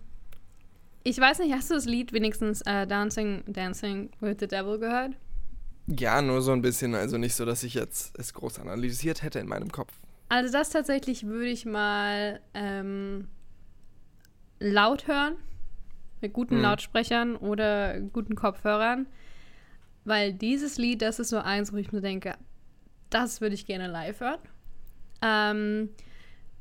ich 1.03 1.19
weiß 1.19 1.39
nicht, 1.39 1.53
hast 1.55 1.71
du 1.71 1.75
das 1.75 1.87
Lied 1.87 2.13
wenigstens 2.13 2.61
äh, 2.63 2.87
Dancing, 2.87 3.43
Dancing 3.47 4.11
with 4.21 4.37
the 4.39 4.47
Devil 4.47 4.79
gehört? 4.79 5.15
Ja, 5.99 6.23
nur 6.23 6.41
so 6.41 6.53
ein 6.53 6.63
bisschen, 6.63 6.95
also 6.95 7.19
nicht 7.19 7.35
so, 7.35 7.45
dass 7.45 7.63
ich 7.65 7.75
jetzt 7.75 8.17
es 8.19 8.33
groß 8.33 8.61
analysiert 8.61 9.23
hätte 9.23 9.41
in 9.41 9.49
meinem 9.49 9.73
Kopf. 9.73 9.93
Also 10.29 10.53
das 10.53 10.71
tatsächlich 10.71 11.27
würde 11.27 11.49
ich 11.49 11.67
mal 11.67 12.41
ähm, 12.55 13.27
laut 14.61 15.09
hören, 15.09 15.35
mit 16.21 16.33
guten 16.33 16.57
Mhm. 16.59 16.63
Lautsprechern 16.63 17.37
oder 17.37 17.99
guten 18.01 18.37
Kopfhörern, 18.37 19.07
weil 20.05 20.33
dieses 20.33 20.79
Lied, 20.79 21.03
das 21.03 21.19
ist 21.19 21.31
so 21.31 21.39
eins, 21.39 21.73
wo 21.73 21.77
ich 21.77 21.91
mir 21.93 22.01
denke, 22.01 22.35
das 23.09 23.41
würde 23.41 23.55
ich 23.57 23.67
gerne 23.67 23.89
live 23.89 24.21
hören. 24.21 24.39
Ähm, 25.23 25.89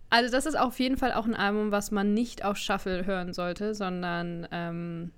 also 0.09 0.31
das 0.31 0.47
ist 0.47 0.57
auf 0.57 0.79
jeden 0.79 0.97
Fall 0.97 1.13
auch 1.13 1.25
ein 1.27 1.35
Album, 1.35 1.71
was 1.71 1.91
man 1.91 2.15
nicht 2.15 2.43
auf 2.43 2.57
Shuffle 2.57 3.05
hören 3.05 3.33
sollte, 3.33 3.75
sondern 3.75 4.47
ähm, 4.51 5.11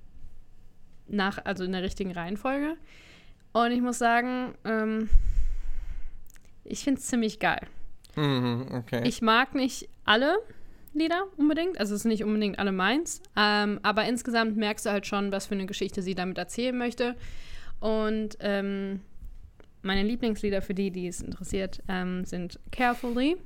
nach, 1.08 1.40
also 1.46 1.64
in 1.64 1.72
der 1.72 1.84
richtigen 1.84 2.12
Reihenfolge. 2.12 2.76
Und 3.54 3.72
ich 3.72 3.82
muss 3.82 3.98
sagen, 3.98 4.54
ähm, 4.64 5.10
ich 6.64 6.84
finde 6.84 7.00
es 7.00 7.08
ziemlich 7.08 7.40
geil. 7.40 7.68
Mhm, 8.16 8.68
okay. 8.72 9.02
Ich 9.06 9.22
mag 9.22 9.56
nicht 9.56 9.90
alle 10.06 10.38
Lieder 10.94 11.24
unbedingt, 11.38 11.80
also 11.80 11.96
es 11.96 12.02
sind 12.02 12.12
nicht 12.12 12.24
unbedingt 12.24 12.60
alle 12.60 12.74
meins, 12.74 13.22
ähm, 13.38 13.80
aber 13.82 14.06
insgesamt 14.06 14.58
merkst 14.58 14.86
du 14.86 14.90
halt 14.92 15.08
schon, 15.08 15.32
was 15.32 15.46
für 15.46 15.56
eine 15.56 15.66
Geschichte 15.66 16.02
sie 16.02 16.16
damit 16.16 16.38
erzählen 16.38 16.78
möchte. 16.78 17.16
Und 17.80 18.38
ähm, 18.42 19.00
meine 19.82 20.04
Lieblingslieder 20.04 20.62
für 20.62 20.74
die, 20.74 20.92
die 20.92 21.08
es 21.08 21.22
interessiert, 21.22 21.82
ähm, 21.88 22.26
sind 22.26 22.60
Carefully, 22.72 23.38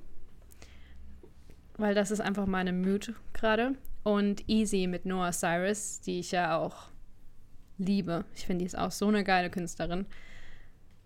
weil 1.78 1.94
das 1.94 2.12
ist 2.12 2.20
einfach 2.20 2.48
meine 2.48 2.74
Mood 2.74 3.14
gerade. 3.34 3.76
Und 4.04 4.48
Easy 4.48 4.88
mit 4.88 5.06
Noah 5.06 5.32
Cyrus, 5.32 6.02
die 6.02 6.20
ich 6.20 6.32
ja 6.32 6.58
auch 6.58 6.90
liebe. 7.78 8.26
Ich 8.36 8.46
finde, 8.46 8.60
die 8.60 8.66
ist 8.66 8.78
auch 8.78 8.92
so 8.92 9.08
eine 9.08 9.24
geile 9.24 9.50
Künstlerin. 9.50 10.06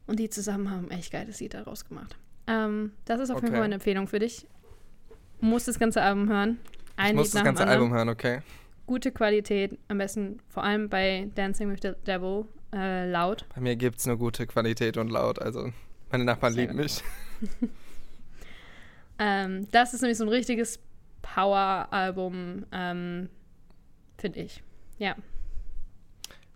Und 0.07 0.19
die 0.19 0.29
zusammen 0.29 0.71
haben 0.71 0.89
echt 0.91 1.11
geiles 1.11 1.39
Lied 1.39 1.53
daraus 1.53 1.85
gemacht. 1.85 2.17
Ähm, 2.47 2.93
das 3.05 3.19
ist 3.19 3.29
auf 3.29 3.37
jeden 3.37 3.47
Okay. 3.47 3.53
Fall 3.55 3.61
meine 3.61 3.75
Empfehlung 3.75 4.07
für 4.07 4.19
dich. 4.19 4.47
Musst 5.39 5.67
das 5.67 5.77
ganze 5.79 6.01
Album 6.01 6.29
hören. 6.29 6.59
Ein 6.95 7.11
ich 7.11 7.15
muss 7.15 7.27
Lied 7.27 7.35
das 7.35 7.43
ganze. 7.43 7.67
Album 7.67 7.93
hören, 7.93 8.09
okay? 8.09 8.41
Gute 8.87 9.11
Qualität, 9.11 9.77
am 9.87 9.99
besten 9.99 10.39
vor 10.49 10.63
allem 10.63 10.89
bei 10.89 11.29
Dancing 11.35 11.69
with 11.71 11.79
the 11.83 11.91
Devil 12.07 12.45
äh, 12.73 13.09
laut. 13.09 13.45
Bei 13.53 13.61
mir 13.61 13.75
gibt 13.75 13.99
es 13.99 14.07
nur 14.07 14.17
gute 14.17 14.47
Qualität 14.47 14.97
und 14.97 15.09
laut, 15.11 15.39
also 15.39 15.71
meine 16.11 16.23
Nachbarn 16.23 16.53
Sehr 16.53 16.63
lieben 16.63 16.73
gut. 16.77 16.83
mich. 16.83 17.03
Ähm, 19.21 19.67
das 19.71 19.93
ist 19.93 20.01
nämlich 20.01 20.17
so 20.17 20.23
ein 20.23 20.29
richtiges 20.29 20.79
Power-Album, 21.21 22.65
ähm, 22.71 23.29
finde 24.17 24.39
ich. 24.39 24.63
Ja. 24.97 25.15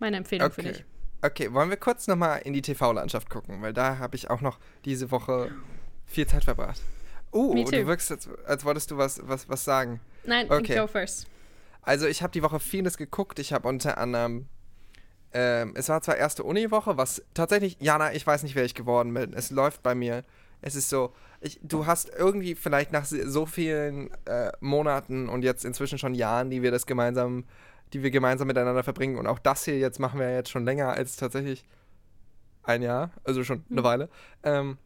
Meine 0.04 0.18
Empfehlung 0.18 0.52
für 0.52 0.60
Okay. 0.60 0.72
dich. 0.72 0.84
Okay, 1.22 1.52
wollen 1.54 1.70
wir 1.70 1.78
kurz 1.78 2.06
nochmal 2.06 2.42
in 2.44 2.52
die 2.52 2.60
TV-Landschaft 2.60 3.30
gucken, 3.30 3.62
weil 3.62 3.72
da 3.72 3.96
habe 3.96 4.16
ich 4.16 4.28
auch 4.28 4.42
noch 4.42 4.58
diese 4.84 5.10
Woche 5.10 5.50
viel 6.04 6.26
Zeit 6.26 6.44
verbracht. 6.44 6.78
Uh, 7.32 7.54
Me 7.54 7.64
du 7.64 7.86
wirkst, 7.86 8.10
als, 8.12 8.28
als 8.46 8.66
wolltest 8.66 8.90
du 8.90 8.98
was, 8.98 9.26
was, 9.26 9.48
was 9.48 9.64
sagen. 9.64 10.00
Nein, 10.26 10.50
Okay. 10.50 10.76
go 10.76 10.86
first. 10.86 11.26
Also 11.80 12.06
ich 12.06 12.22
habe 12.22 12.32
die 12.32 12.42
Woche 12.42 12.60
vieles 12.60 12.98
geguckt. 12.98 13.38
Ich 13.38 13.54
habe 13.54 13.66
unter 13.66 13.96
anderem, 13.96 14.46
ähm, 15.32 15.72
es 15.74 15.88
war 15.88 16.02
zwar 16.02 16.18
erste 16.18 16.44
Uni-Woche, 16.44 16.98
was 16.98 17.22
tatsächlich, 17.32 17.78
Jana, 17.80 18.12
ich 18.12 18.26
weiß 18.26 18.42
nicht, 18.42 18.54
wer 18.54 18.66
ich 18.66 18.74
geworden 18.74 19.14
bin. 19.14 19.32
Es 19.32 19.50
läuft 19.50 19.82
bei 19.82 19.94
mir. 19.94 20.22
Es 20.60 20.74
ist 20.74 20.90
so, 20.90 21.14
ich, 21.40 21.58
du 21.62 21.86
hast 21.86 22.10
irgendwie 22.10 22.54
vielleicht 22.54 22.92
nach 22.92 23.06
so 23.06 23.46
vielen 23.46 24.10
äh, 24.26 24.52
Monaten 24.60 25.30
und 25.30 25.42
jetzt 25.42 25.64
inzwischen 25.64 25.96
schon 25.96 26.14
Jahren, 26.14 26.50
die 26.50 26.60
wir 26.62 26.70
das 26.70 26.84
gemeinsam, 26.84 27.44
die 27.94 28.02
wir 28.02 28.10
gemeinsam 28.10 28.46
miteinander 28.48 28.82
verbringen 28.84 29.16
und 29.16 29.26
auch 29.26 29.38
das 29.38 29.64
hier 29.64 29.78
jetzt 29.78 29.98
machen 30.00 30.20
wir 30.20 30.30
jetzt 30.34 30.50
schon 30.50 30.64
länger 30.66 30.92
als 30.92 31.16
tatsächlich 31.16 31.64
ein 32.62 32.82
Jahr, 32.82 33.10
also 33.24 33.44
schon 33.44 33.64
eine 33.70 33.78
Hm. 33.78 33.84
Weile. 33.84 34.08
Ähm, 34.42 34.78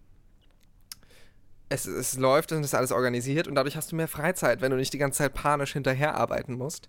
es, 1.70 1.86
es 1.86 2.16
läuft 2.16 2.52
und 2.52 2.60
es 2.60 2.66
ist 2.68 2.74
alles 2.74 2.92
organisiert 2.92 3.46
und 3.48 3.54
dadurch 3.54 3.76
hast 3.76 3.92
du 3.92 3.96
mehr 3.96 4.08
Freizeit, 4.08 4.60
wenn 4.60 4.70
du 4.70 4.76
nicht 4.76 4.92
die 4.92 4.98
ganze 4.98 5.18
Zeit 5.18 5.34
panisch 5.34 5.72
hinterher 5.74 6.14
arbeiten 6.14 6.54
musst. 6.54 6.88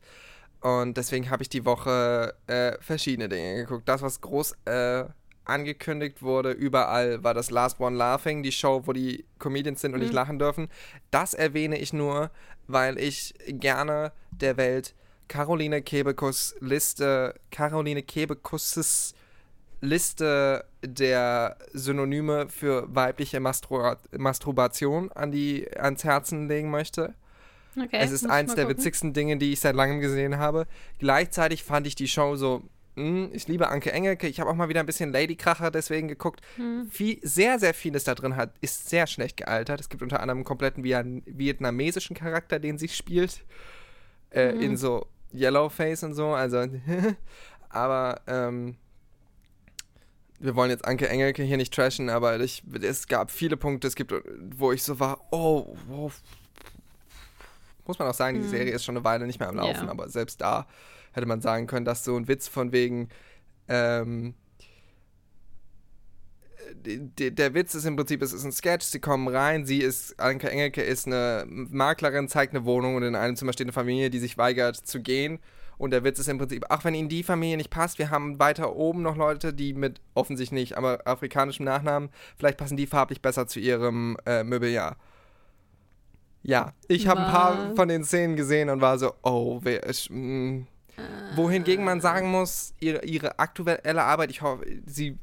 Und 0.61 0.97
deswegen 0.97 1.29
habe 1.29 1.41
ich 1.43 1.49
die 1.49 1.65
Woche 1.65 2.33
äh, 2.47 2.73
verschiedene 2.81 3.29
Dinge 3.29 3.55
geguckt. 3.55 3.87
Das, 3.87 4.01
was 4.01 4.19
groß 4.21 4.55
äh, 4.65 5.05
angekündigt 5.45 6.21
wurde, 6.21 6.51
überall 6.51 7.23
war 7.23 7.33
das 7.33 7.49
Last 7.49 7.79
One 7.79 7.95
Laughing, 7.97 8.43
die 8.43 8.51
Show, 8.51 8.83
wo 8.85 8.93
die 8.93 9.25
Comedians 9.37 9.81
sind 9.81 9.93
und 9.93 9.99
nicht 10.01 10.11
Mhm. 10.11 10.15
lachen 10.15 10.39
dürfen. 10.39 10.69
Das 11.11 11.33
erwähne 11.33 11.77
ich 11.77 11.93
nur, 11.93 12.29
weil 12.67 12.97
ich 12.99 13.33
gerne 13.47 14.11
der 14.31 14.57
Welt 14.57 14.95
Caroline 15.29 15.81
Kebekus 15.81 16.55
Liste, 16.59 17.35
Caroline 17.51 18.01
Kebekus' 18.01 19.13
Liste 19.81 20.65
der 20.83 21.57
Synonyme 21.71 22.49
für 22.49 22.93
weibliche 22.93 23.39
Mastru 23.39 23.95
Masturbation 24.17 25.09
an 25.13 25.31
die, 25.31 25.69
ans 25.77 26.03
Herzen 26.03 26.49
legen 26.49 26.69
möchte. 26.69 27.13
Okay, 27.77 27.99
es 28.01 28.11
ist 28.11 28.25
eins 28.29 28.55
der 28.55 28.65
gucken. 28.65 28.77
witzigsten 28.77 29.13
Dinge, 29.13 29.37
die 29.37 29.53
ich 29.53 29.61
seit 29.61 29.75
langem 29.75 30.01
gesehen 30.01 30.37
habe. 30.37 30.65
Gleichzeitig 30.97 31.63
fand 31.63 31.87
ich 31.87 31.95
die 31.95 32.07
Show 32.09 32.35
so, 32.35 32.63
mh, 32.95 33.29
ich 33.31 33.47
liebe 33.47 33.69
Anke 33.69 33.93
Engelke, 33.93 34.27
ich 34.27 34.41
habe 34.41 34.49
auch 34.49 34.55
mal 34.55 34.67
wieder 34.67 34.81
ein 34.81 34.85
bisschen 34.85 35.13
Ladykracher 35.13 35.71
deswegen 35.71 36.07
geguckt. 36.09 36.41
Hm. 36.57 36.89
Viel, 36.91 37.19
sehr, 37.21 37.59
sehr 37.59 37.73
vieles 37.73 38.03
da 38.03 38.15
drin 38.15 38.35
hat, 38.35 38.51
ist 38.59 38.89
sehr 38.89 39.07
schlecht 39.07 39.37
gealtert. 39.37 39.79
Es 39.79 39.87
gibt 39.87 40.01
unter 40.03 40.19
anderem 40.19 40.39
einen 40.39 40.45
kompletten 40.45 40.83
Viet- 40.83 41.23
vietnamesischen 41.25 42.15
Charakter, 42.17 42.59
den 42.59 42.77
sie 42.77 42.89
spielt. 42.89 43.45
Äh, 44.31 44.53
Mhm. 44.53 44.61
In 44.61 44.77
so 44.77 45.07
Yellowface 45.33 46.03
und 46.03 46.13
so, 46.13 46.29
also 46.33 46.65
aber 47.69 48.21
ähm, 48.27 48.75
wir 50.39 50.55
wollen 50.55 50.69
jetzt 50.71 50.85
Anke 50.85 51.09
Engelke 51.09 51.43
hier 51.43 51.57
nicht 51.57 51.73
trashen, 51.73 52.09
aber 52.09 52.39
ich, 52.39 52.63
es 52.81 53.07
gab 53.07 53.29
viele 53.31 53.57
Punkte, 53.57 53.87
es 53.87 53.95
gibt, 53.95 54.13
wo 54.55 54.71
ich 54.71 54.83
so 54.83 54.99
war, 54.99 55.19
oh, 55.31 55.75
wow. 55.87 56.13
Muss 57.85 57.99
man 57.99 58.07
auch 58.07 58.13
sagen, 58.13 58.37
die 58.39 58.45
Mhm. 58.45 58.49
Serie 58.49 58.71
ist 58.73 58.85
schon 58.85 58.95
eine 58.95 59.03
Weile 59.03 59.25
nicht 59.27 59.39
mehr 59.39 59.49
am 59.49 59.55
Laufen, 59.57 59.85
Ja. 59.85 59.91
aber 59.91 60.09
selbst 60.09 60.41
da 60.41 60.67
hätte 61.11 61.25
man 61.25 61.41
sagen 61.41 61.67
können, 61.67 61.85
dass 61.85 62.03
so 62.03 62.15
ein 62.15 62.27
Witz 62.27 62.47
von 62.47 62.71
wegen, 62.71 63.09
ähm, 63.67 64.33
der 66.75 67.53
Witz 67.53 67.75
ist 67.75 67.85
im 67.85 67.95
Prinzip, 67.95 68.21
es 68.21 68.33
ist 68.33 68.43
ein 68.43 68.51
Sketch, 68.51 68.85
sie 68.85 68.99
kommen 68.99 69.27
rein, 69.27 69.65
sie 69.65 69.79
ist, 69.79 70.19
Anke 70.19 70.49
Engelke 70.49 70.81
ist 70.81 71.07
eine 71.07 71.45
Maklerin, 71.47 72.27
zeigt 72.27 72.53
eine 72.53 72.65
Wohnung 72.65 72.95
und 72.95 73.03
in 73.03 73.15
einem 73.15 73.35
Zimmer 73.35 73.53
steht 73.53 73.65
eine 73.65 73.73
Familie, 73.73 74.09
die 74.09 74.19
sich 74.19 74.37
weigert 74.37 74.75
zu 74.75 75.01
gehen. 75.01 75.39
Und 75.77 75.91
der 75.91 76.03
Witz 76.03 76.19
ist 76.19 76.27
im 76.27 76.37
Prinzip, 76.37 76.65
ach, 76.67 76.83
wenn 76.83 76.93
Ihnen 76.93 77.07
die 77.07 77.23
Familie 77.23 77.55
nicht 77.55 77.69
passt, 77.69 77.99
wir 77.99 78.09
haben 78.09 78.37
weiter 78.37 78.75
oben 78.75 79.01
noch 79.01 79.15
Leute, 79.15 79.53
die 79.53 79.73
mit 79.73 80.01
offensichtlich 80.13 80.59
nicht, 80.59 80.77
aber 80.77 80.99
afrikanischem 81.05 81.63
Nachnamen, 81.63 82.09
vielleicht 82.37 82.57
passen 82.57 82.75
die 82.75 82.85
farblich 82.85 83.21
besser 83.21 83.47
zu 83.47 83.61
ihrem 83.61 84.17
äh, 84.25 84.43
Mobiliar. 84.43 84.97
Ja, 86.43 86.73
ich 86.87 87.07
habe 87.07 87.21
ein 87.21 87.31
paar 87.31 87.75
von 87.75 87.87
den 87.87 88.03
Szenen 88.03 88.35
gesehen 88.35 88.69
und 88.69 88.81
war 88.81 88.97
so, 88.97 89.13
oh, 89.23 89.59
wer 89.63 89.83
ist. 89.83 90.09
mm. 90.09 90.63
Wohingegen 91.35 91.85
man 91.85 92.01
sagen 92.01 92.31
muss, 92.31 92.73
ihre, 92.79 93.05
ihre 93.05 93.37
aktuelle 93.39 94.03
Arbeit, 94.03 94.31
ich 94.31 94.41
hoffe, 94.41 94.65
sie 94.87 95.17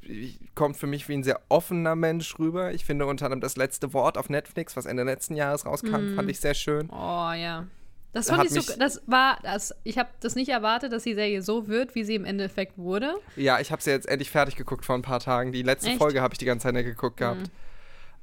kommt 0.55 0.77
für 0.77 0.87
mich 0.87 1.09
wie 1.09 1.15
ein 1.15 1.25
sehr 1.25 1.41
offener 1.49 1.97
Mensch 1.97 2.39
rüber. 2.39 2.73
Ich 2.73 2.85
finde 2.85 3.07
unter 3.07 3.27
anderem 3.27 3.41
das 3.41 3.57
letzte 3.57 3.93
Wort 3.93 4.17
auf 4.17 4.31
Netflix, 4.31 4.77
was 4.77 4.87
Ende 4.87 5.03
letzten 5.03 5.35
Jahres 5.35 5.67
rauskam, 5.67 6.13
Mhm. 6.13 6.15
fand 6.17 6.31
ich 6.31 6.39
sehr 6.41 6.55
schön. 6.55 6.89
Oh 6.91 7.33
ja. 7.33 7.67
Das 8.13 8.31
Hat 8.31 8.39
fand 8.39 8.51
ich 8.51 8.63
so, 8.65 8.73
das 8.79 9.03
war, 9.07 9.39
das, 9.43 9.75
ich 9.85 9.99
habe 9.99 10.09
das 10.21 10.37
nicht 10.37 10.49
erwartet, 10.49 10.91
dass 10.93 11.03
die 11.03 11.15
Serie 11.15 11.43
so 11.43 11.69
wird, 11.69 11.95
wie 11.95 12.03
sie 12.05 12.15
im 12.15 12.25
Endeffekt 12.25 12.79
wurde. 12.79 13.15
Ja, 13.35 13.61
ich 13.61 13.71
habe 13.73 13.83
sie 13.83 13.91
jetzt 13.91 14.09
endlich 14.09 14.31
fertig 14.31 14.57
geguckt 14.57 14.87
vor 14.87 14.95
ein 14.95 15.03
paar 15.03 15.21
Tagen. 15.21 15.53
Die 15.53 15.63
letzte 15.63 15.91
Echt? 15.91 15.99
Folge 15.99 16.23
habe 16.23 16.33
ich 16.33 16.39
die 16.39 16.47
ganze 16.47 16.63
Zeit 16.65 16.75
nicht 16.75 16.87
geguckt 16.87 17.19
gehabt. 17.19 17.51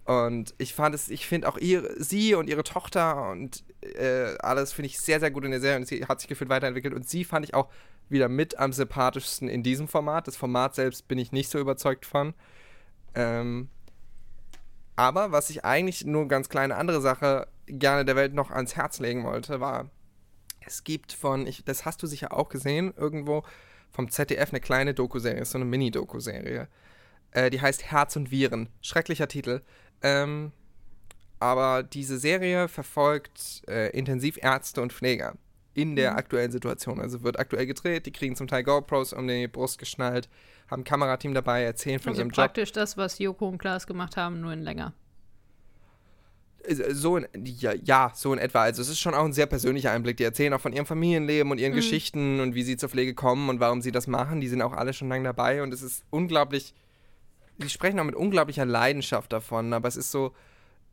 Und 0.06 0.54
ich 0.58 0.74
fand 0.74 0.94
es, 0.94 1.10
ich 1.10 1.28
finde 1.28 1.48
auch 1.48 1.58
ihre, 1.58 2.02
sie 2.02 2.36
und 2.36 2.50
ihre 2.50 2.64
Tochter 2.64 3.30
und 3.30 3.64
äh, 3.82 4.36
alles 4.40 4.74
finde 4.74 4.88
ich 4.88 5.00
sehr, 5.00 5.22
sehr 5.22 5.32
gut 5.32 5.46
in 5.46 5.52
der 5.52 5.62
Serie 5.62 5.78
und 5.78 5.88
sie 5.88 6.06
hat 6.06 6.20
sich 6.20 6.28
gefühlt 6.28 6.50
weiterentwickelt. 6.50 6.94
Und 6.94 7.08
sie 7.08 7.24
fand 7.24 7.46
ich 7.46 7.54
auch 7.54 7.70
wieder 8.10 8.28
mit 8.28 8.60
am 8.60 8.74
sympathischsten 8.74 9.48
in 9.48 9.64
diesem 9.64 9.88
Format. 9.88 10.28
Das 10.28 10.36
Format 10.36 10.76
selbst 10.76 11.08
bin 11.08 11.18
ich 11.18 11.32
nicht 11.32 11.50
so 11.50 11.58
überzeugt 11.58 12.06
von. 12.06 12.34
Ähm, 13.16 13.70
aber 14.96 15.32
was 15.32 15.50
ich 15.50 15.64
eigentlich 15.64 16.06
nur 16.06 16.28
ganz 16.28 16.50
kleine 16.50 16.76
andere 16.76 17.02
Sache 17.02 17.48
gerne 17.68 18.04
der 18.04 18.16
Welt 18.16 18.34
noch 18.34 18.52
ans 18.52 18.76
Herz 18.76 19.00
legen 19.00 19.24
wollte, 19.24 19.62
war, 19.62 19.90
es 20.66 20.84
gibt 20.84 21.14
von, 21.14 21.48
ich, 21.48 21.64
das 21.64 21.86
hast 21.86 22.04
du 22.04 22.08
sicher 22.08 22.34
auch 22.34 22.50
gesehen, 22.50 22.94
irgendwo 22.96 23.44
vom 23.92 24.10
ZDF 24.10 24.50
eine 24.50 24.60
kleine 24.60 24.94
Doku-Serie, 24.94 25.46
so 25.46 25.58
eine 25.58 25.66
Mini-Doku-Serie. 25.66 26.68
Äh, 27.32 27.50
die 27.50 27.62
heißt 27.62 27.84
Herz 27.84 28.16
und 28.16 28.32
Viren. 28.32 28.70
Schrecklicher 28.82 29.28
Titel. 29.28 29.62
Ähm, 30.04 30.52
aber 31.40 31.84
diese 31.84 32.20
Serie 32.20 32.68
verfolgt 32.68 33.64
äh, 33.68 33.90
Intensivärzte 33.90 34.82
und 34.82 34.94
Pfleger. 34.94 35.36
in 35.74 35.96
der 35.96 36.12
mhm. 36.12 36.18
aktuellen 36.18 36.52
Situation. 36.52 37.00
Also 37.00 37.24
wird 37.24 37.40
aktuell 37.40 37.66
gedreht, 37.66 38.06
die 38.06 38.12
kriegen 38.12 38.36
zum 38.36 38.48
Teil 38.48 38.64
GoPros 38.64 39.12
um 39.12 39.28
die 39.28 39.48
Brust 39.48 39.80
geschnallt, 39.80 40.30
haben 40.70 40.82
ein 40.82 40.86
Kamerateam 40.86 41.34
dabei, 41.34 41.64
erzählen 41.64 42.00
von 42.00 42.12
also 42.12 42.22
ihrem 42.22 42.30
praktisch 42.30 42.70
Job. 42.70 42.76
praktisch 42.76 42.96
das, 42.96 42.98
was 42.98 43.20
Joko 43.20 43.48
und 43.48 43.58
Klaas 43.58 43.88
gemacht 43.88 44.16
haben, 44.16 44.40
nur 44.40 44.54
in 44.54 44.62
länger. 44.62 44.94
Äh, 46.64 46.94
so 46.94 47.18
in, 47.18 47.28
ja, 47.44 47.74
ja, 47.74 48.12
so 48.14 48.34
in 48.34 48.40
etwa. 48.40 48.64
Also 48.64 48.82
es 48.82 48.90
ist 48.90 49.00
schon 49.00 49.14
auch 49.14 49.26
ein 49.26 49.34
sehr 49.34 49.46
persönlicher 49.46 49.92
Einblick. 49.92 50.18
Die 50.18 50.24
erzählen 50.24 50.54
auch 50.54 50.62
von 50.62 50.74
ihrem 50.74 50.86
Familienleben 50.86 51.52
und 51.52 51.58
ihren 51.58 51.72
mhm. 51.72 51.78
Geschichten 51.78 52.40
und 52.40 52.56
wie 52.56 52.64
sie 52.64 52.78
zur 52.78 52.90
Pflege 52.90 53.14
kommen 53.14 53.50
und 53.50 53.60
warum 53.60 53.82
sie 53.82 53.92
das 53.92 54.08
machen. 54.08 54.42
Die 54.42 54.48
sind 54.48 54.62
auch 54.62 54.74
alle 54.74 54.94
schon 54.94 55.10
lange 55.10 55.24
dabei 55.24 55.64
und 55.64 55.74
es 55.74 55.82
ist 55.82 56.04
unglaublich. 56.10 56.74
Die 57.58 57.70
sprechen 57.70 58.00
auch 58.00 58.06
mit 58.06 58.16
unglaublicher 58.16 58.66
Leidenschaft 58.66 59.32
davon, 59.32 59.74
aber 59.74 59.88
es 59.88 59.96
ist 59.96 60.12
so, 60.12 60.34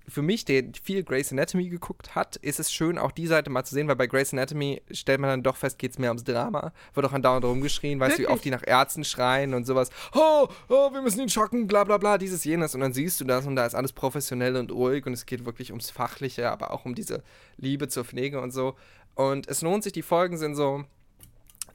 für 0.09 0.23
mich, 0.23 0.45
der 0.45 0.65
viel 0.83 1.05
Grey's 1.05 1.33
Anatomy 1.33 1.69
geguckt 1.69 2.15
hat, 2.15 2.37
ist 2.37 2.59
es 2.59 2.73
schön, 2.73 2.99
auch 2.99 3.13
die 3.13 3.27
Seite 3.27 3.51
mal 3.51 3.65
zu 3.65 3.75
sehen, 3.75 3.89
weil 3.89 3.97
bei 3.97 4.07
Grey's 4.07 4.33
Anatomy 4.33 4.83
stellt 4.91 5.21
man 5.21 5.31
dann 5.31 5.43
doch 5.43 5.57
fest, 5.57 5.79
geht 5.79 5.93
es 5.93 5.99
mehr 5.99 6.11
ums 6.11 6.25
Drama. 6.25 6.73
Wird 6.95 7.07
auch 7.07 7.13
andauernd 7.13 7.45
rumgeschrien, 7.45 8.01
weißt 8.01 8.19
du, 8.19 8.23
wie 8.23 8.27
oft 8.27 8.45
die 8.45 8.51
nach 8.51 8.67
Ärzten 8.67 9.05
schreien 9.05 9.55
und 9.55 9.67
sowas. 9.67 9.91
Oh, 10.15 10.49
oh, 10.69 10.93
wir 10.93 11.03
müssen 11.03 11.21
ihn 11.21 11.29
schocken, 11.29 11.67
bla 11.67 11.85
bla 11.85 11.99
bla, 11.99 12.19
dieses, 12.19 12.45
jenes. 12.45 12.75
Und 12.75 12.81
dann 12.81 12.93
siehst 12.93 13.21
du 13.21 13.25
das 13.25 13.47
und 13.47 13.57
da 13.57 13.67
ist 13.67 13.75
alles 13.75 13.93
professionell 13.93 14.57
und 14.57 14.73
ruhig 14.73 15.07
und 15.07 15.13
es 15.13 15.27
geht 15.27 15.45
wirklich 15.45 15.71
ums 15.71 15.91
Fachliche, 15.91 16.51
aber 16.51 16.73
auch 16.73 16.85
um 16.85 16.95
diese 16.95 17.23
Liebe 17.57 17.89
zur 17.89 18.05
Pflege 18.05 18.41
und 18.41 18.51
so. 18.51 18.77
Und 19.15 19.49
es 19.49 19.63
lohnt 19.63 19.85
sich, 19.85 19.93
die 19.93 20.03
Folgen 20.03 20.39
sind 20.39 20.55
so 20.55 20.85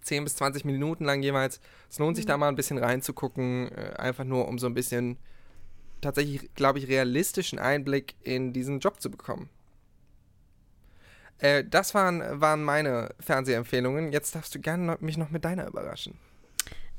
10 0.05 0.23
bis 0.23 0.35
20 0.35 0.65
Minuten 0.65 1.03
lang 1.03 1.21
jeweils. 1.21 1.59
Es 1.89 1.99
lohnt 1.99 2.15
sich 2.15 2.25
mhm. 2.25 2.29
da 2.29 2.37
mal 2.37 2.49
ein 2.49 2.55
bisschen 2.55 2.77
reinzugucken, 2.77 3.71
äh, 3.71 3.93
einfach 3.97 4.23
nur 4.23 4.47
um 4.47 4.59
so 4.59 4.67
ein 4.67 4.73
bisschen 4.73 5.17
tatsächlich, 6.01 6.53
glaube 6.53 6.79
ich, 6.79 6.87
realistischen 6.87 7.59
Einblick 7.59 8.15
in 8.21 8.53
diesen 8.53 8.79
Job 8.79 9.01
zu 9.01 9.09
bekommen. 9.09 9.49
Äh, 11.39 11.63
das 11.69 11.93
waren, 11.93 12.21
waren 12.39 12.63
meine 12.63 13.09
Fernsehempfehlungen. 13.19 14.11
Jetzt 14.11 14.35
darfst 14.35 14.53
du 14.55 14.59
gerne 14.59 14.97
mich 15.01 15.17
noch 15.17 15.31
mit 15.31 15.43
deiner 15.43 15.67
überraschen. 15.67 16.17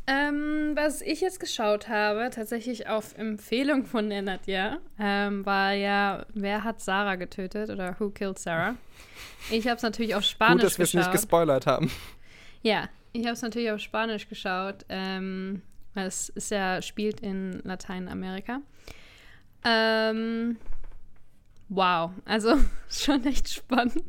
Ähm, 0.09 0.73
was 0.75 1.01
ich 1.01 1.21
jetzt 1.21 1.41
geschaut 1.41 1.89
habe, 1.89 2.31
tatsächlich 2.31 2.87
auf 2.87 3.17
Empfehlung 3.19 3.85
von 3.87 4.07
Nadja, 4.07 4.79
ähm, 5.01 5.45
war 5.45 5.73
ja, 5.73 6.27
wer 6.33 6.63
hat 6.63 6.81
Sarah 6.81 7.17
getötet 7.17 7.71
oder 7.71 7.97
Who 7.99 8.11
Killed 8.11 8.39
Sarah? 8.39 8.77
Ich 9.51 9.67
habe 9.67 9.77
es 9.77 9.83
natürlich 9.83 10.15
auf 10.15 10.23
Spanisch 10.23 10.63
geschaut. 10.63 10.63
Gut, 10.63 10.71
dass 10.71 10.79
wir 10.79 10.85
es 10.85 10.95
nicht 10.95 11.13
gespoilert 11.13 11.67
haben. 11.67 11.91
Ja, 12.67 12.89
ich 13.13 13.23
habe 13.27 13.35
es 13.35 13.43
natürlich 13.43 13.71
auf 13.71 13.79
Spanisch 13.79 14.29
geschaut. 14.29 14.85
Ähm, 14.89 15.63
es 15.95 16.31
ist 16.31 16.51
ja, 16.51 16.83
spielt 16.83 17.21
in 17.21 17.61
Lateinamerika. 17.63 18.61
Ähm, 19.65 20.57
wow, 21.69 22.11
also 22.25 22.57
schon 22.91 23.25
echt 23.25 23.51
spannend. 23.51 24.03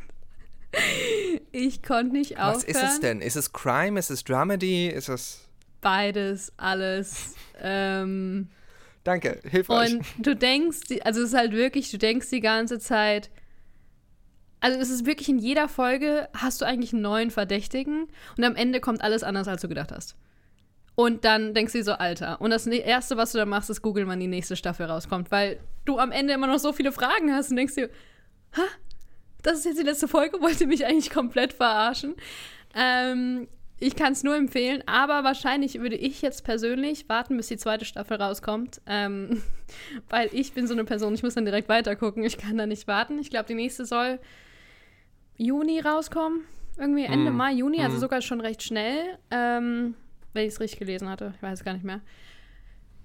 Ich 1.51 1.83
konnte 1.83 2.13
nicht 2.13 2.39
aufhören. 2.39 2.55
Was 2.55 2.63
ist 2.63 2.81
es 2.81 2.99
denn? 2.99 3.21
Ist 3.21 3.35
es 3.35 3.53
Crime? 3.53 3.99
Ist 3.99 4.09
es 4.09 4.23
Dramedy? 4.23 4.87
Ist 4.87 5.09
es 5.09 5.47
beides, 5.81 6.51
alles. 6.57 7.35
Ähm, 7.61 8.49
Danke, 9.03 9.39
hilfreich. 9.47 9.93
Und 9.93 10.05
du 10.17 10.35
denkst, 10.35 10.79
also 11.03 11.21
es 11.21 11.27
ist 11.27 11.37
halt 11.37 11.51
wirklich, 11.51 11.91
du 11.91 11.99
denkst 11.99 12.31
die 12.31 12.41
ganze 12.41 12.79
Zeit, 12.79 13.29
also 14.59 14.79
es 14.79 14.89
ist 14.89 15.05
wirklich 15.05 15.29
in 15.29 15.37
jeder 15.37 15.67
Folge 15.67 16.29
hast 16.33 16.61
du 16.61 16.65
eigentlich 16.65 16.93
einen 16.93 17.01
neuen 17.01 17.31
Verdächtigen 17.31 18.07
und 18.37 18.43
am 18.43 18.55
Ende 18.55 18.79
kommt 18.79 19.01
alles 19.01 19.23
anders, 19.23 19.47
als 19.47 19.61
du 19.61 19.67
gedacht 19.67 19.91
hast. 19.91 20.15
Und 20.99 21.25
dann 21.25 21.53
denkst 21.53 21.73
du 21.73 21.77
dir 21.77 21.83
so, 21.83 21.91
Alter. 21.91 22.41
Und 22.41 22.49
das 22.49 22.65
Erste, 22.65 23.17
was 23.17 23.31
du 23.31 23.37
dann 23.37 23.49
machst, 23.49 23.69
ist 23.69 23.83
googeln, 23.83 24.07
wann 24.07 24.19
die 24.19 24.25
nächste 24.25 24.55
Staffel 24.55 24.87
rauskommt. 24.87 25.29
Weil 25.29 25.59
du 25.85 25.99
am 25.99 26.11
Ende 26.11 26.33
immer 26.33 26.47
noch 26.47 26.57
so 26.57 26.73
viele 26.73 26.91
Fragen 26.91 27.31
hast 27.31 27.51
und 27.51 27.57
denkst 27.57 27.75
dir, 27.75 27.91
ha, 28.53 28.63
das 29.43 29.59
ist 29.59 29.65
jetzt 29.65 29.79
die 29.79 29.83
letzte 29.83 30.07
Folge, 30.07 30.41
wollte 30.41 30.65
mich 30.65 30.87
eigentlich 30.87 31.11
komplett 31.11 31.53
verarschen. 31.53 32.15
Ähm, 32.73 33.47
ich 33.77 33.95
kann 33.95 34.13
es 34.13 34.23
nur 34.23 34.35
empfehlen, 34.35 34.81
aber 34.87 35.23
wahrscheinlich 35.23 35.79
würde 35.79 35.95
ich 35.95 36.23
jetzt 36.23 36.43
persönlich 36.43 37.07
warten, 37.07 37.37
bis 37.37 37.47
die 37.47 37.57
zweite 37.57 37.85
Staffel 37.85 38.17
rauskommt. 38.19 38.81
Ähm, 38.87 39.43
weil 40.09 40.31
ich 40.33 40.53
bin 40.53 40.65
so 40.65 40.73
eine 40.73 40.83
Person, 40.83 41.13
ich 41.13 41.21
muss 41.21 41.35
dann 41.35 41.45
direkt 41.45 41.69
weitergucken. 41.69 42.23
Ich 42.23 42.39
kann 42.39 42.57
da 42.57 42.65
nicht 42.65 42.87
warten. 42.87 43.19
Ich 43.19 43.29
glaube, 43.29 43.45
die 43.45 43.53
nächste 43.53 43.85
soll 43.85 44.17
Juni 45.37 45.79
rauskommen. 45.79 46.41
Irgendwie 46.77 47.05
Ende 47.05 47.31
mm. 47.31 47.35
Mai, 47.35 47.53
Juni, 47.53 47.81
also 47.81 47.97
mm. 47.97 47.99
sogar 47.99 48.21
schon 48.21 48.41
recht 48.41 48.61
schnell. 48.61 49.17
Ähm, 49.31 49.95
wenn 50.33 50.45
ich 50.45 50.53
es 50.53 50.59
richtig 50.59 50.79
gelesen 50.79 51.09
hatte. 51.09 51.33
Ich 51.35 51.41
weiß 51.41 51.59
es 51.59 51.65
gar 51.65 51.73
nicht 51.73 51.85
mehr. 51.85 52.01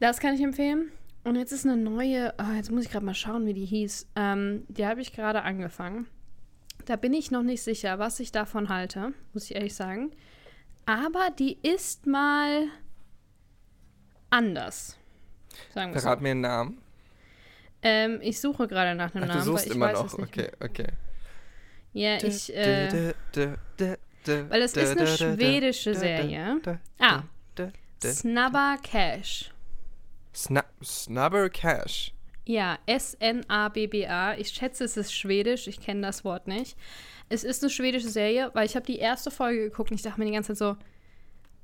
Das 0.01 0.21
kann 0.21 0.35
ich 0.35 0.43
empfehlen. 0.43 0.91
Und 1.25 1.37
jetzt 1.37 1.53
ist 1.53 1.65
eine 1.65 1.77
neue, 1.77 2.35
oh, 2.39 2.53
jetzt 2.55 2.71
muss 2.71 2.85
ich 2.85 2.91
gerade 2.91 3.07
mal 3.07 3.15
schauen, 3.15 3.47
wie 3.47 3.55
die 3.55 3.65
hieß. 3.65 4.09
Ähm, 4.17 4.65
die 4.69 4.87
habe 4.87 5.01
ich 5.01 5.13
gerade 5.13 5.43
angefangen. 5.43 6.07
Da 6.85 6.97
bin 6.97 7.13
ich 7.13 7.31
noch 7.31 7.45
nicht 7.45 7.63
sicher, 7.63 7.99
was 7.99 8.19
ich 8.19 8.33
davon 8.33 8.69
halte, 8.69 9.13
muss 9.33 9.45
ich 9.45 9.55
ehrlich 9.55 9.75
sagen. 9.75 10.11
Aber 10.85 11.31
die 11.31 11.59
ist 11.63 12.07
mal 12.07 12.67
anders. 14.31 14.99
Sagen 15.73 15.93
Verrat 15.93 16.19
so. 16.19 16.23
mir 16.23 16.31
einen 16.31 16.41
Namen. 16.41 16.79
Ähm, 17.83 18.19
ich 18.21 18.41
suche 18.41 18.67
gerade 18.67 18.97
nach 18.97 19.15
einem 19.15 19.25
Ach, 19.25 19.29
Namen. 19.29 19.45
Du 19.45 19.53
suchst 19.53 19.69
immer 19.69 19.93
noch, 19.93 20.19
okay, 20.19 20.51
okay. 20.61 20.89
Ja, 21.93 22.17
ich. 22.23 22.55
Äh, 22.55 23.15
weil 24.49 24.63
es 24.63 24.77
ist 24.77 24.97
eine 24.99 25.07
schwedische 25.07 25.95
Serie. 25.95 26.61
Ah. 26.99 27.23
Snabba 28.05 28.77
Cash. 28.83 29.53
Sna 30.35 30.65
Snabber 30.83 31.51
Cash. 31.51 32.13
Ja, 32.45 32.79
S-N-A-B-B-A. 32.87 34.35
Ich 34.35 34.49
schätze, 34.49 34.85
es 34.85 34.97
ist 34.97 35.15
schwedisch. 35.15 35.69
Ich 35.69 35.81
kenne 35.81 36.01
das 36.03 36.25
Wort 36.25 36.49
nicht. 36.49 36.77
Es 37.29 37.45
ist 37.45 37.63
eine 37.63 37.71
schwedische 37.71 38.09
Serie, 38.09 38.51
weil 38.55 38.67
ich 38.67 38.75
habe 38.75 38.85
die 38.85 38.99
erste 38.99 39.31
Folge 39.31 39.71
geguckt 39.71 39.91
und 39.91 39.97
ich 39.97 40.03
dachte 40.03 40.19
mir 40.19 40.27
die 40.27 40.33
ganze 40.33 40.55
Zeit 40.55 40.59
so, 40.59 40.77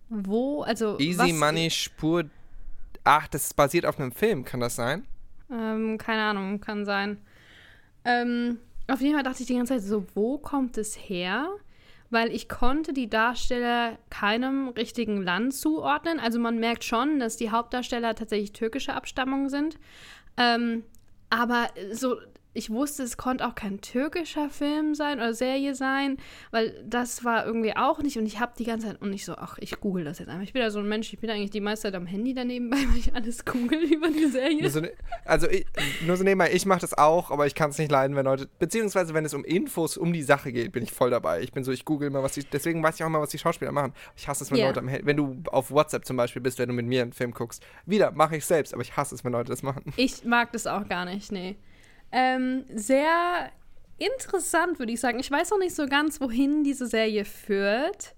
wo, 0.08 0.62
also 0.62 0.98
Easy 0.98 1.18
was, 1.18 1.32
Money 1.32 1.70
Spur. 1.70 2.24
Ach, 3.04 3.26
das 3.28 3.44
ist 3.44 3.56
basiert 3.56 3.86
auf 3.86 3.98
einem 3.98 4.12
Film, 4.12 4.44
kann 4.44 4.60
das 4.60 4.76
sein? 4.76 5.06
Ähm, 5.50 5.98
keine 5.98 6.22
Ahnung, 6.22 6.60
kann 6.60 6.84
sein. 6.84 7.18
Ähm, 8.04 8.58
auf 8.88 9.00
jeden 9.00 9.14
Fall 9.14 9.22
dachte 9.22 9.42
ich 9.42 9.46
die 9.46 9.56
ganze 9.56 9.74
Zeit 9.74 9.82
so, 9.82 10.06
wo 10.14 10.38
kommt 10.38 10.78
es 10.78 10.96
her? 10.96 11.48
weil 12.10 12.32
ich 12.34 12.48
konnte 12.48 12.92
die 12.92 13.10
Darsteller 13.10 13.98
keinem 14.10 14.68
richtigen 14.68 15.22
Land 15.22 15.54
zuordnen. 15.54 16.20
Also 16.20 16.38
man 16.38 16.58
merkt 16.58 16.84
schon, 16.84 17.18
dass 17.18 17.36
die 17.36 17.50
Hauptdarsteller 17.50 18.14
tatsächlich 18.14 18.52
türkische 18.52 18.94
Abstammung 18.94 19.48
sind. 19.48 19.78
Ähm, 20.36 20.84
aber 21.30 21.68
so 21.92 22.16
ich 22.54 22.70
wusste, 22.70 23.02
es 23.02 23.16
konnte 23.16 23.46
auch 23.46 23.54
kein 23.54 23.80
türkischer 23.80 24.50
Film 24.50 24.94
sein 24.94 25.18
oder 25.18 25.34
Serie 25.34 25.74
sein, 25.74 26.16
weil 26.50 26.74
das 26.84 27.24
war 27.24 27.46
irgendwie 27.46 27.76
auch 27.76 28.00
nicht. 28.00 28.18
Und 28.18 28.26
ich 28.26 28.40
habe 28.40 28.52
die 28.58 28.64
ganze 28.64 28.88
Zeit 28.88 29.02
und 29.02 29.12
ich 29.12 29.24
so, 29.24 29.34
ach, 29.36 29.58
ich 29.60 29.78
google 29.80 30.04
das 30.04 30.18
jetzt 30.18 30.28
einfach. 30.28 30.42
Ich 30.42 30.52
bin 30.52 30.62
ja 30.62 30.70
so 30.70 30.78
ein 30.78 30.88
Mensch, 30.88 31.12
ich 31.12 31.18
bin 31.20 31.30
eigentlich 31.30 31.50
die 31.50 31.60
meiste 31.60 31.88
Zeit 31.88 31.94
am 31.94 32.06
Handy 32.06 32.34
daneben, 32.34 32.70
weil 32.72 32.96
ich 32.96 33.14
alles 33.14 33.44
google 33.44 33.80
über 33.84 34.08
die 34.08 34.26
Serie. 34.26 34.62
Nur 34.62 34.70
so, 34.70 34.80
ne, 34.80 34.90
also 35.24 35.48
ich, 35.48 35.66
nur 36.06 36.16
so 36.16 36.24
nebenbei, 36.24 36.52
ich 36.52 36.66
mache 36.66 36.80
das 36.80 36.96
auch, 36.96 37.30
aber 37.30 37.46
ich 37.46 37.54
kann 37.54 37.70
es 37.70 37.78
nicht 37.78 37.92
leiden, 37.92 38.16
wenn 38.16 38.24
Leute, 38.24 38.48
beziehungsweise 38.58 39.14
wenn 39.14 39.24
es 39.24 39.34
um 39.34 39.44
Infos 39.44 39.96
um 39.96 40.12
die 40.12 40.22
Sache 40.22 40.50
geht, 40.50 40.72
bin 40.72 40.82
ich 40.82 40.92
voll 40.92 41.10
dabei. 41.10 41.42
Ich 41.42 41.52
bin 41.52 41.64
so, 41.64 41.70
ich 41.70 41.84
google 41.84 42.10
mal, 42.10 42.22
was 42.22 42.32
die, 42.32 42.44
deswegen 42.44 42.82
weiß 42.82 42.96
ich 42.96 43.04
auch 43.04 43.08
mal, 43.08 43.20
was 43.20 43.30
die 43.30 43.38
Schauspieler 43.38 43.72
machen. 43.72 43.92
Ich 44.16 44.26
hasse 44.26 44.44
es, 44.44 44.50
wenn 44.50 44.58
yeah. 44.58 44.68
Leute 44.68 44.80
am 44.80 44.88
Handy, 44.88 45.06
wenn 45.06 45.16
du 45.16 45.36
auf 45.46 45.70
WhatsApp 45.70 46.06
zum 46.06 46.16
Beispiel 46.16 46.40
bist, 46.40 46.58
wenn 46.58 46.68
du 46.68 46.74
mit 46.74 46.86
mir 46.86 47.02
einen 47.02 47.12
Film 47.12 47.32
guckst. 47.32 47.62
Wieder, 47.86 48.10
mache 48.12 48.36
ich 48.36 48.46
selbst, 48.46 48.72
aber 48.72 48.82
ich 48.82 48.96
hasse 48.96 49.14
es, 49.14 49.22
wenn 49.24 49.32
Leute 49.32 49.50
das 49.50 49.62
machen. 49.62 49.92
Ich 49.96 50.24
mag 50.24 50.50
das 50.52 50.66
auch 50.66 50.88
gar 50.88 51.04
nicht, 51.04 51.30
nee. 51.30 51.56
Ähm, 52.12 52.64
sehr 52.72 53.50
interessant, 53.98 54.78
würde 54.78 54.92
ich 54.92 55.00
sagen. 55.00 55.18
Ich 55.18 55.30
weiß 55.30 55.50
noch 55.50 55.58
nicht 55.58 55.74
so 55.74 55.86
ganz, 55.86 56.20
wohin 56.20 56.64
diese 56.64 56.86
Serie 56.86 57.24
führt. 57.24 58.14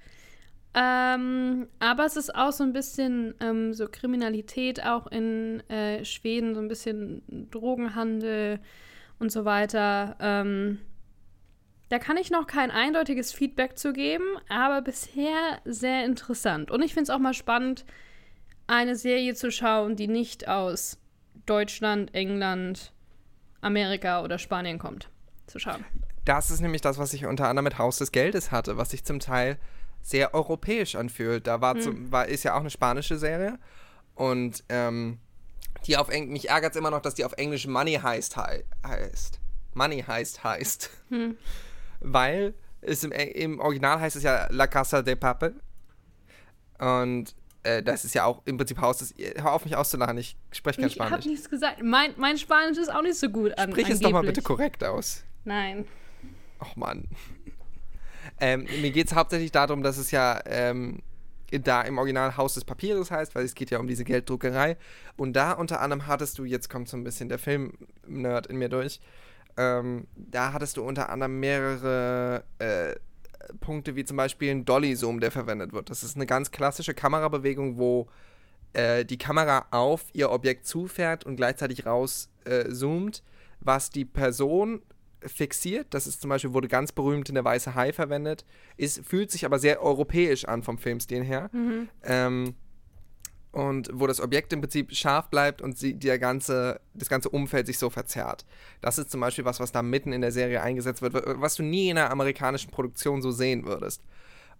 Ähm, 0.72 1.66
aber 1.80 2.04
es 2.04 2.16
ist 2.16 2.34
auch 2.34 2.52
so 2.52 2.62
ein 2.62 2.72
bisschen 2.72 3.34
ähm, 3.40 3.74
so 3.74 3.88
Kriminalität 3.88 4.84
auch 4.84 5.08
in 5.08 5.68
äh, 5.68 6.04
Schweden, 6.04 6.54
so 6.54 6.60
ein 6.60 6.68
bisschen 6.68 7.22
Drogenhandel 7.50 8.60
und 9.18 9.32
so 9.32 9.44
weiter. 9.44 10.16
Ähm, 10.20 10.78
da 11.88 11.98
kann 11.98 12.16
ich 12.16 12.30
noch 12.30 12.46
kein 12.46 12.70
eindeutiges 12.70 13.32
Feedback 13.32 13.76
zu 13.76 13.92
geben, 13.92 14.24
aber 14.48 14.80
bisher 14.80 15.58
sehr 15.64 16.04
interessant. 16.04 16.70
Und 16.70 16.82
ich 16.82 16.94
finde 16.94 17.04
es 17.04 17.10
auch 17.10 17.18
mal 17.18 17.34
spannend, 17.34 17.84
eine 18.68 18.94
Serie 18.94 19.34
zu 19.34 19.50
schauen, 19.50 19.96
die 19.96 20.06
nicht 20.06 20.46
aus 20.46 21.00
Deutschland, 21.46 22.14
England, 22.14 22.92
Amerika 23.60 24.22
oder 24.22 24.38
Spanien 24.38 24.78
kommt, 24.78 25.08
zu 25.46 25.58
schauen. 25.58 25.84
Das 26.24 26.50
ist 26.50 26.60
nämlich 26.60 26.82
das, 26.82 26.98
was 26.98 27.12
ich 27.12 27.26
unter 27.26 27.48
anderem 27.48 27.64
mit 27.64 27.78
Haus 27.78 27.98
des 27.98 28.12
Geldes 28.12 28.50
hatte, 28.50 28.76
was 28.76 28.90
sich 28.90 29.04
zum 29.04 29.20
Teil 29.20 29.58
sehr 30.02 30.34
europäisch 30.34 30.94
anfühlt. 30.94 31.46
Da 31.46 31.60
war, 31.60 31.74
hm. 31.74 31.80
zum, 31.80 32.12
war 32.12 32.26
ist 32.26 32.44
ja 32.44 32.54
auch 32.54 32.60
eine 32.60 32.70
spanische 32.70 33.18
Serie 33.18 33.58
und 34.14 34.64
ähm, 34.68 35.18
die 35.86 35.96
auf 35.96 36.08
Englisch, 36.08 36.32
mich 36.32 36.48
ärgert 36.50 36.72
es 36.72 36.76
immer 36.76 36.90
noch, 36.90 37.00
dass 37.00 37.14
die 37.14 37.24
auf 37.24 37.32
Englisch 37.32 37.66
Money 37.66 37.94
heißt, 37.94 38.36
heißt. 38.36 39.40
Money 39.74 40.02
heißt 40.02 40.44
heißt. 40.44 40.90
Hm. 41.08 41.36
Weil 42.00 42.54
es 42.80 43.04
im, 43.04 43.12
im, 43.12 43.60
Original 43.60 44.00
heißt 44.00 44.16
es 44.16 44.22
ja 44.22 44.46
La 44.50 44.66
Casa 44.66 45.02
de 45.02 45.16
Papel. 45.16 45.54
Und 46.78 47.34
äh, 47.62 47.82
das 47.82 48.04
ist 48.04 48.14
ja 48.14 48.24
auch 48.24 48.42
im 48.44 48.56
Prinzip 48.56 48.80
Haus 48.80 48.98
des. 48.98 49.14
Hör 49.36 49.52
auf, 49.52 49.64
mich 49.64 49.76
auszulachen, 49.76 50.16
ich 50.18 50.36
spreche 50.52 50.80
kein 50.80 50.90
Spanisch. 50.90 51.10
Ich 51.10 51.18
habe 51.18 51.28
nichts 51.28 51.50
gesagt. 51.50 51.82
Mein, 51.82 52.14
mein 52.16 52.38
Spanisch 52.38 52.78
ist 52.78 52.92
auch 52.92 53.02
nicht 53.02 53.18
so 53.18 53.28
gut 53.28 53.56
an. 53.58 53.70
Sprich 53.70 53.90
es 53.90 54.00
doch 54.00 54.10
mal 54.10 54.22
bitte 54.22 54.42
korrekt 54.42 54.82
aus. 54.84 55.24
Nein. 55.44 55.86
Ach 56.58 56.76
Mann. 56.76 57.04
Ähm, 58.38 58.66
mir 58.80 58.90
geht 58.90 59.08
es 59.08 59.14
hauptsächlich 59.14 59.52
darum, 59.52 59.82
dass 59.82 59.98
es 59.98 60.10
ja 60.10 60.40
ähm, 60.46 61.02
da 61.50 61.82
im 61.82 61.98
Original 61.98 62.36
Haus 62.36 62.54
des 62.54 62.64
Papieres 62.64 63.10
heißt, 63.10 63.34
weil 63.34 63.44
es 63.44 63.54
geht 63.54 63.70
ja 63.70 63.78
um 63.78 63.86
diese 63.86 64.04
Gelddruckerei. 64.04 64.76
Und 65.16 65.34
da 65.34 65.52
unter 65.52 65.80
anderem 65.80 66.06
hattest 66.06 66.38
du, 66.38 66.44
jetzt 66.44 66.70
kommt 66.70 66.88
so 66.88 66.96
ein 66.96 67.04
bisschen 67.04 67.28
der 67.28 67.38
Film-Nerd 67.38 68.46
in 68.46 68.56
mir 68.56 68.68
durch, 68.68 69.00
ähm, 69.56 70.06
da 70.14 70.52
hattest 70.52 70.76
du 70.76 70.84
unter 70.84 71.10
anderem 71.10 71.40
mehrere 71.40 72.44
äh, 72.58 72.94
Punkte, 73.60 73.96
wie 73.96 74.04
zum 74.04 74.16
Beispiel 74.16 74.50
ein 74.50 74.64
Dolly-Zoom, 74.64 75.20
der 75.20 75.30
verwendet 75.30 75.72
wird. 75.72 75.90
Das 75.90 76.02
ist 76.02 76.16
eine 76.16 76.26
ganz 76.26 76.50
klassische 76.50 76.94
Kamerabewegung, 76.94 77.78
wo 77.78 78.08
äh, 78.72 79.04
die 79.04 79.18
Kamera 79.18 79.66
auf 79.70 80.06
ihr 80.12 80.30
Objekt 80.30 80.66
zufährt 80.66 81.24
und 81.24 81.36
gleichzeitig 81.36 81.86
rauszoomt, 81.86 83.18
äh, 83.18 83.22
was 83.60 83.90
die 83.90 84.04
Person 84.04 84.82
fixiert. 85.20 85.88
Das 85.90 86.06
ist 86.06 86.20
zum 86.20 86.30
Beispiel, 86.30 86.52
wurde 86.52 86.68
ganz 86.68 86.92
berühmt 86.92 87.28
in 87.28 87.34
der 87.34 87.44
Weiße 87.44 87.74
Hai 87.74 87.92
verwendet. 87.92 88.44
Ist, 88.76 89.04
fühlt 89.04 89.30
sich 89.30 89.44
aber 89.44 89.58
sehr 89.58 89.82
europäisch 89.82 90.44
an 90.44 90.62
vom 90.62 90.78
Filmstil 90.78 91.22
her. 91.22 91.50
Mhm. 91.52 91.88
Ähm, 92.04 92.54
und 93.52 93.90
wo 93.92 94.06
das 94.06 94.20
Objekt 94.20 94.52
im 94.52 94.60
Prinzip 94.60 94.94
scharf 94.94 95.28
bleibt 95.28 95.60
und 95.60 95.76
sie, 95.76 95.94
der 95.94 96.18
ganze, 96.18 96.80
das 96.94 97.08
ganze 97.08 97.28
Umfeld 97.30 97.66
sich 97.66 97.78
so 97.78 97.90
verzerrt. 97.90 98.44
Das 98.80 98.98
ist 98.98 99.10
zum 99.10 99.20
Beispiel 99.20 99.44
was, 99.44 99.60
was 99.60 99.72
da 99.72 99.82
mitten 99.82 100.12
in 100.12 100.20
der 100.20 100.32
Serie 100.32 100.62
eingesetzt 100.62 101.02
wird, 101.02 101.14
was 101.14 101.56
du 101.56 101.62
nie 101.62 101.88
in 101.88 101.98
einer 101.98 102.10
amerikanischen 102.10 102.70
Produktion 102.70 103.22
so 103.22 103.30
sehen 103.30 103.66
würdest. 103.66 104.02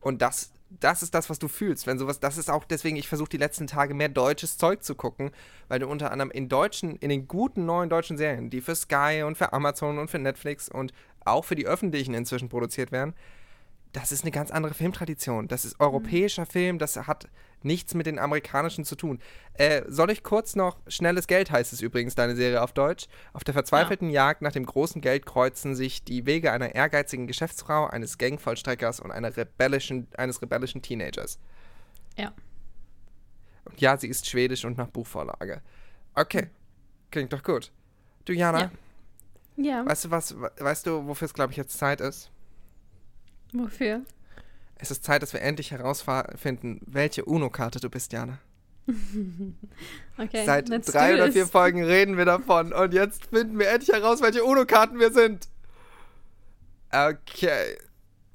Und 0.01 0.23
das 0.23 0.53
das 0.79 1.03
ist 1.03 1.15
das, 1.15 1.29
was 1.29 1.39
du 1.39 1.49
fühlst. 1.49 1.87
Wenn 1.87 1.99
sowas, 1.99 2.21
das 2.21 2.39
ist 2.39 2.49
auch 2.49 2.65
deswegen, 2.65 2.97
ich 2.97 3.09
versuche 3.09 3.29
die 3.29 3.37
letzten 3.37 3.67
Tage 3.67 3.93
mehr 3.93 4.09
deutsches 4.09 4.57
Zeug 4.57 4.85
zu 4.85 4.95
gucken, 4.95 5.33
weil 5.69 5.81
du 5.81 5.89
unter 5.89 6.13
anderem 6.13 6.31
in 6.31 6.49
deutschen, 6.49 6.97
in 6.97 7.11
den 7.11 7.27
guten 7.27 7.67
neuen 7.67 7.91
deutschen 7.91 8.17
Serien, 8.17 8.51
die 8.51 8.61
für 8.61 8.77
Sky 8.77 9.25
und 9.27 9.37
für 9.37 9.53
Amazon 9.53 9.99
und 9.99 10.11
für 10.11 10.21
Netflix 10.21 10.69
und 10.69 10.93
auch 11.25 11.45
für 11.45 11.57
die 11.57 11.67
öffentlichen 11.67 12.15
inzwischen 12.15 12.49
produziert 12.49 12.93
werden, 12.93 13.15
das 13.93 14.13
ist 14.13 14.23
eine 14.23 14.31
ganz 14.31 14.51
andere 14.51 14.75
Filmtradition. 14.75 15.49
Das 15.49 15.65
ist 15.65 15.81
europäischer 15.81 16.43
mhm. 16.43 16.47
Film, 16.47 16.79
das 16.79 16.97
hat 16.97 17.29
nichts 17.63 17.95
mit 17.95 18.07
den 18.07 18.19
amerikanischen 18.19 18.85
zu 18.85 18.95
tun. 18.95 19.21
Äh, 19.55 19.83
soll 19.89 20.11
ich 20.11 20.23
kurz 20.23 20.57
noch 20.57 20.79
Schnelles 20.87 21.27
Geld 21.27 21.51
heißt 21.51 21.73
es 21.73 21.81
übrigens, 21.81 22.15
deine 22.15 22.37
Serie 22.37 22.63
auf 22.63 22.73
Deutsch. 22.73 23.07
Auf 23.33 23.45
der 23.45 23.55
verzweifelten 23.55 24.09
ja. 24.09 24.27
Jagd 24.27 24.43
nach 24.43 24.53
dem 24.53 24.65
großen 24.65 25.01
Geld 25.01 25.27
kreuzen 25.27 25.75
sich 25.75 26.05
die 26.05 26.25
Wege 26.25 26.53
einer 26.53 26.75
ehrgeizigen 26.75 27.27
Geschäftsfrau, 27.27 27.87
eines 27.87 28.17
Gangvollstreckers 28.19 29.01
und 29.01 29.11
einer 29.11 29.37
rebellischen, 29.37 30.07
eines 30.17 30.41
rebellischen 30.41 30.83
Teenagers. 30.83 31.39
Ja. 32.17 32.33
Und 33.65 33.81
ja, 33.81 33.97
sie 33.97 34.09
ist 34.09 34.29
schwedisch 34.29 34.65
und 34.65 34.79
nach 34.79 34.89
Buchvorlage. 34.89 35.63
Okay, 36.15 36.49
klingt 37.11 37.33
doch 37.33 37.43
gut. 37.43 37.73
Du, 38.25 38.33
Jana? 38.33 38.71
Ja. 39.57 39.81
ja. 39.81 39.87
Weißt 39.87 40.07
du 40.07 40.11
was, 40.11 40.35
weißt 40.39 40.87
du, 40.87 41.07
wofür 41.07 41.27
es, 41.27 41.35
glaube 41.35 41.53
ich, 41.53 41.57
jetzt 41.57 41.77
Zeit 41.77 42.01
ist? 42.01 42.31
Wofür? 43.53 44.03
Es 44.77 44.91
ist 44.91 45.05
Zeit, 45.05 45.23
dass 45.23 45.33
wir 45.33 45.43
endlich 45.43 45.73
herausfinden, 45.73 46.81
welche 46.87 47.25
UNO-Karte 47.25 47.81
du 47.81 47.91
bist, 47.91 48.13
Jana. 48.13 48.39
okay, 50.19 50.45
Seit 50.47 50.69
drei 50.69 51.15
oder 51.15 51.31
vier 51.31 51.47
Folgen 51.47 51.85
reden 51.85 52.17
wir 52.17 52.25
davon 52.25 52.73
und 52.73 52.95
jetzt 52.95 53.27
finden 53.27 53.59
wir 53.59 53.69
endlich 53.69 53.95
heraus, 53.95 54.23
welche 54.23 54.43
UNO-Karten 54.43 54.99
wir 54.99 55.13
sind. 55.13 55.49
Okay. 56.91 57.77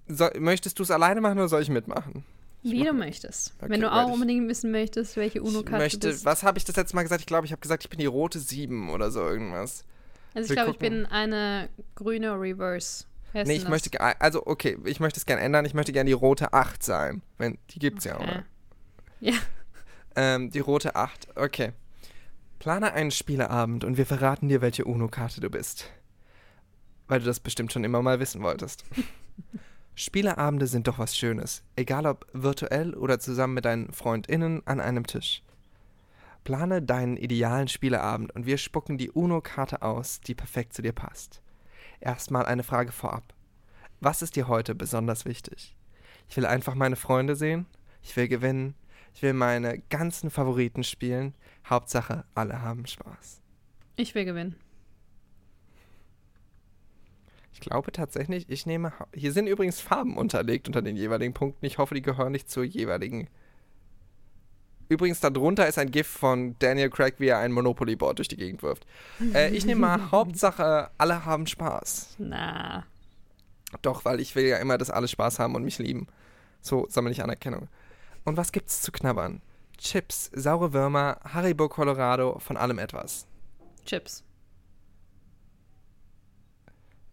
So, 0.07 0.29
möchtest 0.37 0.77
du 0.77 0.83
es 0.83 0.91
alleine 0.91 1.19
machen 1.19 1.39
oder 1.39 1.47
soll 1.47 1.61
ich 1.61 1.69
mitmachen? 1.69 2.23
Wie 2.61 2.83
du 2.83 2.93
möchtest. 2.93 3.53
Okay, 3.59 3.69
Wenn 3.69 3.81
du 3.81 3.91
auch 3.91 4.11
unbedingt 4.11 4.47
wissen 4.47 4.71
möchtest, 4.71 5.17
welche 5.17 5.41
UNO-Karte 5.41 5.99
du 5.99 6.07
bist. 6.07 6.25
Was 6.25 6.43
habe 6.43 6.57
ich 6.57 6.65
das 6.65 6.75
letzte 6.75 6.95
Mal 6.95 7.03
gesagt? 7.03 7.21
Ich 7.21 7.27
glaube, 7.27 7.45
ich 7.45 7.51
habe 7.51 7.61
gesagt, 7.61 7.83
ich 7.83 7.89
bin 7.89 7.99
die 7.99 8.05
rote 8.05 8.39
7 8.39 8.89
oder 8.89 9.11
so 9.11 9.21
irgendwas. 9.21 9.83
Also 10.33 10.49
ich 10.49 10.55
glaube, 10.55 10.71
ich 10.71 10.79
bin 10.79 11.05
eine 11.05 11.69
grüne 11.95 12.39
Reverse. 12.39 13.05
Wer 13.35 13.45
nee, 13.45 13.57
ich 13.57 13.67
möchte, 13.67 13.99
also 13.99 14.47
okay, 14.47 14.77
ich 14.85 15.01
möchte 15.01 15.19
es 15.19 15.25
gerne 15.25 15.41
ändern. 15.41 15.65
Ich 15.65 15.73
möchte 15.73 15.91
gerne 15.91 16.07
die 16.07 16.13
rote 16.13 16.53
8 16.53 16.81
sein. 16.81 17.21
Wenn, 17.37 17.57
die 17.71 17.79
gibt 17.79 17.99
es 17.99 18.05
okay. 18.05 18.15
ja, 18.17 18.23
oder? 18.23 18.43
Ja. 19.19 19.33
Ähm, 20.15 20.51
die 20.51 20.59
rote 20.59 20.95
8, 20.95 21.35
okay. 21.35 21.73
Plane 22.59 22.93
einen 22.93 23.11
Spieleabend 23.11 23.83
und 23.83 23.97
wir 23.97 24.05
verraten 24.05 24.47
dir, 24.47 24.61
welche 24.61 24.85
UNO-Karte 24.85 25.41
du 25.41 25.49
bist. 25.49 25.91
Weil 27.09 27.19
du 27.19 27.25
das 27.25 27.41
bestimmt 27.41 27.73
schon 27.73 27.83
immer 27.83 28.01
mal 28.01 28.21
wissen 28.21 28.41
wolltest. 28.41 28.85
Spieleabende 29.95 30.67
sind 30.67 30.87
doch 30.87 30.97
was 30.97 31.17
Schönes, 31.17 31.61
egal 31.75 32.05
ob 32.05 32.25
virtuell 32.31 32.93
oder 32.93 33.19
zusammen 33.19 33.55
mit 33.55 33.65
deinen 33.65 33.91
FreundInnen 33.91 34.65
an 34.65 34.79
einem 34.79 35.05
Tisch. 35.05 35.43
Plane 36.45 36.81
deinen 36.81 37.17
idealen 37.17 37.67
Spieleabend 37.67 38.33
und 38.33 38.45
wir 38.45 38.57
spucken 38.57 38.97
die 38.97 39.11
UNO-Karte 39.11 39.81
aus, 39.81 40.21
die 40.21 40.35
perfekt 40.35 40.73
zu 40.73 40.81
dir 40.81 40.93
passt. 40.93 41.41
Erstmal 42.05 42.45
eine 42.45 42.61
Frage 42.61 42.91
vorab. 42.91 43.33
Was 43.99 44.21
ist 44.21 44.35
dir 44.35 44.47
heute 44.47 44.75
besonders 44.75 45.25
wichtig? 45.25 45.75
Ich 46.29 46.37
will 46.37 46.45
einfach 46.45 46.75
meine 46.75 46.97
Freunde 46.97 47.35
sehen. 47.35 47.65
Ich 48.03 48.15
will 48.15 48.27
gewinnen. 48.27 48.75
Ich 49.15 49.23
will 49.23 49.33
meine 49.33 49.79
ganzen 49.89 50.29
Favoriten 50.29 50.83
spielen. 50.83 51.33
Hauptsache, 51.67 52.23
alle 52.35 52.61
haben 52.61 52.85
Spaß. 52.85 53.41
Ich 53.95 54.13
will 54.13 54.23
gewinnen. 54.23 54.55
Ich 57.53 57.59
glaube 57.59 57.91
tatsächlich, 57.91 58.47
ich 58.49 58.67
nehme. 58.67 58.93
Hier 59.11 59.31
sind 59.31 59.47
übrigens 59.47 59.81
Farben 59.81 60.15
unterlegt 60.15 60.67
unter 60.67 60.83
den 60.83 60.95
jeweiligen 60.95 61.33
Punkten. 61.33 61.65
Ich 61.65 61.79
hoffe, 61.79 61.95
die 61.95 62.03
gehören 62.03 62.33
nicht 62.33 62.51
zur 62.51 62.65
jeweiligen. 62.65 63.29
Übrigens, 64.87 65.19
darunter 65.19 65.67
ist 65.67 65.77
ein 65.79 65.89
GIF 65.89 66.07
von 66.07 66.55
Daniel 66.59 66.89
Craig, 66.89 67.15
wie 67.17 67.27
er 67.27 67.39
ein 67.39 67.51
Monopoly-Board 67.51 68.19
durch 68.19 68.27
die 68.27 68.37
Gegend 68.37 68.61
wirft. 68.61 68.85
Äh, 69.33 69.49
ich 69.55 69.65
nehme 69.65 69.81
mal 69.81 69.99
Hauptsache, 70.11 70.89
alle 70.97 71.25
haben 71.25 71.47
Spaß. 71.47 72.15
Na. 72.19 72.85
Doch, 73.81 74.05
weil 74.05 74.19
ich 74.19 74.35
will 74.35 74.45
ja 74.45 74.57
immer, 74.57 74.77
dass 74.77 74.91
alle 74.91 75.07
Spaß 75.07 75.39
haben 75.39 75.55
und 75.55 75.63
mich 75.63 75.79
lieben. 75.79 76.07
So 76.61 76.85
sammle 76.89 77.11
ich 77.11 77.23
Anerkennung. 77.23 77.67
Und 78.23 78.37
was 78.37 78.51
gibt's 78.51 78.81
zu 78.81 78.91
knabbern? 78.91 79.41
Chips, 79.77 80.31
saure 80.33 80.71
Würmer, 80.73 81.19
Haribo 81.23 81.67
Colorado, 81.67 82.39
von 82.39 82.57
allem 82.57 82.79
etwas. 82.79 83.27
Chips. 83.85 84.23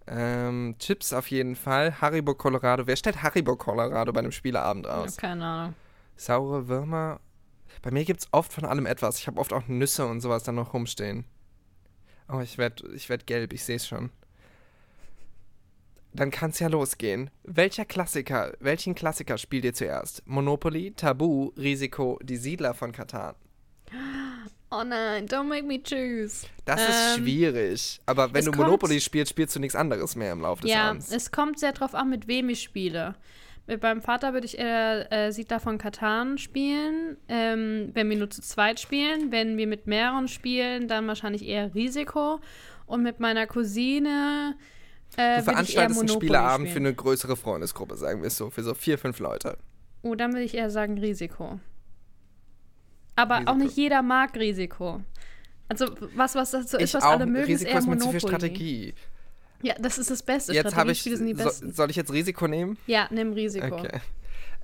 Ähm, 0.07 0.77
Chips 0.79 1.13
auf 1.13 1.31
jeden 1.31 1.57
Fall. 1.57 2.01
Haribo 2.01 2.35
Colorado. 2.35 2.87
Wer 2.87 2.97
stellt 2.97 3.23
Haribo 3.23 3.57
Colorado 3.57 4.13
bei 4.13 4.21
einem 4.21 4.33
Spieleabend 4.33 4.87
aus? 4.87 5.17
Ja, 5.17 5.21
keine 5.21 5.45
Ahnung. 5.45 5.75
Saure 6.17 6.69
Würmer. 6.69 7.21
Bei 7.81 7.91
mir 7.91 8.05
gibt's 8.05 8.29
oft 8.33 8.53
von 8.53 8.65
allem 8.65 8.87
etwas. 8.87 9.19
Ich 9.19 9.27
habe 9.27 9.41
oft 9.41 9.53
auch 9.53 9.67
Nüsse 9.69 10.07
und 10.07 10.21
sowas 10.21 10.43
dann 10.43 10.57
noch 10.57 10.75
rumstehen. 10.75 11.25
Oh, 12.29 12.41
ich 12.41 12.59
werde 12.59 12.93
ich 12.95 13.09
werd 13.09 13.27
gelb, 13.27 13.53
ich 13.53 13.65
sehe 13.65 13.77
es 13.77 13.87
schon 13.87 14.11
dann 16.15 16.31
kann 16.31 16.51
es 16.51 16.59
ja 16.59 16.69
losgehen. 16.69 17.31
Welcher 17.45 17.85
Klassiker, 17.85 18.53
welchen 18.61 18.95
Klassiker 18.95 19.39
spielt 19.39 19.65
ihr 19.65 19.75
zuerst? 19.75 20.23
Monopoly, 20.27 20.93
Tabu, 20.93 21.53
Risiko, 21.57 22.19
Die 22.23 22.37
Siedler 22.37 22.75
von 22.75 22.93
Katan? 22.93 23.35
Oh 24.71 24.85
nein, 24.85 25.27
don't 25.27 25.45
make 25.45 25.65
me 25.65 25.79
choose. 25.83 26.47
Das 26.65 26.81
ähm, 26.81 26.87
ist 26.89 27.17
schwierig. 27.19 28.01
Aber 28.07 28.33
wenn 28.33 28.45
du 28.45 28.53
Monopoly 28.53 29.01
spielst, 29.01 29.31
spielst 29.31 29.55
du 29.55 29.61
nichts 29.61 29.77
anderes 29.77 30.17
mehr 30.17 30.33
im 30.33 30.41
Laufe 30.41 30.63
des 30.63 30.71
ja, 30.71 30.91
Abends. 30.91 31.11
Ja, 31.11 31.17
es 31.17 31.31
kommt 31.31 31.59
sehr 31.59 31.73
drauf 31.73 31.95
an, 31.95 32.09
mit 32.09 32.27
wem 32.27 32.49
ich 32.49 32.63
spiele. 32.63 33.15
Mit 33.67 33.83
meinem 33.83 34.03
Vater 34.03 34.33
würde 34.33 34.47
ich 34.47 34.59
eher 34.59 35.13
äh, 35.13 35.33
Siedler 35.33 35.61
von 35.61 35.79
Katan 35.79 36.37
spielen. 36.39 37.17
Ähm, 37.29 37.91
wenn 37.95 38.11
wir 38.11 38.17
nur 38.17 38.31
zu 38.31 38.43
zweit 38.43 38.81
spielen. 38.81 39.31
Wenn 39.31 39.57
wir 39.57 39.67
mit 39.67 39.87
mehreren 39.87 40.29
spielen, 40.29 40.89
dann 40.89 41.07
wahrscheinlich 41.07 41.47
eher 41.47 41.75
Risiko. 41.75 42.41
Und 42.87 43.03
mit 43.03 43.21
meiner 43.21 43.47
Cousine 43.47 44.57
äh, 45.17 45.39
du 45.39 45.45
veranstaltest 45.45 46.01
einen 46.01 46.09
Spieleabend 46.09 46.69
für 46.69 46.79
eine 46.79 46.95
größere 46.95 47.37
Freundesgruppe, 47.37 47.97
sagen 47.97 48.23
wir 48.23 48.29
es 48.29 48.37
so, 48.37 48.51
für 48.51 48.63
so 48.63 48.75
vier, 48.75 48.99
fünf 48.99 49.19
Leute. 49.19 49.59
Oh, 50.03 50.15
dann 50.15 50.33
würde 50.33 50.45
ich 50.45 50.55
eher 50.55 50.71
sagen 50.71 50.99
Risiko. 50.99 51.61
Aber 53.15 53.37
Risiko. 53.37 53.53
auch 53.53 53.57
nicht 53.57 53.77
jeder 53.77 54.03
mag 54.03 54.35
Risiko. 54.37 55.01
Also 55.69 55.87
was, 56.17 56.35
was 56.35 56.51
das 56.51 56.71
so 56.71 56.79
ist, 56.79 56.95
was 56.95 57.05
auch, 57.05 57.13
alle 57.13 57.27
mögen, 57.27 57.47
Risiko 57.47 57.69
ist 57.69 57.73
eher 57.73 57.79
ist 57.79 57.87
Monopoly. 57.87 58.13
Zu 58.13 58.19
viel 58.19 58.29
Strategie. 58.29 58.95
Ja, 59.63 59.75
das 59.79 59.99
ist 59.99 60.11
das 60.11 60.23
Beste. 60.23 60.53
Jetzt 60.53 60.75
habe 60.75 60.93
ich. 60.93 61.03
So, 61.03 61.51
soll 61.71 61.91
ich 61.91 61.97
jetzt 61.97 62.13
Risiko 62.13 62.49
nehmen? 62.49 62.77
Ja, 62.87 63.09
nimm 63.11 63.33
Risiko. 63.33 63.77
Okay. 63.77 64.01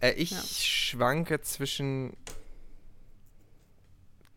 Äh, 0.01 0.13
ich 0.13 0.31
ja. 0.31 0.39
schwanke 0.39 1.41
zwischen 1.41 2.17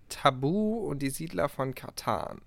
Tabu 0.10 0.88
und 0.88 1.00
die 1.00 1.10
Siedler 1.10 1.50
von 1.50 1.76
Katan. 1.76 2.42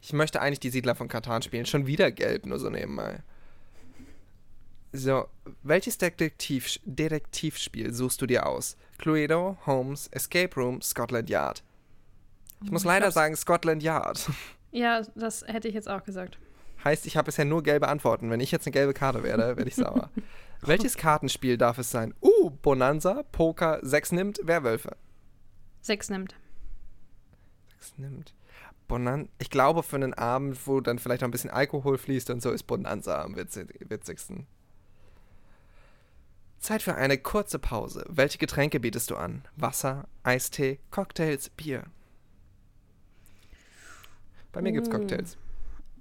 Ich 0.00 0.12
möchte 0.12 0.40
eigentlich 0.40 0.60
die 0.60 0.70
Siedler 0.70 0.94
von 0.94 1.08
Katan 1.08 1.42
spielen. 1.42 1.66
Schon 1.66 1.86
wieder 1.86 2.10
gelb, 2.10 2.46
nur 2.46 2.58
so 2.58 2.70
nebenbei. 2.70 3.22
So, 4.92 5.26
welches 5.62 5.96
Detektiv 5.96 6.78
Detektivspiel 6.84 7.92
suchst 7.94 8.20
du 8.20 8.26
dir 8.26 8.46
aus? 8.46 8.76
Cluedo, 8.98 9.56
Holmes, 9.64 10.08
Escape 10.08 10.54
Room, 10.54 10.82
Scotland 10.82 11.30
Yard. 11.30 11.62
Ich 12.62 12.70
muss 12.70 12.82
ich 12.82 12.86
leider 12.86 13.10
sagen 13.10 13.34
Scotland 13.34 13.82
Yard. 13.82 14.30
Ja, 14.70 15.02
das 15.14 15.44
hätte 15.46 15.68
ich 15.68 15.74
jetzt 15.74 15.88
auch 15.88 16.04
gesagt. 16.04 16.38
Heißt, 16.84 17.06
ich 17.06 17.16
habe 17.16 17.26
bisher 17.26 17.44
nur 17.44 17.62
gelbe 17.62 17.88
Antworten. 17.88 18.30
Wenn 18.30 18.40
ich 18.40 18.50
jetzt 18.50 18.66
eine 18.66 18.72
gelbe 18.72 18.94
Karte 18.94 19.22
werde, 19.22 19.56
werde 19.56 19.68
ich 19.68 19.76
sauer. 19.76 20.10
Welches 20.60 20.96
Kartenspiel 20.96 21.56
darf 21.56 21.78
es 21.78 21.90
sein? 21.90 22.14
Uh, 22.20 22.50
Bonanza, 22.50 23.24
Poker, 23.32 23.78
Sechs 23.82 24.12
nimmt, 24.12 24.40
Werwölfe. 24.44 24.96
Sechs 25.80 26.08
nimmt. 26.10 26.34
Sechs 27.68 27.98
nimmt. 27.98 28.34
Bonanza, 28.88 29.28
ich 29.38 29.50
glaube, 29.50 29.82
für 29.82 29.96
einen 29.96 30.14
Abend, 30.14 30.66
wo 30.66 30.80
dann 30.80 30.98
vielleicht 30.98 31.22
noch 31.22 31.28
ein 31.28 31.32
bisschen 31.32 31.50
Alkohol 31.50 31.98
fließt 31.98 32.30
und 32.30 32.42
so, 32.42 32.50
ist 32.50 32.64
Bonanza 32.64 33.22
am 33.22 33.36
witzigsten. 33.36 34.46
Zeit 36.58 36.82
für 36.82 36.94
eine 36.94 37.18
kurze 37.18 37.58
Pause. 37.58 38.04
Welche 38.08 38.38
Getränke 38.38 38.78
bietest 38.78 39.10
du 39.10 39.16
an? 39.16 39.44
Wasser, 39.56 40.06
Eistee, 40.22 40.78
Cocktails, 40.92 41.48
Bier? 41.50 41.84
Bei 44.52 44.62
mir 44.62 44.70
gibt's 44.72 44.88
Uh. 44.88 44.92
Cocktails. 44.92 45.36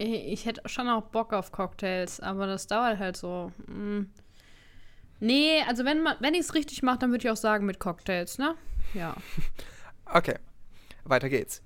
Ich 0.04 0.46
hätte 0.46 0.68
schon 0.68 0.90
auch 0.90 1.04
Bock 1.04 1.32
auf 1.32 1.52
Cocktails, 1.52 2.20
aber 2.20 2.48
das 2.48 2.66
dauert 2.66 2.98
halt 2.98 3.16
so. 3.18 3.52
Mm. 3.68 4.06
Nee, 5.20 5.62
also 5.68 5.86
wenn, 5.86 6.04
wenn 6.20 6.34
ich 6.34 6.40
es 6.40 6.56
richtig 6.56 6.82
mache, 6.82 6.98
dann 7.00 7.12
würde 7.12 7.24
ich 7.24 7.30
auch 7.30 7.38
sagen 7.38 7.68
mit 7.68 7.80
Cocktails, 7.80 8.38
ne? 8.38 8.56
Ja. 8.94 9.16
Okay, 10.14 10.36
weiter 11.06 11.30
geht's. 11.30 11.62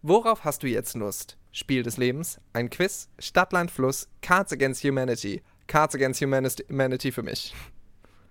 Worauf 0.00 0.44
hast 0.44 0.62
du 0.62 0.66
jetzt 0.66 0.94
Lust? 0.94 1.36
Spiel 1.52 1.82
des 1.82 1.98
Lebens, 1.98 2.40
ein 2.54 2.70
Quiz, 2.70 3.10
Stadtland 3.18 3.70
Fluss, 3.70 4.08
Cards 4.22 4.54
Against 4.54 4.82
Humanity. 4.84 5.42
Cards 5.66 5.94
Against 5.94 6.22
Humanity, 6.22 6.64
Humanity 6.70 7.12
für 7.12 7.22
mich. 7.22 7.54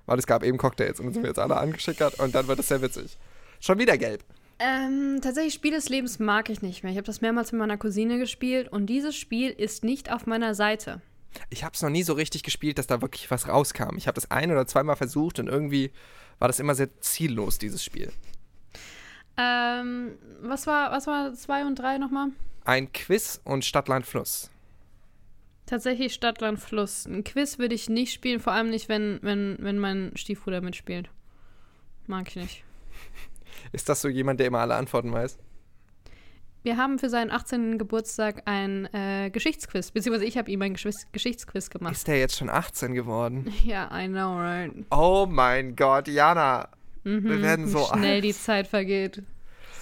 Weil 0.07 0.17
es 0.17 0.25
gab 0.25 0.43
eben 0.43 0.57
Cocktails 0.57 0.99
und 0.99 1.05
dann 1.05 1.13
sind 1.13 1.21
wir 1.21 1.29
jetzt 1.29 1.37
alle 1.37 1.57
angeschickert 1.57 2.19
und 2.19 2.33
dann 2.33 2.47
wird 2.47 2.57
es 2.57 2.67
sehr 2.67 2.81
witzig. 2.81 3.15
Schon 3.59 3.77
wieder 3.77 3.95
gelb. 3.95 4.23
Ähm, 4.65 5.19
tatsächlich 5.21 5.53
Spiel 5.53 5.71
des 5.71 5.89
Lebens 5.89 6.19
mag 6.19 6.49
ich 6.49 6.61
nicht 6.61 6.83
mehr. 6.83 6.91
Ich 6.93 6.97
habe 6.97 7.05
das 7.05 7.19
mehrmals 7.19 7.51
mit 7.51 7.59
meiner 7.59 7.77
Cousine 7.77 8.17
gespielt 8.17 8.69
und 8.69 8.85
dieses 8.85 9.13
Spiel 9.13 9.49
ist 9.49 9.83
nicht 9.83 10.09
auf 10.09 10.25
meiner 10.25 10.55
Seite. 10.55 11.01
Ich 11.49 11.65
habe 11.65 11.73
es 11.73 11.81
noch 11.81 11.89
nie 11.89 12.03
so 12.03 12.13
richtig 12.13 12.43
gespielt, 12.43 12.77
dass 12.77 12.87
da 12.87 13.01
wirklich 13.01 13.29
was 13.29 13.49
rauskam. 13.49 13.97
Ich 13.97 14.07
habe 14.07 14.15
das 14.15 14.31
ein 14.31 14.51
oder 14.51 14.65
zweimal 14.65 14.95
versucht 14.95 15.39
und 15.39 15.47
irgendwie 15.47 15.91
war 16.39 16.47
das 16.47 16.61
immer 16.61 16.75
sehr 16.75 16.97
ziellos, 17.01 17.57
dieses 17.57 17.83
Spiel. 17.83 18.13
Ähm, 19.35 20.13
was 20.41 20.65
war, 20.65 20.91
was 20.91 21.07
war 21.07 21.33
zwei 21.33 21.65
und 21.65 21.75
drei 21.75 21.97
nochmal? 21.97 22.29
Ein 22.63 22.93
Quiz 22.93 23.41
und 23.43 23.65
Stadtland 23.65 24.05
Fluss. 24.05 24.49
Tatsächlich 25.65 26.13
Stadt, 26.13 26.39
Land, 26.39 26.59
Fluss. 26.59 27.05
Ein 27.05 27.25
Quiz 27.25 27.57
würde 27.57 27.75
ich 27.75 27.89
nicht 27.89 28.13
spielen, 28.13 28.39
vor 28.39 28.53
allem 28.53 28.69
nicht, 28.69 28.87
wenn, 28.87 29.19
wenn, 29.23 29.57
wenn 29.59 29.79
mein 29.79 30.11
Stiefbruder 30.15 30.61
mitspielt. 30.61 31.09
Mag 32.07 32.29
ich 32.29 32.35
nicht. 32.37 32.63
Ist 33.71 33.89
das 33.89 34.01
so 34.01 34.09
jemand, 34.09 34.39
der 34.39 34.47
immer 34.47 34.59
alle 34.59 34.75
Antworten 34.75 35.11
weiß? 35.11 35.37
Wir 36.63 36.77
haben 36.77 36.97
für 36.97 37.09
seinen 37.09 37.29
18. 37.29 37.77
Geburtstag 37.77 38.43
ein 38.45 38.85
äh, 38.93 39.29
Geschichtsquiz, 39.29 39.91
beziehungsweise 39.91 40.25
ich 40.25 40.37
habe 40.37 40.49
ihm 40.49 40.61
ein 40.61 40.73
Geschwiss- 40.75 41.07
Geschichtsquiz 41.11 41.69
gemacht. 41.69 41.91
Ist 41.93 42.07
der 42.07 42.19
jetzt 42.19 42.37
schon 42.37 42.49
18 42.49 42.93
geworden? 42.93 43.51
Ja, 43.65 43.89
I 43.93 44.07
know, 44.07 44.37
right? 44.37 44.71
Oh 44.89 45.25
mein 45.29 45.75
Gott, 45.75 46.07
Jana. 46.07 46.69
Mhm, 47.03 47.23
Wir 47.25 47.41
werden 47.41 47.67
so 47.67 47.79
wie 47.79 47.97
schnell 47.97 48.15
alt. 48.15 48.23
die 48.23 48.33
Zeit 48.33 48.67
vergeht. 48.67 49.23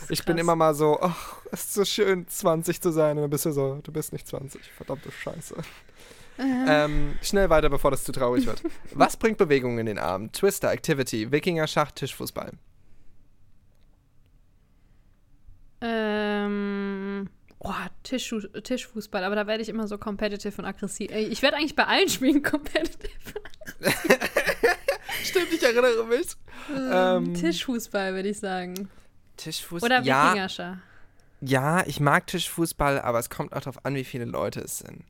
Ich 0.09 0.25
bin 0.25 0.39
immer 0.39 0.55
mal 0.55 0.73
so, 0.73 0.97
ach, 0.99 1.37
es 1.51 1.65
ist 1.65 1.73
so 1.75 1.85
schön, 1.85 2.27
20 2.27 2.81
zu 2.81 2.89
sein. 2.91 3.17
Und 3.17 3.21
dann 3.21 3.29
bist 3.29 3.45
du 3.45 3.51
so, 3.51 3.79
du 3.83 3.91
bist 3.91 4.11
nicht 4.11 4.27
20. 4.27 4.59
Verdammte 4.75 5.11
Scheiße. 5.11 5.55
Ähm, 6.39 7.13
schnell 7.21 7.51
weiter, 7.51 7.69
bevor 7.69 7.91
das 7.91 8.03
zu 8.03 8.11
traurig 8.11 8.47
wird. 8.47 8.63
Was 8.95 9.15
bringt 9.17 9.37
Bewegung 9.37 9.77
in 9.77 9.85
den 9.85 9.99
Arm? 9.99 10.31
Twister, 10.31 10.71
Activity, 10.71 11.31
Wikinger, 11.31 11.67
Schach, 11.67 11.91
Tischfußball. 11.91 12.53
Ähm. 15.81 17.29
Oh, 17.63 17.71
Tischfu 18.03 18.39
Tischfußball, 18.39 19.23
aber 19.23 19.35
da 19.35 19.45
werde 19.45 19.61
ich 19.61 19.69
immer 19.69 19.87
so 19.87 19.99
competitive 19.99 20.59
und 20.59 20.65
aggressiv. 20.65 21.11
Ich 21.11 21.41
werde 21.43 21.57
eigentlich 21.57 21.75
bei 21.75 21.85
allen 21.85 22.09
Spielen 22.09 22.41
competitive. 22.43 23.09
Stimmt, 25.23 25.53
ich 25.53 25.61
erinnere 25.61 26.05
mich. 26.07 26.27
Ähm, 26.75 27.33
Tischfußball, 27.35 28.13
würde 28.15 28.29
ich 28.29 28.39
sagen. 28.39 28.89
Tischfußball. 29.37 29.87
Oder 29.87 30.01
ja, 30.01 30.29
Wikingerschach. 30.31 30.77
ja, 31.41 31.85
ich 31.85 31.99
mag 31.99 32.25
Tischfußball, 32.27 32.99
aber 32.99 33.19
es 33.19 33.29
kommt 33.29 33.53
auch 33.53 33.59
darauf 33.61 33.85
an, 33.85 33.93
wie 33.95 34.03
viele 34.05 34.25
Leute 34.25 34.61
es 34.61 34.79
sind. 34.79 35.03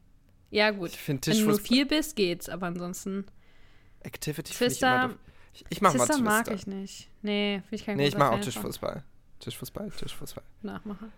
Ja, 0.49 0.71
gut. 0.71 0.89
Ich 0.89 1.07
Wenn 1.07 1.21
du 1.21 1.33
nur 1.45 1.57
vier 1.59 1.87
bist, 1.87 2.17
geht's, 2.17 2.49
aber 2.49 2.67
ansonsten. 2.67 3.25
Activity 4.01 4.51
ich 4.51 4.57
Twister- 4.57 5.07
doof. 5.09 5.17
Ich, 5.53 5.65
ich 5.69 5.81
mach 5.81 5.93
mal 5.93 6.05
Twister 6.05 6.13
Twister. 6.15 6.23
mag 6.29 6.51
ich 6.53 6.67
nicht. 6.67 7.09
Nee, 7.21 7.61
finde 7.61 7.75
ich 7.75 7.85
kein 7.85 7.97
nee, 7.97 8.07
ich 8.07 8.17
mach 8.17 8.31
auch. 8.31 8.39
Tischfußball. 8.41 9.03
Tischfußball, 9.41 9.91
Tischfußball. 9.91 10.43
Nachmacher. 10.61 11.09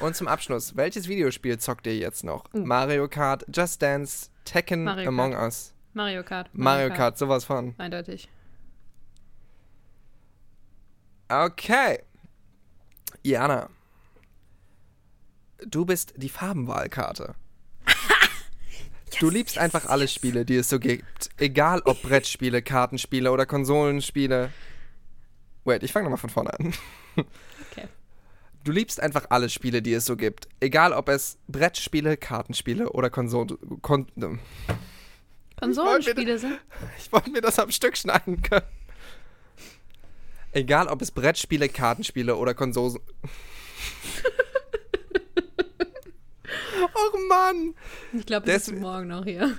Und 0.00 0.14
zum 0.14 0.28
Abschluss, 0.28 0.76
welches 0.76 1.08
Videospiel 1.08 1.58
zockt 1.58 1.86
ihr 1.86 1.96
jetzt 1.96 2.24
noch? 2.24 2.44
Uh. 2.52 2.58
Mario 2.58 3.08
Kart, 3.08 3.46
Just 3.52 3.80
Dance, 3.80 4.30
Tekken, 4.44 4.84
Mario 4.84 5.08
Among 5.08 5.32
Kart. 5.32 5.44
Us. 5.44 5.72
Mario 5.94 6.22
Kart. 6.22 6.50
Mario 6.52 6.92
Kart, 6.92 7.16
sowas 7.16 7.44
von. 7.44 7.74
Eindeutig. 7.78 8.28
Okay. 11.28 12.02
Jana. 13.22 13.70
Du 15.66 15.86
bist 15.86 16.14
die 16.16 16.28
Farbenwahlkarte. 16.28 17.34
du 19.20 19.30
liebst 19.30 19.56
einfach 19.56 19.86
alle 19.86 20.06
Spiele, 20.06 20.44
die 20.44 20.56
es 20.56 20.68
so 20.68 20.78
gibt. 20.78 21.30
Egal 21.38 21.80
ob 21.84 22.02
Brettspiele, 22.02 22.60
Kartenspiele 22.60 23.32
oder 23.32 23.46
Konsolenspiele. 23.46 24.50
Wait, 25.66 25.82
ich 25.82 25.92
fange 25.92 26.04
nochmal 26.04 26.18
von 26.18 26.30
vorne 26.30 26.58
an. 26.58 26.74
Okay. 27.72 27.88
Du 28.64 28.72
liebst 28.72 29.00
einfach 29.00 29.26
alle 29.30 29.48
Spiele, 29.48 29.80
die 29.82 29.92
es 29.92 30.06
so 30.06 30.16
gibt. 30.16 30.48
Egal 30.60 30.92
ob 30.92 31.08
es 31.08 31.38
Brettspiele, 31.48 32.16
Kartenspiele 32.16 32.90
oder 32.90 33.10
Konsolen. 33.10 33.58
Kon 33.82 34.06
Konsolenspiele 35.58 36.38
sind. 36.38 36.58
Ich 36.98 37.10
wollte 37.12 37.30
mir 37.30 37.40
das 37.40 37.58
am 37.58 37.70
Stück 37.70 37.96
schneiden 37.96 38.42
können. 38.42 38.66
Egal, 40.52 40.88
ob 40.88 41.02
es 41.02 41.10
Brettspiele, 41.10 41.68
Kartenspiele 41.68 42.36
oder 42.36 42.54
Konsolen. 42.54 42.98
Och 46.82 47.18
Mann! 47.28 47.74
Ich 48.12 48.26
glaube, 48.26 48.46
das 48.46 48.68
ist 48.68 48.78
morgen 48.78 49.08
noch 49.08 49.24
hier. 49.24 49.58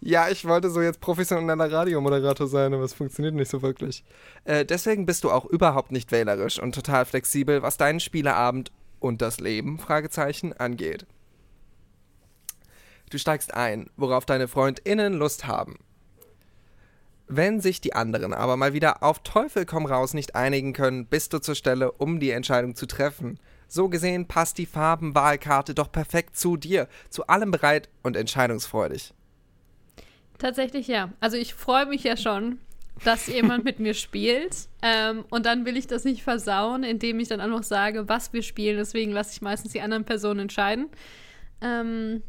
Ja, 0.00 0.28
ich 0.28 0.44
wollte 0.44 0.70
so 0.70 0.80
jetzt 0.80 1.00
professioneller 1.00 1.72
Radiomoderator 1.72 2.46
sein, 2.46 2.72
aber 2.72 2.84
es 2.84 2.94
funktioniert 2.94 3.34
nicht 3.34 3.50
so 3.50 3.62
wirklich. 3.62 4.04
Äh, 4.44 4.64
deswegen 4.64 5.06
bist 5.06 5.24
du 5.24 5.30
auch 5.30 5.44
überhaupt 5.44 5.90
nicht 5.90 6.12
wählerisch 6.12 6.60
und 6.62 6.74
total 6.74 7.04
flexibel, 7.04 7.62
was 7.62 7.78
deinen 7.78 7.98
Spieleabend 7.98 8.70
und 9.00 9.22
das 9.22 9.40
Leben, 9.40 9.78
Fragezeichen, 9.78 10.52
angeht. 10.52 11.06
Du 13.10 13.18
steigst 13.18 13.54
ein, 13.54 13.90
worauf 13.96 14.24
deine 14.24 14.46
FreundInnen 14.46 15.14
Lust 15.14 15.46
haben. 15.46 15.78
Wenn 17.26 17.60
sich 17.60 17.80
die 17.80 17.94
anderen 17.94 18.32
aber 18.32 18.56
mal 18.56 18.72
wieder 18.72 19.02
auf 19.02 19.18
Teufel 19.22 19.66
komm 19.66 19.84
raus 19.84 20.14
nicht 20.14 20.34
einigen 20.34 20.72
können, 20.72 21.06
bist 21.06 21.32
du 21.32 21.40
zur 21.40 21.54
Stelle, 21.54 21.92
um 21.92 22.20
die 22.20 22.30
Entscheidung 22.30 22.74
zu 22.74 22.86
treffen. 22.86 23.38
So 23.66 23.88
gesehen 23.88 24.28
passt 24.28 24.58
die 24.58 24.64
Farbenwahlkarte 24.64 25.74
doch 25.74 25.92
perfekt 25.92 26.36
zu 26.36 26.56
dir, 26.56 26.88
zu 27.10 27.26
allem 27.26 27.50
bereit 27.50 27.90
und 28.02 28.16
entscheidungsfreudig. 28.16 29.12
Tatsächlich 30.38 30.86
ja. 30.86 31.12
Also 31.20 31.36
ich 31.36 31.54
freue 31.54 31.86
mich 31.86 32.04
ja 32.04 32.16
schon, 32.16 32.58
dass 33.04 33.26
jemand 33.26 33.64
mit 33.64 33.80
mir 33.80 33.94
spielt. 33.94 34.68
Ähm, 34.82 35.24
und 35.30 35.46
dann 35.46 35.66
will 35.66 35.76
ich 35.76 35.86
das 35.86 36.04
nicht 36.04 36.22
versauen, 36.22 36.84
indem 36.84 37.20
ich 37.20 37.28
dann 37.28 37.40
auch 37.40 37.48
noch 37.48 37.64
sage, 37.64 38.08
was 38.08 38.32
wir 38.32 38.42
spielen. 38.42 38.76
Deswegen 38.76 39.12
lasse 39.12 39.32
ich 39.32 39.42
meistens 39.42 39.72
die 39.72 39.80
anderen 39.80 40.04
Personen 40.04 40.40
entscheiden. 40.40 40.88
Ähm, 41.60 42.22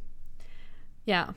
ja. 1.05 1.33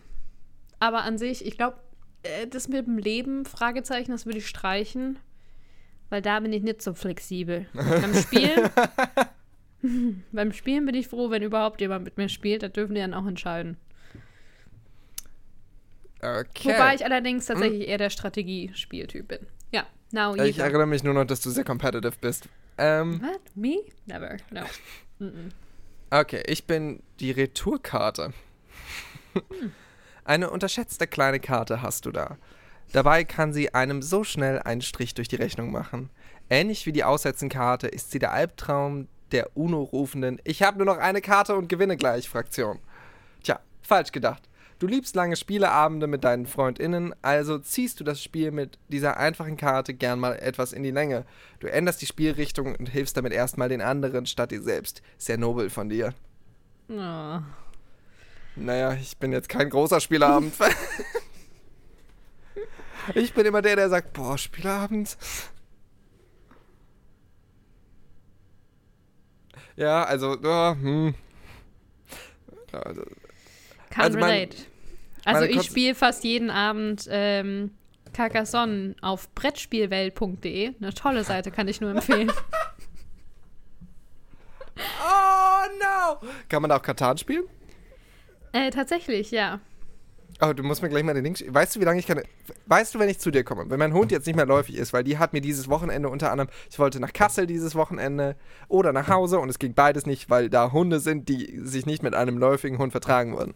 Aber 0.80 1.02
an 1.02 1.18
sich, 1.18 1.46
ich 1.46 1.56
glaube, 1.56 1.76
äh, 2.22 2.46
das 2.46 2.68
mit 2.68 2.86
dem 2.86 2.98
Leben, 2.98 3.44
Fragezeichen, 3.44 4.10
das 4.10 4.26
würde 4.26 4.38
ich 4.38 4.48
streichen. 4.48 5.18
Weil 6.08 6.22
da 6.22 6.40
bin 6.40 6.52
ich 6.52 6.62
nicht 6.62 6.82
so 6.82 6.94
flexibel. 6.94 7.66
beim 7.72 8.14
Spielen. 8.14 8.70
beim 10.32 10.52
Spielen 10.52 10.86
bin 10.86 10.94
ich 10.94 11.08
froh, 11.08 11.30
wenn 11.30 11.42
überhaupt 11.42 11.80
jemand 11.80 12.04
mit 12.04 12.16
mir 12.16 12.28
spielt. 12.28 12.62
Da 12.62 12.68
dürfen 12.68 12.94
die 12.94 13.00
dann 13.00 13.14
auch 13.14 13.26
entscheiden. 13.26 13.76
Okay. 16.22 16.72
Wobei 16.72 16.94
ich 16.94 17.04
allerdings 17.04 17.46
tatsächlich 17.46 17.88
eher 17.88 17.98
der 17.98 18.10
Strategiespieltyp 18.10 19.26
bin. 19.26 19.40
Ja, 19.72 19.86
now 20.12 20.36
you 20.36 20.42
ich 20.44 20.56
go. 20.56 20.62
erinnere 20.62 20.86
mich 20.86 21.02
nur 21.02 21.14
noch, 21.14 21.24
dass 21.24 21.40
du 21.40 21.50
sehr 21.50 21.64
competitive 21.64 22.12
bist. 22.20 22.48
Ähm, 22.78 23.20
What? 23.20 23.40
Me? 23.56 23.80
Never. 24.06 24.36
No. 24.50 24.62
Mm-mm. 25.20 25.50
okay, 26.10 26.42
ich 26.46 26.66
bin 26.66 27.02
die 27.20 27.32
Retourkarte. 27.32 28.32
Eine 30.24 30.50
unterschätzte 30.50 31.06
kleine 31.06 31.40
Karte 31.40 31.82
hast 31.82 32.06
du 32.06 32.12
da. 32.12 32.36
Dabei 32.92 33.24
kann 33.24 33.52
sie 33.52 33.74
einem 33.74 34.02
so 34.02 34.22
schnell 34.22 34.60
einen 34.60 34.82
Strich 34.82 35.14
durch 35.14 35.28
die 35.28 35.36
Rechnung 35.36 35.72
machen. 35.72 36.10
Ähnlich 36.50 36.86
wie 36.86 36.92
die 36.92 37.04
Aussetzenkarte 37.04 37.88
ist 37.88 38.10
sie 38.10 38.18
der 38.18 38.32
Albtraum 38.32 39.08
der 39.32 39.56
UNO-rufenden 39.56 40.40
Ich 40.44 40.62
habe 40.62 40.76
nur 40.76 40.86
noch 40.86 40.98
eine 40.98 41.22
Karte 41.22 41.56
und 41.56 41.68
gewinne 41.68 41.96
gleich 41.96 42.28
Fraktion. 42.28 42.78
Tja, 43.42 43.60
falsch 43.80 44.12
gedacht. 44.12 44.48
Du 44.82 44.88
liebst 44.88 45.14
lange 45.14 45.36
Spieleabende 45.36 46.08
mit 46.08 46.24
deinen 46.24 46.44
FreundInnen, 46.44 47.14
also 47.22 47.56
ziehst 47.56 48.00
du 48.00 48.04
das 48.04 48.20
Spiel 48.20 48.50
mit 48.50 48.80
dieser 48.88 49.16
einfachen 49.16 49.56
Karte 49.56 49.94
gern 49.94 50.18
mal 50.18 50.34
etwas 50.34 50.72
in 50.72 50.82
die 50.82 50.90
Länge. 50.90 51.24
Du 51.60 51.68
änderst 51.68 52.02
die 52.02 52.06
Spielrichtung 52.06 52.74
und 52.74 52.88
hilfst 52.88 53.16
damit 53.16 53.32
erstmal 53.32 53.68
den 53.68 53.80
anderen 53.80 54.26
statt 54.26 54.50
dir 54.50 54.60
selbst. 54.60 55.00
Sehr 55.18 55.38
nobel 55.38 55.70
von 55.70 55.88
dir. 55.88 56.14
Oh. 56.88 57.38
Naja, 58.56 58.94
ich 58.94 59.16
bin 59.18 59.30
jetzt 59.30 59.48
kein 59.48 59.70
großer 59.70 60.00
Spieleabend. 60.00 60.52
ich 63.14 63.32
bin 63.34 63.46
immer 63.46 63.62
der, 63.62 63.76
der 63.76 63.88
sagt, 63.88 64.14
boah, 64.14 64.36
Spieleabend. 64.36 65.16
Ja, 69.76 70.02
also, 70.02 70.36
ja, 70.42 70.74
hm. 70.74 71.14
Also, 72.72 73.04
Can't 73.92 74.02
Also 74.02 74.18
relate. 74.18 74.71
Also 75.24 75.44
ich 75.44 75.62
spiele 75.62 75.94
fast 75.94 76.24
jeden 76.24 76.50
Abend 76.50 77.06
ähm, 77.10 77.70
Carcassonne 78.12 78.94
auf 79.00 79.28
brettspielwelt.de. 79.34 80.72
Eine 80.80 80.94
tolle 80.94 81.24
Seite, 81.24 81.50
kann 81.50 81.68
ich 81.68 81.80
nur 81.80 81.90
empfehlen. 81.90 82.30
Oh 84.74 85.66
no! 85.78 86.28
Kann 86.48 86.62
man 86.62 86.68
da 86.70 86.76
auch 86.76 86.82
Katan 86.82 87.18
spielen? 87.18 87.44
äh, 88.52 88.70
tatsächlich, 88.70 89.30
ja. 89.30 89.60
Oh, 90.40 90.52
du 90.54 90.62
musst 90.62 90.82
mir 90.82 90.88
gleich 90.88 91.04
mal 91.04 91.14
den 91.14 91.24
Link. 91.24 91.36
sch- 91.36 91.52
Weißt 91.54 91.76
du, 91.76 91.80
wie 91.80 91.84
lange 91.84 92.00
ich 92.00 92.06
kann. 92.06 92.20
Weißt 92.66 92.94
du, 92.94 92.98
wenn 92.98 93.08
ich 93.08 93.18
zu 93.18 93.30
dir 93.30 93.44
komme? 93.44 93.66
Wenn 93.68 93.78
mein 93.78 93.92
Hund 93.92 94.10
jetzt 94.10 94.26
nicht 94.26 94.34
mehr 94.34 94.46
läufig 94.46 94.76
ist, 94.76 94.92
weil 94.92 95.04
die 95.04 95.18
hat 95.18 95.32
mir 95.34 95.40
dieses 95.40 95.68
Wochenende 95.68 96.08
unter 96.08 96.32
anderem. 96.32 96.50
Ich 96.70 96.78
wollte 96.78 97.00
nach 97.00 97.12
Kassel 97.12 97.46
dieses 97.46 97.74
Wochenende 97.74 98.34
oder 98.68 98.92
nach 98.92 99.08
Hause 99.08 99.38
und 99.38 99.50
es 99.50 99.58
ging 99.58 99.74
beides 99.74 100.04
nicht, 100.06 100.30
weil 100.30 100.48
da 100.50 100.72
Hunde 100.72 101.00
sind, 101.00 101.28
die 101.28 101.60
sich 101.62 101.86
nicht 101.86 102.02
mit 102.02 102.14
einem 102.14 102.38
läufigen 102.38 102.78
Hund 102.78 102.92
vertragen 102.92 103.36
würden. 103.36 103.54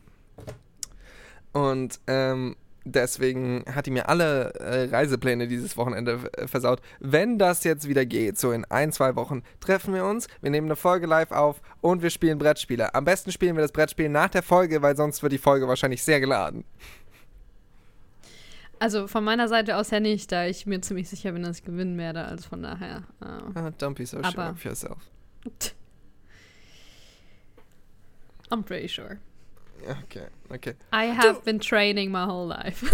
Und 1.57 2.01
ähm, 2.07 2.55
deswegen 2.85 3.65
hat 3.75 3.87
die 3.87 3.91
mir 3.91 4.11
alle 4.11 4.53
äh, 4.57 4.91
Reisepläne 4.95 5.49
dieses 5.49 5.79
Wochenende 5.79 6.21
äh, 6.37 6.47
versaut. 6.47 6.83
Wenn 7.01 7.39
das 7.39 7.65
jetzt 7.65 7.89
wieder 7.89 8.05
geht, 8.05 8.37
so 8.37 8.53
in 8.53 8.67
ein, 8.67 8.93
zwei 8.93 9.17
Wochen, 9.17 9.43
treffen 9.61 9.95
wir 9.95 10.05
uns, 10.05 10.29
wir 10.43 10.51
nehmen 10.51 10.67
eine 10.67 10.77
Folge 10.77 11.07
live 11.07 11.31
auf 11.31 11.63
und 11.81 12.03
wir 12.03 12.11
spielen 12.11 12.37
Brettspiele. 12.39 12.95
Am 12.95 13.07
besten 13.07 13.33
spielen 13.33 13.57
wir 13.57 13.63
das 13.63 13.73
Brettspiel 13.73 14.11
nach 14.11 14.29
der 14.29 14.43
Folge, 14.43 14.83
weil 14.83 14.99
sonst 14.99 15.23
wird 15.23 15.33
die 15.33 15.39
Folge 15.39 15.67
wahrscheinlich 15.67 16.03
sehr 16.03 16.21
geladen. 16.21 16.65
Also 18.79 19.09
von 19.09 19.25
meiner 19.25 19.49
Seite 19.49 19.79
aus 19.79 19.91
ja 19.91 20.01
nicht, 20.01 20.31
da 20.31 20.45
ich 20.45 20.67
mir 20.67 20.83
ziemlich 20.83 21.09
sicher 21.09 21.33
bin, 21.33 21.43
dass 21.43 21.61
ich 21.61 21.65
gewinnen 21.65 21.97
werde. 21.97 22.23
Also 22.27 22.47
von 22.51 22.63
daher. 22.63 23.05
Äh, 23.23 23.25
Ah, 23.55 23.73
don't 23.79 23.95
be 23.95 24.05
so 24.05 24.23
sure 24.23 24.51
of 24.51 24.63
yourself. 24.63 24.99
I'm 28.51 28.63
pretty 28.63 28.89
sure. 28.89 29.17
Okay, 30.05 30.27
okay. 30.51 30.75
I 30.93 31.07
have 31.13 31.45
been 31.45 31.61
training 31.61 32.11
my 32.11 32.25
whole 32.27 32.47
life. 32.47 32.83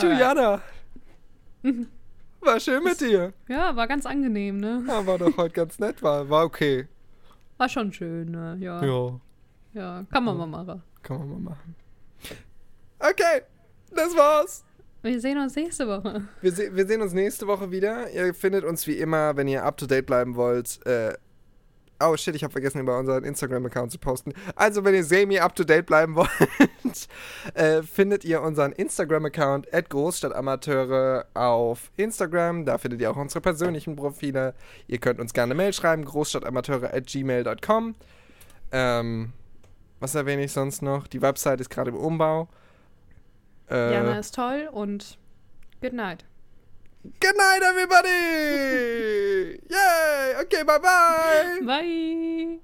Du. 0.00 0.06
Jana. 0.06 0.62
War 2.40 2.60
schön 2.60 2.84
mit 2.84 3.00
dir. 3.00 3.32
Ja, 3.48 3.74
war 3.74 3.88
ganz 3.88 4.06
angenehm, 4.06 4.58
ne? 4.58 4.84
Ja, 4.86 5.04
war 5.06 5.18
doch 5.18 5.36
heute 5.36 5.54
ganz 5.54 5.78
nett, 5.80 6.00
war, 6.02 6.28
war 6.30 6.44
okay. 6.44 6.86
War 7.56 7.68
schon 7.68 7.92
schön, 7.92 8.30
ne? 8.30 8.56
Ja. 8.60 8.84
Ja, 8.84 9.20
Ja, 9.74 10.04
kann 10.12 10.24
man 10.24 10.36
mal 10.36 10.46
machen. 10.46 10.82
kann 11.02 11.18
man 11.18 11.28
mal 11.28 11.40
machen. 11.50 11.74
Okay, 13.00 13.42
das 13.92 14.16
war's. 14.16 14.64
Wir 15.02 15.20
sehen 15.20 15.38
uns 15.38 15.54
nächste 15.56 15.86
Woche. 15.88 16.28
Wir, 16.40 16.52
se 16.52 16.74
wir 16.74 16.86
sehen 16.86 17.02
uns 17.02 17.12
nächste 17.12 17.46
Woche 17.46 17.70
wieder. 17.70 18.10
Ihr 18.10 18.34
findet 18.34 18.64
uns 18.64 18.86
wie 18.86 18.98
immer, 18.98 19.36
wenn 19.36 19.48
ihr 19.48 19.64
up 19.64 19.76
to 19.76 19.86
date 19.86 20.06
bleiben 20.06 20.36
wollt. 20.36 20.84
Äh, 20.86 21.14
oh 22.00 22.16
shit, 22.16 22.34
ich 22.34 22.44
habe 22.44 22.52
vergessen, 22.52 22.80
über 22.80 22.98
unseren 22.98 23.24
Instagram-Account 23.24 23.92
zu 23.92 23.98
posten. 23.98 24.32
Also, 24.54 24.84
wenn 24.84 24.94
ihr 24.94 25.04
semi 25.04 25.38
up 25.38 25.54
to 25.54 25.64
date 25.64 25.86
bleiben 25.86 26.14
wollt, 26.16 26.28
äh, 27.54 27.82
findet 27.82 28.24
ihr 28.24 28.42
unseren 28.42 28.72
Instagram-Account 28.72 29.66
Großstadtamateure 29.88 31.26
auf 31.34 31.90
Instagram. 31.96 32.64
Da 32.64 32.78
findet 32.78 33.00
ihr 33.00 33.10
auch 33.10 33.16
unsere 33.16 33.40
persönlichen 33.40 33.96
Profile. 33.96 34.54
Ihr 34.86 34.98
könnt 34.98 35.20
uns 35.20 35.32
gerne 35.32 35.52
eine 35.52 35.62
Mail 35.62 35.72
schreiben, 35.72 36.04
großstadtamateure.gmail.com. 36.04 37.94
Ähm, 38.70 39.32
was 40.00 40.14
erwähne 40.14 40.44
ich 40.44 40.52
sonst 40.52 40.82
noch? 40.82 41.06
Die 41.06 41.22
Website 41.22 41.60
ist 41.60 41.70
gerade 41.70 41.90
im 41.90 41.96
Umbau. 41.96 42.48
Äh, 43.70 43.94
Jana 43.94 44.18
ist 44.18 44.34
toll 44.34 44.68
und 44.70 45.18
good 45.80 45.92
night. 45.92 46.24
Good 47.02 47.36
night, 47.36 47.62
everybody! 47.62 48.08
Yay! 49.70 50.34
Okay, 50.42 50.62
bye 50.64 50.78
bye! 50.78 51.60
Bye. 51.62 52.58